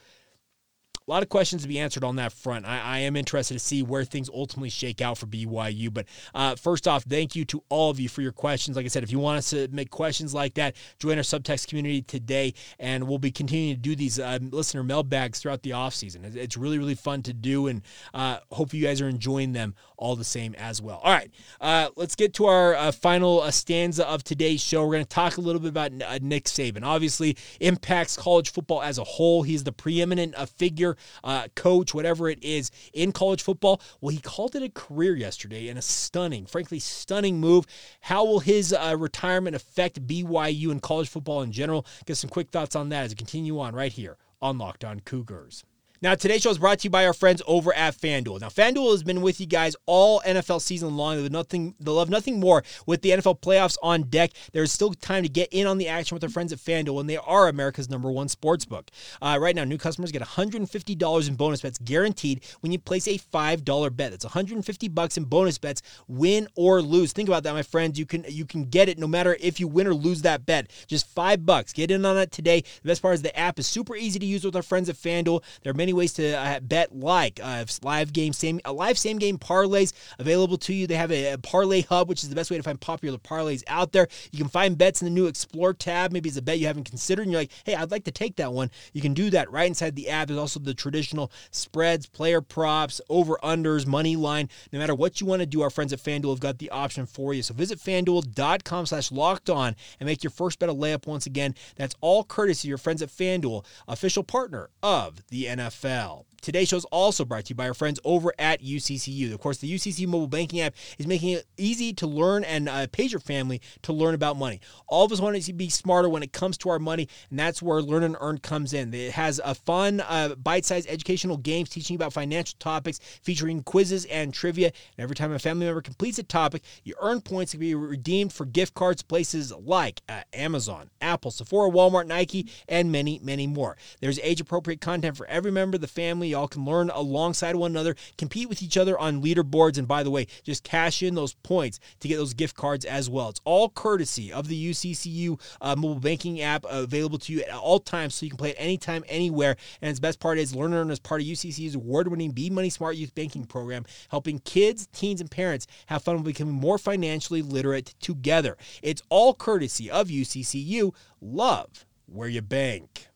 a 1.06 1.10
lot 1.10 1.22
of 1.22 1.28
questions 1.28 1.62
to 1.62 1.68
be 1.68 1.78
answered 1.78 2.04
on 2.04 2.16
that 2.16 2.32
front. 2.32 2.64
I, 2.64 2.80
I 2.80 2.98
am 3.00 3.16
interested 3.16 3.54
to 3.54 3.60
see 3.60 3.82
where 3.82 4.04
things 4.04 4.30
ultimately 4.32 4.70
shake 4.70 5.00
out 5.00 5.18
for 5.18 5.26
BYU. 5.26 5.92
But 5.92 6.06
uh, 6.34 6.54
first 6.54 6.86
off, 6.86 7.02
thank 7.04 7.34
you 7.34 7.44
to 7.46 7.62
all 7.68 7.90
of 7.90 7.98
you 7.98 8.08
for 8.08 8.22
your 8.22 8.32
questions. 8.32 8.76
Like 8.76 8.84
I 8.84 8.88
said, 8.88 9.02
if 9.02 9.10
you 9.10 9.18
want 9.18 9.38
us 9.38 9.50
to 9.50 9.68
make 9.72 9.90
questions 9.90 10.32
like 10.32 10.54
that, 10.54 10.76
join 10.98 11.16
our 11.16 11.24
subtext 11.24 11.68
community 11.68 12.02
today, 12.02 12.54
and 12.78 13.08
we'll 13.08 13.18
be 13.18 13.32
continuing 13.32 13.74
to 13.74 13.80
do 13.80 13.96
these 13.96 14.18
uh, 14.20 14.38
listener 14.40 14.84
mailbags 14.84 15.40
throughout 15.40 15.62
the 15.62 15.70
offseason. 15.70 16.36
It's 16.36 16.56
really, 16.56 16.78
really 16.78 16.94
fun 16.94 17.22
to 17.22 17.32
do, 17.32 17.66
and 17.66 17.82
uh, 18.14 18.38
hope 18.52 18.72
you 18.72 18.82
guys 18.82 19.00
are 19.00 19.08
enjoying 19.08 19.52
them 19.52 19.74
all 19.96 20.14
the 20.14 20.24
same 20.24 20.54
as 20.54 20.80
well. 20.80 21.00
All 21.02 21.12
right, 21.12 21.30
uh, 21.60 21.88
let's 21.96 22.14
get 22.14 22.34
to 22.34 22.46
our 22.46 22.74
uh, 22.74 22.92
final 22.92 23.40
uh, 23.40 23.50
stanza 23.50 24.06
of 24.08 24.22
today's 24.22 24.60
show. 24.62 24.84
We're 24.84 24.94
going 24.94 25.04
to 25.04 25.08
talk 25.08 25.36
a 25.36 25.40
little 25.40 25.60
bit 25.60 25.68
about 25.68 25.92
Nick 26.22 26.44
Saban. 26.44 26.84
Obviously, 26.84 27.36
impacts 27.60 28.16
college 28.16 28.52
football 28.52 28.82
as 28.82 28.98
a 28.98 29.04
whole. 29.04 29.42
He's 29.42 29.64
the 29.64 29.72
preeminent 29.72 30.36
figure 30.50 30.91
uh, 31.24 31.48
coach, 31.54 31.94
whatever 31.94 32.28
it 32.28 32.42
is 32.42 32.70
in 32.92 33.12
college 33.12 33.42
football. 33.42 33.80
Well, 34.00 34.14
he 34.14 34.20
called 34.20 34.54
it 34.56 34.62
a 34.62 34.68
career 34.68 35.16
yesterday 35.16 35.68
and 35.68 35.78
a 35.78 35.82
stunning, 35.82 36.46
frankly, 36.46 36.78
stunning 36.78 37.40
move. 37.40 37.66
How 38.00 38.24
will 38.24 38.40
his 38.40 38.72
uh, 38.72 38.96
retirement 38.98 39.56
affect 39.56 40.06
BYU 40.06 40.70
and 40.70 40.82
college 40.82 41.08
football 41.08 41.42
in 41.42 41.52
general? 41.52 41.86
Get 42.06 42.16
some 42.16 42.30
quick 42.30 42.50
thoughts 42.50 42.76
on 42.76 42.88
that 42.90 43.04
as 43.04 43.10
we 43.10 43.16
continue 43.16 43.58
on 43.60 43.74
right 43.74 43.92
here 43.92 44.16
on 44.40 44.58
Locked 44.58 44.84
On 44.84 45.00
Cougars. 45.00 45.64
Now, 46.02 46.16
today's 46.16 46.42
show 46.42 46.50
is 46.50 46.58
brought 46.58 46.80
to 46.80 46.86
you 46.86 46.90
by 46.90 47.06
our 47.06 47.12
friends 47.12 47.42
over 47.46 47.72
at 47.74 47.94
FanDuel. 47.94 48.40
Now, 48.40 48.48
FanDuel 48.48 48.90
has 48.90 49.04
been 49.04 49.22
with 49.22 49.40
you 49.40 49.46
guys 49.46 49.76
all 49.86 50.20
NFL 50.26 50.60
season 50.60 50.96
long. 50.96 51.22
They 51.22 51.28
nothing, 51.28 51.76
they 51.78 51.92
love 51.92 52.10
nothing 52.10 52.40
more 52.40 52.64
with 52.86 53.02
the 53.02 53.10
NFL 53.10 53.40
playoffs 53.40 53.76
on 53.84 54.02
deck. 54.10 54.32
There's 54.52 54.72
still 54.72 54.92
time 54.94 55.22
to 55.22 55.28
get 55.28 55.48
in 55.52 55.68
on 55.68 55.78
the 55.78 55.86
action 55.86 56.16
with 56.16 56.24
our 56.24 56.28
friends 56.28 56.52
at 56.52 56.58
FanDuel, 56.58 56.98
and 56.98 57.08
they 57.08 57.18
are 57.18 57.46
America's 57.46 57.88
number 57.88 58.10
one 58.10 58.26
sports 58.26 58.64
book. 58.64 58.90
Uh, 59.20 59.38
right 59.40 59.54
now, 59.54 59.62
new 59.62 59.78
customers 59.78 60.10
get 60.10 60.22
$150 60.22 61.28
in 61.28 61.34
bonus 61.36 61.60
bets 61.60 61.78
guaranteed 61.78 62.44
when 62.62 62.72
you 62.72 62.80
place 62.80 63.06
a 63.06 63.16
$5 63.16 63.96
bet. 63.96 64.10
That's 64.10 64.24
150 64.24 64.88
bucks 64.88 65.16
in 65.16 65.22
bonus 65.22 65.58
bets, 65.58 65.82
win 66.08 66.48
or 66.56 66.82
lose. 66.82 67.12
Think 67.12 67.28
about 67.28 67.44
that, 67.44 67.52
my 67.52 67.62
friends. 67.62 67.96
You 67.96 68.06
can 68.06 68.24
you 68.28 68.44
can 68.44 68.64
get 68.64 68.88
it 68.88 68.98
no 68.98 69.06
matter 69.06 69.36
if 69.38 69.60
you 69.60 69.68
win 69.68 69.86
or 69.86 69.94
lose 69.94 70.22
that 70.22 70.46
bet. 70.46 70.68
Just 70.88 71.06
five 71.06 71.46
bucks. 71.46 71.72
Get 71.72 71.92
in 71.92 72.04
on 72.04 72.18
it 72.18 72.32
today. 72.32 72.62
The 72.82 72.88
best 72.88 73.02
part 73.02 73.14
is 73.14 73.22
the 73.22 73.38
app 73.38 73.60
is 73.60 73.68
super 73.68 73.94
easy 73.94 74.18
to 74.18 74.26
use 74.26 74.44
with 74.44 74.56
our 74.56 74.62
friends 74.62 74.88
at 74.88 74.96
FanDuel. 74.96 75.44
There 75.62 75.70
are 75.70 75.74
many 75.74 75.91
many 75.92 75.98
ways 75.98 76.12
to 76.14 76.32
uh, 76.32 76.60
bet 76.60 76.94
like 76.94 77.40
uh, 77.42 77.64
live 77.82 78.12
game 78.12 78.32
same 78.32 78.60
a 78.64 78.72
live 78.72 78.98
same 78.98 79.18
game 79.18 79.38
parlays 79.38 79.92
available 80.18 80.56
to 80.56 80.72
you. 80.72 80.86
They 80.86 80.94
have 80.94 81.12
a, 81.12 81.32
a, 81.32 81.38
parlay 81.38 81.82
hub, 81.82 82.08
which 82.08 82.22
is 82.22 82.30
the 82.30 82.34
best 82.34 82.50
way 82.50 82.56
to 82.56 82.62
find 82.62 82.80
popular 82.80 83.18
parlays 83.18 83.62
out 83.66 83.92
there. 83.92 84.08
You 84.30 84.38
can 84.38 84.48
find 84.48 84.78
bets 84.78 85.02
in 85.02 85.06
the 85.06 85.10
new 85.10 85.26
Explore 85.26 85.74
tab. 85.74 86.12
Maybe 86.12 86.28
it's 86.28 86.38
a 86.38 86.42
bet 86.42 86.58
you 86.58 86.66
haven't 86.66 86.84
considered, 86.84 87.22
and 87.22 87.32
you're 87.32 87.42
like, 87.42 87.52
hey, 87.64 87.74
I'd 87.74 87.90
like 87.90 88.04
to 88.04 88.10
take 88.10 88.36
that 88.36 88.52
one. 88.52 88.70
You 88.92 89.02
can 89.02 89.14
do 89.14 89.30
that 89.30 89.50
right 89.50 89.66
inside 89.66 89.96
the 89.96 90.08
app. 90.08 90.28
There's 90.28 90.38
also 90.38 90.60
the 90.60 90.74
traditional 90.74 91.30
spreads, 91.50 92.06
player 92.06 92.40
props, 92.40 93.00
over 93.08 93.38
unders, 93.42 93.86
money 93.86 94.16
line. 94.16 94.48
No 94.72 94.78
matter 94.78 94.94
what 94.94 95.20
you 95.20 95.26
want 95.26 95.40
to 95.40 95.46
do, 95.46 95.62
our 95.62 95.70
friends 95.70 95.92
at 95.92 95.98
FanDuel 95.98 96.30
have 96.30 96.40
got 96.40 96.58
the 96.58 96.70
option 96.70 97.06
for 97.06 97.34
you. 97.34 97.42
So 97.42 97.54
visit 97.54 97.78
FanDuel.com 97.78 98.86
slash 98.86 99.12
locked 99.12 99.50
on 99.50 99.76
and 100.00 100.06
make 100.06 100.24
your 100.24 100.30
first 100.30 100.58
bet 100.58 100.68
a 100.68 100.74
layup 100.74 101.06
once 101.06 101.26
again. 101.26 101.54
That's 101.76 101.94
all 102.00 102.24
courtesy 102.24 102.68
of 102.68 102.70
your 102.70 102.78
friends 102.78 103.02
at 103.02 103.10
FanDuel, 103.10 103.64
official 103.88 104.22
partner 104.22 104.70
of 104.82 105.26
the 105.28 105.46
NFL. 105.46 105.81
NFL. 105.82 106.31
Today's 106.42 106.68
show 106.68 106.76
is 106.76 106.84
also 106.86 107.24
brought 107.24 107.44
to 107.44 107.50
you 107.50 107.54
by 107.54 107.68
our 107.68 107.74
friends 107.74 108.00
over 108.04 108.32
at 108.36 108.60
UCCU. 108.60 109.32
Of 109.32 109.38
course, 109.38 109.58
the 109.58 109.72
UCC 109.72 110.08
mobile 110.08 110.26
banking 110.26 110.60
app 110.60 110.74
is 110.98 111.06
making 111.06 111.28
it 111.28 111.46
easy 111.56 111.92
to 111.92 112.06
learn 112.08 112.42
and 112.42 112.68
uh, 112.68 112.88
your 112.98 113.20
family 113.20 113.60
to 113.82 113.92
learn 113.92 114.12
about 114.12 114.36
money. 114.36 114.60
All 114.88 115.04
of 115.04 115.12
us 115.12 115.20
want 115.20 115.40
to 115.40 115.52
be 115.52 115.68
smarter 115.68 116.08
when 116.08 116.24
it 116.24 116.32
comes 116.32 116.58
to 116.58 116.68
our 116.68 116.80
money, 116.80 117.08
and 117.30 117.38
that's 117.38 117.62
where 117.62 117.80
Learn 117.80 118.02
and 118.02 118.16
Earn 118.20 118.38
comes 118.38 118.72
in. 118.72 118.92
It 118.92 119.12
has 119.12 119.40
a 119.44 119.54
fun, 119.54 120.00
uh, 120.00 120.34
bite-sized 120.34 120.88
educational 120.88 121.36
games 121.36 121.68
teaching 121.68 121.94
you 121.94 121.98
about 121.98 122.12
financial 122.12 122.56
topics, 122.58 122.98
featuring 123.22 123.62
quizzes 123.62 124.04
and 124.06 124.34
trivia. 124.34 124.66
And 124.66 125.04
every 125.04 125.14
time 125.14 125.32
a 125.32 125.38
family 125.38 125.66
member 125.66 125.80
completes 125.80 126.18
a 126.18 126.24
topic, 126.24 126.62
you 126.82 126.94
earn 127.00 127.20
points 127.20 127.52
to 127.52 127.58
be 127.58 127.76
redeemed 127.76 128.32
for 128.32 128.46
gift 128.46 128.74
cards 128.74 129.02
places 129.02 129.52
like 129.52 130.00
uh, 130.08 130.22
Amazon, 130.32 130.90
Apple, 131.00 131.30
Sephora, 131.30 131.70
Walmart, 131.70 132.06
Nike, 132.06 132.48
and 132.68 132.90
many, 132.90 133.20
many 133.22 133.46
more. 133.46 133.76
There's 134.00 134.18
age-appropriate 134.20 134.80
content 134.80 135.16
for 135.16 135.26
every 135.26 135.52
member 135.52 135.76
of 135.76 135.80
the 135.80 135.86
family. 135.86 136.31
Y'all 136.32 136.48
can 136.48 136.64
learn 136.64 136.90
alongside 136.90 137.54
one 137.56 137.70
another, 137.70 137.94
compete 138.16 138.48
with 138.48 138.62
each 138.62 138.78
other 138.78 138.98
on 138.98 139.22
leaderboards, 139.22 139.76
and 139.76 139.86
by 139.86 140.02
the 140.02 140.10
way, 140.10 140.26
just 140.42 140.64
cash 140.64 141.02
in 141.02 141.14
those 141.14 141.34
points 141.34 141.78
to 142.00 142.08
get 142.08 142.16
those 142.16 142.32
gift 142.32 142.56
cards 142.56 142.86
as 142.86 143.10
well. 143.10 143.28
It's 143.28 143.40
all 143.44 143.68
courtesy 143.68 144.32
of 144.32 144.48
the 144.48 144.70
UCCU 144.70 145.38
uh, 145.60 145.76
mobile 145.76 146.00
banking 146.00 146.40
app 146.40 146.64
available 146.68 147.18
to 147.18 147.32
you 147.34 147.42
at 147.42 147.52
all 147.52 147.80
times, 147.80 148.14
so 148.14 148.24
you 148.24 148.30
can 148.30 148.38
play 148.38 148.50
it 148.50 148.56
anytime, 148.58 149.04
anywhere. 149.08 149.56
And 149.82 149.90
its 149.90 150.00
best 150.00 150.20
part 150.20 150.38
is 150.38 150.54
Learn 150.54 150.72
and 150.72 150.80
Earn 150.80 150.90
is 150.90 150.98
part 150.98 151.20
of 151.20 151.26
UCCU's 151.26 151.74
award-winning 151.74 152.30
Be 152.30 152.48
Money 152.48 152.70
Smart 152.70 152.96
Youth 152.96 153.14
Banking 153.14 153.44
Program, 153.44 153.84
helping 154.08 154.38
kids, 154.38 154.88
teens, 154.94 155.20
and 155.20 155.30
parents 155.30 155.66
have 155.86 156.02
fun 156.02 156.22
becoming 156.22 156.54
more 156.54 156.78
financially 156.78 157.42
literate 157.42 157.94
together. 158.00 158.56
It's 158.82 159.02
all 159.10 159.34
courtesy 159.34 159.90
of 159.90 160.08
UCCU. 160.08 160.94
Love 161.20 161.84
where 162.06 162.28
you 162.28 162.42
bank. 162.42 163.08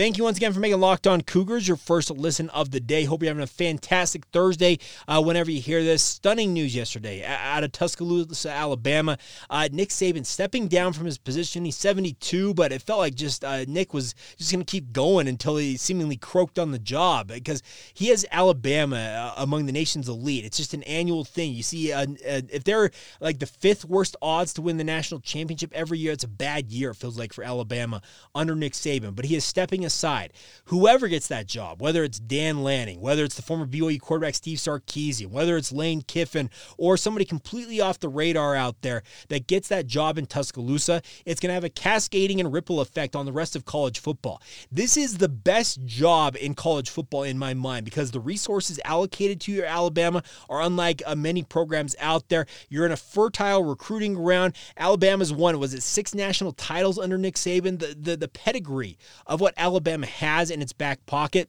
Thank 0.00 0.16
you 0.16 0.24
once 0.24 0.38
again 0.38 0.54
for 0.54 0.60
making 0.60 0.80
Locked 0.80 1.06
On 1.06 1.20
Cougars 1.20 1.68
your 1.68 1.76
first 1.76 2.10
listen 2.10 2.48
of 2.48 2.70
the 2.70 2.80
day. 2.80 3.04
Hope 3.04 3.22
you're 3.22 3.28
having 3.28 3.42
a 3.42 3.46
fantastic 3.46 4.24
Thursday 4.32 4.78
uh, 5.06 5.22
whenever 5.22 5.50
you 5.50 5.60
hear 5.60 5.84
this. 5.84 6.02
Stunning 6.02 6.54
news 6.54 6.74
yesterday 6.74 7.22
out 7.22 7.64
of 7.64 7.72
Tuscaloosa, 7.72 8.50
Alabama. 8.50 9.18
Uh, 9.50 9.68
Nick 9.70 9.90
Saban 9.90 10.24
stepping 10.24 10.68
down 10.68 10.94
from 10.94 11.04
his 11.04 11.18
position. 11.18 11.66
He's 11.66 11.76
72, 11.76 12.54
but 12.54 12.72
it 12.72 12.80
felt 12.80 13.00
like 13.00 13.14
just 13.14 13.44
uh, 13.44 13.66
Nick 13.68 13.92
was 13.92 14.14
just 14.38 14.50
going 14.50 14.64
to 14.64 14.70
keep 14.70 14.90
going 14.90 15.28
until 15.28 15.58
he 15.58 15.76
seemingly 15.76 16.16
croaked 16.16 16.58
on 16.58 16.70
the 16.70 16.78
job 16.78 17.28
because 17.28 17.62
he 17.92 18.08
has 18.08 18.24
Alabama 18.32 18.96
uh, 18.96 19.42
among 19.42 19.66
the 19.66 19.72
nation's 19.72 20.08
elite. 20.08 20.46
It's 20.46 20.56
just 20.56 20.72
an 20.72 20.82
annual 20.84 21.24
thing. 21.24 21.52
You 21.52 21.62
see, 21.62 21.92
uh, 21.92 22.06
uh, 22.26 22.40
if 22.50 22.64
they're 22.64 22.90
like 23.20 23.38
the 23.38 23.44
fifth 23.44 23.84
worst 23.84 24.16
odds 24.22 24.54
to 24.54 24.62
win 24.62 24.78
the 24.78 24.82
national 24.84 25.20
championship 25.20 25.74
every 25.74 25.98
year, 25.98 26.12
it's 26.12 26.24
a 26.24 26.28
bad 26.28 26.72
year, 26.72 26.92
it 26.92 26.96
feels 26.96 27.18
like, 27.18 27.34
for 27.34 27.44
Alabama 27.44 28.00
under 28.34 28.54
Nick 28.54 28.72
Saban. 28.72 29.14
But 29.14 29.26
he 29.26 29.36
is 29.36 29.44
stepping 29.44 29.84
aside, 29.90 30.32
whoever 30.66 31.08
gets 31.08 31.26
that 31.28 31.46
job, 31.46 31.82
whether 31.82 32.04
it's 32.04 32.20
Dan 32.20 32.62
Lanning, 32.62 33.00
whether 33.00 33.24
it's 33.24 33.34
the 33.34 33.42
former 33.42 33.66
BYU 33.66 34.00
quarterback 34.00 34.36
Steve 34.36 34.58
Sarkisian, 34.58 35.26
whether 35.26 35.56
it's 35.56 35.72
Lane 35.72 36.02
Kiffin, 36.02 36.48
or 36.78 36.96
somebody 36.96 37.24
completely 37.24 37.80
off 37.80 37.98
the 37.98 38.08
radar 38.08 38.54
out 38.54 38.80
there 38.82 39.02
that 39.28 39.48
gets 39.48 39.66
that 39.68 39.88
job 39.88 40.16
in 40.16 40.26
Tuscaloosa, 40.26 41.02
it's 41.26 41.40
going 41.40 41.50
to 41.50 41.54
have 41.54 41.64
a 41.64 41.68
cascading 41.68 42.38
and 42.38 42.52
ripple 42.52 42.80
effect 42.80 43.16
on 43.16 43.26
the 43.26 43.32
rest 43.32 43.56
of 43.56 43.64
college 43.64 43.98
football. 43.98 44.40
This 44.70 44.96
is 44.96 45.18
the 45.18 45.28
best 45.28 45.84
job 45.84 46.36
in 46.40 46.54
college 46.54 46.88
football 46.88 47.24
in 47.24 47.36
my 47.36 47.52
mind 47.52 47.84
because 47.84 48.12
the 48.12 48.20
resources 48.20 48.78
allocated 48.84 49.40
to 49.42 49.52
your 49.52 49.66
Alabama 49.66 50.22
are 50.48 50.62
unlike 50.62 51.02
uh, 51.04 51.16
many 51.16 51.42
programs 51.42 51.96
out 51.98 52.28
there. 52.28 52.46
You're 52.68 52.86
in 52.86 52.92
a 52.92 52.96
fertile 52.96 53.64
recruiting 53.64 54.14
ground. 54.14 54.54
Alabama's 54.76 55.32
won, 55.32 55.58
was 55.58 55.74
it 55.74 55.82
six 55.82 56.14
national 56.14 56.52
titles 56.52 56.98
under 56.98 57.18
Nick 57.18 57.34
Saban? 57.34 57.80
The, 57.80 57.96
the, 57.98 58.16
the 58.16 58.28
pedigree 58.28 58.98
of 59.26 59.40
what 59.40 59.54
Alabama 59.56 59.69
Alabama 59.70 60.04
has 60.04 60.50
in 60.50 60.60
its 60.60 60.72
back 60.72 61.06
pocket 61.06 61.48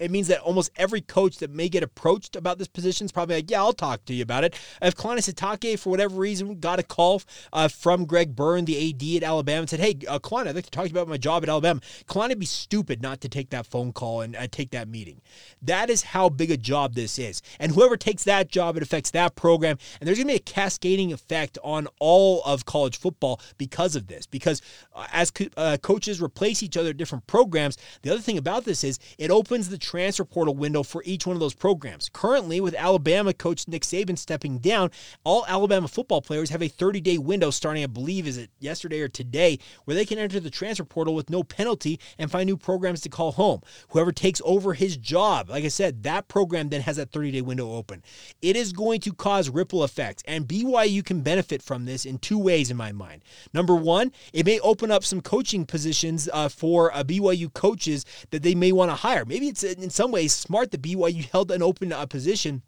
it 0.00 0.10
means 0.10 0.28
that 0.28 0.40
almost 0.40 0.70
every 0.76 1.00
coach 1.00 1.38
that 1.38 1.50
may 1.50 1.68
get 1.68 1.82
approached 1.82 2.34
about 2.34 2.58
this 2.58 2.68
position 2.68 3.04
is 3.04 3.12
probably 3.12 3.36
like, 3.36 3.50
yeah, 3.50 3.60
I'll 3.60 3.72
talk 3.72 4.04
to 4.06 4.14
you 4.14 4.22
about 4.22 4.44
it. 4.44 4.58
If 4.80 4.94
Kalani 4.94 5.18
Sitake, 5.18 5.78
for 5.78 5.90
whatever 5.90 6.16
reason, 6.16 6.60
got 6.60 6.78
a 6.78 6.82
call 6.82 7.22
uh, 7.52 7.68
from 7.68 8.06
Greg 8.06 8.34
Byrne, 8.34 8.64
the 8.64 8.90
AD 8.90 9.22
at 9.22 9.28
Alabama, 9.28 9.60
and 9.60 9.70
said, 9.70 9.80
hey, 9.80 9.96
uh, 10.08 10.18
Kalani, 10.18 10.48
I'd 10.48 10.54
like 10.54 10.64
to 10.64 10.70
talk 10.70 10.84
to 10.84 10.90
you 10.90 10.94
about 10.94 11.08
my 11.08 11.18
job 11.18 11.42
at 11.42 11.48
Alabama. 11.48 11.80
Kalani 12.06 12.30
would 12.30 12.38
be 12.38 12.46
stupid 12.46 13.02
not 13.02 13.20
to 13.20 13.28
take 13.28 13.50
that 13.50 13.66
phone 13.66 13.92
call 13.92 14.22
and 14.22 14.34
uh, 14.34 14.46
take 14.50 14.70
that 14.70 14.88
meeting. 14.88 15.20
That 15.60 15.90
is 15.90 16.02
how 16.02 16.28
big 16.28 16.50
a 16.50 16.56
job 16.56 16.94
this 16.94 17.18
is. 17.18 17.42
And 17.60 17.72
whoever 17.72 17.96
takes 17.96 18.24
that 18.24 18.48
job, 18.48 18.76
it 18.76 18.82
affects 18.82 19.10
that 19.10 19.34
program. 19.34 19.76
And 20.00 20.06
there's 20.06 20.18
going 20.18 20.28
to 20.28 20.32
be 20.32 20.36
a 20.36 20.40
cascading 20.40 21.12
effect 21.12 21.58
on 21.62 21.86
all 22.00 22.42
of 22.44 22.64
college 22.64 22.98
football 22.98 23.40
because 23.58 23.94
of 23.94 24.06
this. 24.06 24.26
Because 24.26 24.62
uh, 24.94 25.06
as 25.12 25.30
co- 25.30 25.46
uh, 25.56 25.76
coaches 25.82 26.22
replace 26.22 26.62
each 26.62 26.76
other 26.76 26.90
at 26.90 26.96
different 26.96 27.26
programs, 27.26 27.76
the 28.02 28.10
other 28.10 28.20
thing 28.20 28.38
about 28.38 28.64
this 28.64 28.84
is 28.84 28.98
it 29.18 29.30
opens 29.30 29.68
the 29.68 29.78
transfer 29.82 30.24
portal 30.24 30.54
window 30.54 30.82
for 30.82 31.02
each 31.04 31.26
one 31.26 31.36
of 31.36 31.40
those 31.40 31.54
programs. 31.54 32.08
Currently, 32.12 32.60
with 32.60 32.74
Alabama 32.74 33.34
coach 33.34 33.68
Nick 33.68 33.82
Saban 33.82 34.16
stepping 34.16 34.58
down, 34.58 34.90
all 35.24 35.44
Alabama 35.46 35.88
football 35.88 36.22
players 36.22 36.50
have 36.50 36.62
a 36.62 36.68
30 36.68 37.00
day 37.00 37.18
window 37.18 37.50
starting, 37.50 37.82
I 37.82 37.88
believe, 37.88 38.26
is 38.26 38.38
it 38.38 38.50
yesterday 38.60 39.00
or 39.00 39.08
today, 39.08 39.58
where 39.84 39.94
they 39.94 40.04
can 40.04 40.18
enter 40.18 40.40
the 40.40 40.50
transfer 40.50 40.84
portal 40.84 41.14
with 41.14 41.28
no 41.28 41.42
penalty 41.42 41.98
and 42.18 42.30
find 42.30 42.46
new 42.46 42.56
programs 42.56 43.00
to 43.02 43.08
call 43.08 43.32
home. 43.32 43.60
Whoever 43.90 44.12
takes 44.12 44.40
over 44.44 44.74
his 44.74 44.96
job, 44.96 45.50
like 45.50 45.64
I 45.64 45.68
said, 45.68 46.04
that 46.04 46.28
program 46.28 46.68
then 46.68 46.80
has 46.82 46.96
that 46.96 47.10
30 47.10 47.32
day 47.32 47.42
window 47.42 47.72
open. 47.72 48.02
It 48.40 48.56
is 48.56 48.72
going 48.72 49.00
to 49.00 49.12
cause 49.12 49.50
ripple 49.50 49.84
effects, 49.84 50.22
and 50.26 50.46
BYU 50.46 51.04
can 51.04 51.22
benefit 51.22 51.62
from 51.62 51.84
this 51.84 52.06
in 52.06 52.18
two 52.18 52.38
ways, 52.38 52.70
in 52.70 52.76
my 52.76 52.92
mind. 52.92 53.24
Number 53.52 53.74
one, 53.74 54.12
it 54.32 54.46
may 54.46 54.60
open 54.60 54.90
up 54.90 55.04
some 55.04 55.20
coaching 55.20 55.66
positions 55.66 56.28
uh, 56.32 56.48
for 56.48 56.94
uh, 56.94 57.02
BYU 57.02 57.52
coaches 57.52 58.04
that 58.30 58.42
they 58.42 58.54
may 58.54 58.72
want 58.72 58.90
to 58.90 58.94
hire. 58.94 59.24
Maybe 59.24 59.48
it's 59.48 59.64
in 59.78 59.90
some 59.90 60.10
ways 60.10 60.32
smart 60.32 60.70
that 60.70 60.82
BYU 60.82 61.28
held 61.30 61.50
an 61.50 61.62
open 61.62 61.92
uh, 61.92 62.06
position 62.06 62.62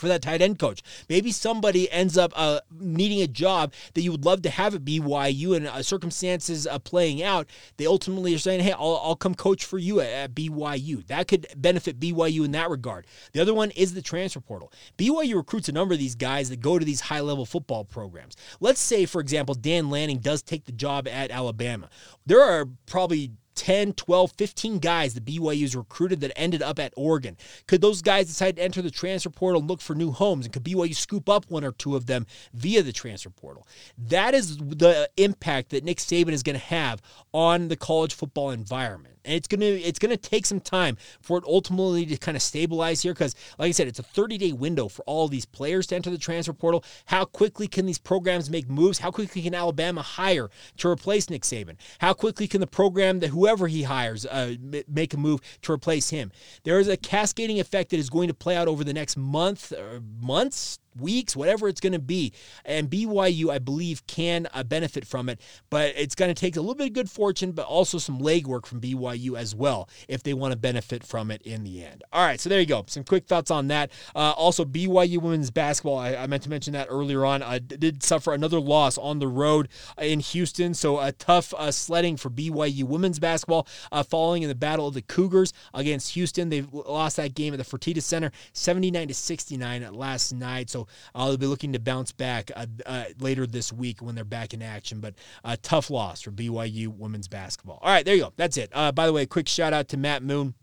for 0.00 0.08
that 0.08 0.22
tight 0.22 0.42
end 0.42 0.58
coach. 0.58 0.82
Maybe 1.08 1.30
somebody 1.30 1.90
ends 1.92 2.18
up 2.18 2.32
uh, 2.34 2.60
needing 2.72 3.20
a 3.20 3.26
job 3.26 3.74
that 3.94 4.00
you 4.00 4.10
would 4.10 4.24
love 4.24 4.42
to 4.42 4.50
have 4.50 4.74
at 4.74 4.84
BYU 4.84 5.54
and 5.54 5.66
uh, 5.66 5.82
circumstances 5.82 6.66
uh, 6.66 6.78
playing 6.78 7.22
out. 7.22 7.46
They 7.76 7.86
ultimately 7.86 8.34
are 8.34 8.38
saying, 8.38 8.60
hey, 8.60 8.72
I'll, 8.72 9.00
I'll 9.04 9.16
come 9.16 9.34
coach 9.34 9.64
for 9.64 9.78
you 9.78 10.00
at, 10.00 10.08
at, 10.08 10.34
BYU. 10.34 11.06
That 11.06 11.28
could 11.28 11.46
benefit 11.56 12.00
BYU 12.00 12.44
in 12.44 12.52
that 12.52 12.70
regard. 12.70 13.06
The 13.32 13.40
other 13.40 13.54
one 13.54 13.70
is 13.72 13.94
the 13.94 14.02
transfer 14.02 14.40
portal. 14.40 14.72
BYU 14.96 15.36
recruits 15.36 15.68
a 15.68 15.72
number 15.72 15.92
of 15.92 16.00
these 16.00 16.14
guys 16.14 16.48
that 16.48 16.60
go 16.60 16.78
to 16.78 16.84
these 16.84 17.02
high 17.02 17.20
level 17.20 17.44
football 17.44 17.84
programs. 17.84 18.36
Let's 18.60 18.80
say, 18.80 19.04
for 19.06 19.20
example, 19.20 19.54
Dan 19.54 19.90
Lanning 19.90 20.18
does 20.18 20.42
take 20.42 20.64
the 20.64 20.72
job 20.72 21.06
at 21.06 21.30
Alabama. 21.30 21.90
There 22.26 22.42
are 22.42 22.66
probably 22.86 23.32
10, 23.54 23.92
12, 23.94 24.32
15 24.32 24.78
guys 24.78 25.14
that 25.14 25.24
BYU's 25.24 25.76
recruited 25.76 26.20
that 26.20 26.32
ended 26.36 26.62
up 26.62 26.78
at 26.78 26.92
Oregon. 26.96 27.36
Could 27.66 27.80
those 27.80 28.02
guys 28.02 28.26
decide 28.26 28.56
to 28.56 28.62
enter 28.62 28.82
the 28.82 28.90
transfer 28.90 29.30
portal 29.30 29.60
and 29.60 29.70
look 29.70 29.80
for 29.80 29.94
new 29.94 30.12
homes? 30.12 30.46
And 30.46 30.52
could 30.52 30.64
BYU 30.64 30.94
scoop 30.94 31.28
up 31.28 31.50
one 31.50 31.64
or 31.64 31.72
two 31.72 31.96
of 31.96 32.06
them 32.06 32.26
via 32.54 32.82
the 32.82 32.92
transfer 32.92 33.30
portal? 33.30 33.66
That 33.98 34.34
is 34.34 34.56
the 34.56 35.10
impact 35.16 35.70
that 35.70 35.84
Nick 35.84 35.98
Saban 35.98 36.32
is 36.32 36.42
going 36.42 36.58
to 36.58 36.64
have 36.64 37.02
on 37.32 37.68
the 37.68 37.76
college 37.76 38.14
football 38.14 38.50
environment. 38.50 39.19
And 39.24 39.34
it's 39.34 39.48
gonna 39.48 39.64
it's 39.64 39.98
gonna 39.98 40.16
take 40.16 40.46
some 40.46 40.60
time 40.60 40.96
for 41.20 41.38
it 41.38 41.44
ultimately 41.46 42.06
to 42.06 42.16
kind 42.16 42.36
of 42.36 42.42
stabilize 42.42 43.02
here 43.02 43.12
because, 43.12 43.34
like 43.58 43.68
I 43.68 43.72
said, 43.72 43.88
it's 43.88 43.98
a 43.98 44.02
30 44.02 44.38
day 44.38 44.52
window 44.52 44.88
for 44.88 45.02
all 45.02 45.28
these 45.28 45.46
players 45.46 45.86
to 45.88 45.96
enter 45.96 46.10
the 46.10 46.18
transfer 46.18 46.52
portal. 46.52 46.84
How 47.06 47.24
quickly 47.24 47.68
can 47.68 47.86
these 47.86 47.98
programs 47.98 48.50
make 48.50 48.68
moves? 48.68 48.98
How 48.98 49.10
quickly 49.10 49.42
can 49.42 49.54
Alabama 49.54 50.02
hire 50.02 50.50
to 50.78 50.88
replace 50.88 51.30
Nick 51.30 51.42
Saban? 51.42 51.76
How 51.98 52.12
quickly 52.12 52.48
can 52.48 52.60
the 52.60 52.66
program 52.66 53.20
that 53.20 53.28
whoever 53.28 53.68
he 53.68 53.82
hires 53.82 54.26
uh, 54.26 54.54
make 54.88 55.14
a 55.14 55.16
move 55.16 55.40
to 55.62 55.72
replace 55.72 56.10
him? 56.10 56.32
There 56.64 56.78
is 56.78 56.88
a 56.88 56.96
cascading 56.96 57.60
effect 57.60 57.90
that 57.90 57.98
is 57.98 58.10
going 58.10 58.28
to 58.28 58.34
play 58.34 58.56
out 58.56 58.68
over 58.68 58.84
the 58.84 58.92
next 58.92 59.16
month, 59.16 59.72
or 59.72 60.00
months, 60.20 60.78
weeks, 60.98 61.36
whatever 61.36 61.68
it's 61.68 61.80
going 61.80 61.92
to 61.92 61.98
be. 61.98 62.32
And 62.64 62.90
BYU, 62.90 63.50
I 63.50 63.58
believe, 63.58 64.06
can 64.06 64.48
uh, 64.52 64.62
benefit 64.62 65.06
from 65.06 65.28
it, 65.28 65.40
but 65.70 65.92
it's 65.96 66.14
going 66.14 66.32
to 66.32 66.38
take 66.38 66.56
a 66.56 66.60
little 66.60 66.74
bit 66.74 66.88
of 66.88 66.92
good 66.92 67.10
fortune, 67.10 67.52
but 67.52 67.66
also 67.66 67.98
some 67.98 68.18
legwork 68.18 68.66
from 68.66 68.80
BYU 68.80 69.36
as 69.36 69.54
well 69.54 69.88
if 70.08 70.22
they 70.22 70.34
want 70.34 70.52
to 70.52 70.58
benefit 70.58 71.04
from 71.04 71.30
it 71.30 71.42
in 71.42 71.64
the 71.64 71.84
end. 71.84 72.02
All 72.12 72.24
right, 72.24 72.40
so 72.40 72.48
there 72.48 72.60
you 72.60 72.66
go. 72.66 72.84
Some 72.86 73.04
quick 73.04 73.26
thoughts 73.26 73.50
on 73.50 73.68
that. 73.68 73.90
Uh, 74.14 74.32
also, 74.36 74.64
BYU 74.64 75.18
women's 75.18 75.50
basketball, 75.50 75.98
I, 75.98 76.16
I, 76.16 76.26
meant 76.26 76.42
to 76.44 76.50
mention 76.50 76.72
that 76.72 76.88
earlier 76.90 77.24
on, 77.24 77.42
uh, 77.42 77.58
did 77.58 78.02
suffer 78.02 78.32
another 78.32 78.60
loss 78.60 78.98
on 78.98 79.18
the 79.18 79.28
road 79.28 79.68
uh, 79.98 80.04
in 80.04 80.20
Houston. 80.20 80.74
So 80.74 81.00
a 81.00 81.12
tough 81.12 81.54
uh, 81.54 81.70
sledding 81.70 82.16
for 82.16 82.30
BYU 82.30 82.84
women's 82.84 83.18
basketball, 83.18 83.66
uh, 83.92 84.02
following 84.02 84.42
in 84.42 84.48
the 84.48 84.54
battle 84.54 84.86
of 84.86 84.94
the 84.94 85.02
Cougars 85.02 85.52
against 85.74 86.12
Houston. 86.14 86.48
They 86.48 86.62
lost 86.62 87.16
that 87.16 87.34
game 87.34 87.54
at 87.54 87.58
the 87.58 87.64
Fertitta 87.64 88.02
Center, 88.02 88.30
79 88.52 89.08
to 89.08 89.14
69 89.14 89.92
last 89.92 90.32
night. 90.32 90.70
So 90.70 90.79
so 90.88 90.88
uh, 91.14 91.36
be 91.36 91.46
looking 91.46 91.72
to 91.72 91.78
bounce 91.78 92.12
back 92.12 92.50
uh, 92.54 92.66
uh, 92.86 93.04
later 93.18 93.46
this 93.46 93.72
week 93.72 94.02
when 94.02 94.14
they're 94.14 94.24
back 94.24 94.54
in 94.54 94.62
action. 94.62 95.00
But 95.00 95.14
a 95.44 95.56
tough 95.56 95.90
loss 95.90 96.22
for 96.22 96.30
BYU 96.30 96.88
women's 96.88 97.28
basketball. 97.28 97.78
All 97.82 97.90
right, 97.90 98.04
there 98.04 98.14
you 98.14 98.22
go. 98.22 98.32
That's 98.36 98.56
it. 98.56 98.70
By 98.72 99.06
the 99.06 99.12
way, 99.12 99.26
quick 99.26 99.48
shout 99.48 99.72
out 99.72 99.88
to 99.88 99.96
Matt 99.96 100.22
Moon 100.22 100.54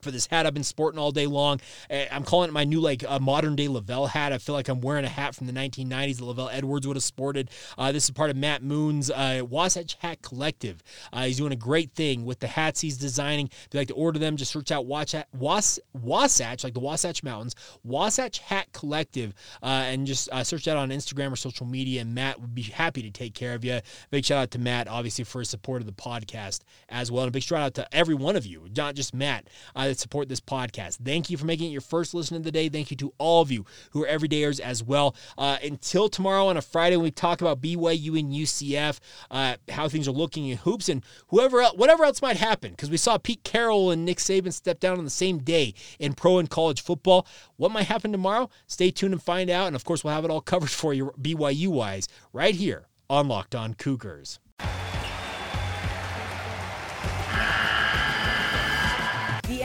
for 0.00 0.10
this 0.10 0.26
hat 0.26 0.46
I've 0.46 0.54
been 0.54 0.64
sporting 0.64 0.98
all 0.98 1.10
day 1.12 1.26
long. 1.26 1.60
Eh, 1.90 2.06
I'm 2.10 2.24
calling 2.24 2.48
it 2.48 2.52
my 2.52 2.64
new 2.64 2.80
like 2.80 3.04
uh, 3.06 3.18
modern 3.18 3.56
day 3.56 3.66
LaVell 3.68 4.08
hat. 4.08 4.32
I 4.32 4.38
feel 4.38 4.54
like 4.54 4.68
I'm 4.68 4.80
wearing 4.80 5.04
a 5.04 5.08
hat 5.08 5.34
from 5.34 5.46
the 5.46 5.52
1990s 5.52 6.18
that 6.18 6.24
LaVell 6.24 6.50
Edwards 6.52 6.86
would 6.86 6.96
have 6.96 7.02
sported. 7.02 7.50
Uh, 7.76 7.92
this 7.92 8.04
is 8.04 8.10
part 8.10 8.30
of 8.30 8.36
Matt 8.36 8.62
Moon's 8.62 9.10
uh, 9.10 9.42
Wasatch 9.48 9.96
Hat 10.00 10.22
Collective. 10.22 10.82
Uh, 11.12 11.24
he's 11.24 11.36
doing 11.38 11.52
a 11.52 11.56
great 11.56 11.92
thing 11.94 12.24
with 12.24 12.38
the 12.40 12.46
hats 12.46 12.80
he's 12.80 12.96
designing. 12.96 13.46
If 13.46 13.68
you'd 13.72 13.80
like 13.80 13.88
to 13.88 13.94
order 13.94 14.18
them, 14.18 14.36
just 14.36 14.52
search 14.52 14.70
out 14.70 14.86
Was- 14.86 15.14
Was- 15.38 15.80
Wasatch, 15.94 16.64
like 16.64 16.74
the 16.74 16.80
Wasatch 16.80 17.22
Mountains, 17.22 17.54
Wasatch 17.84 18.38
Hat 18.38 18.68
Collective, 18.72 19.34
uh, 19.62 19.66
and 19.86 20.06
just 20.06 20.28
uh, 20.30 20.44
search 20.44 20.64
that 20.64 20.76
on 20.76 20.90
Instagram 20.90 21.32
or 21.32 21.36
social 21.36 21.66
media. 21.66 22.00
And 22.02 22.14
Matt 22.14 22.40
would 22.40 22.54
be 22.54 22.62
happy 22.62 23.02
to 23.02 23.10
take 23.10 23.34
care 23.34 23.54
of 23.54 23.64
you. 23.64 23.80
Big 24.10 24.24
shout 24.24 24.38
out 24.42 24.50
to 24.52 24.58
Matt, 24.58 24.88
obviously, 24.88 25.24
for 25.24 25.40
his 25.40 25.50
support 25.50 25.80
of 25.82 25.86
the 25.86 25.92
podcast 25.92 26.60
as 26.88 27.10
well. 27.10 27.24
And 27.24 27.28
a 27.28 27.32
big 27.32 27.42
shout 27.42 27.60
out 27.60 27.74
to 27.74 27.94
every 27.94 28.14
one 28.14 28.36
of 28.36 28.46
you, 28.46 28.68
not 28.76 28.94
just 28.94 29.14
Matt. 29.14 29.48
That 29.88 29.98
support 29.98 30.28
this 30.28 30.40
podcast. 30.40 30.98
Thank 31.02 31.30
you 31.30 31.38
for 31.38 31.46
making 31.46 31.68
it 31.68 31.72
your 31.72 31.80
first 31.80 32.12
listen 32.12 32.36
of 32.36 32.42
the 32.42 32.52
day. 32.52 32.68
Thank 32.68 32.90
you 32.90 32.96
to 32.98 33.14
all 33.16 33.40
of 33.40 33.50
you 33.50 33.64
who 33.92 34.04
are 34.04 34.06
everydayers 34.06 34.60
as 34.60 34.84
well. 34.84 35.16
Uh, 35.38 35.56
until 35.62 36.10
tomorrow 36.10 36.48
on 36.48 36.58
a 36.58 36.60
Friday, 36.60 36.96
when 36.96 37.04
we 37.04 37.10
talk 37.10 37.40
about 37.40 37.62
BYU 37.62 38.20
and 38.20 38.30
UCF, 38.30 38.98
uh, 39.30 39.56
how 39.70 39.88
things 39.88 40.06
are 40.06 40.12
looking 40.12 40.46
in 40.46 40.58
hoops, 40.58 40.90
and 40.90 41.02
whoever 41.28 41.62
else, 41.62 41.74
whatever 41.74 42.04
else 42.04 42.20
might 42.20 42.36
happen, 42.36 42.72
because 42.72 42.90
we 42.90 42.98
saw 42.98 43.16
Pete 43.16 43.42
Carroll 43.44 43.90
and 43.90 44.04
Nick 44.04 44.18
Saban 44.18 44.52
step 44.52 44.78
down 44.78 44.98
on 44.98 45.04
the 45.04 45.10
same 45.10 45.38
day 45.38 45.72
in 45.98 46.12
pro 46.12 46.38
and 46.38 46.50
college 46.50 46.82
football. 46.82 47.26
What 47.56 47.72
might 47.72 47.86
happen 47.86 48.12
tomorrow? 48.12 48.50
Stay 48.66 48.90
tuned 48.90 49.14
and 49.14 49.22
find 49.22 49.48
out. 49.48 49.68
And 49.68 49.74
of 49.76 49.84
course, 49.84 50.04
we'll 50.04 50.12
have 50.12 50.26
it 50.26 50.30
all 50.30 50.42
covered 50.42 50.68
for 50.70 50.92
you 50.92 51.14
BYU 51.18 51.68
wise 51.68 52.08
right 52.34 52.54
here 52.54 52.88
on 53.08 53.26
Locked 53.26 53.54
On 53.54 53.72
Cougars. 53.72 54.38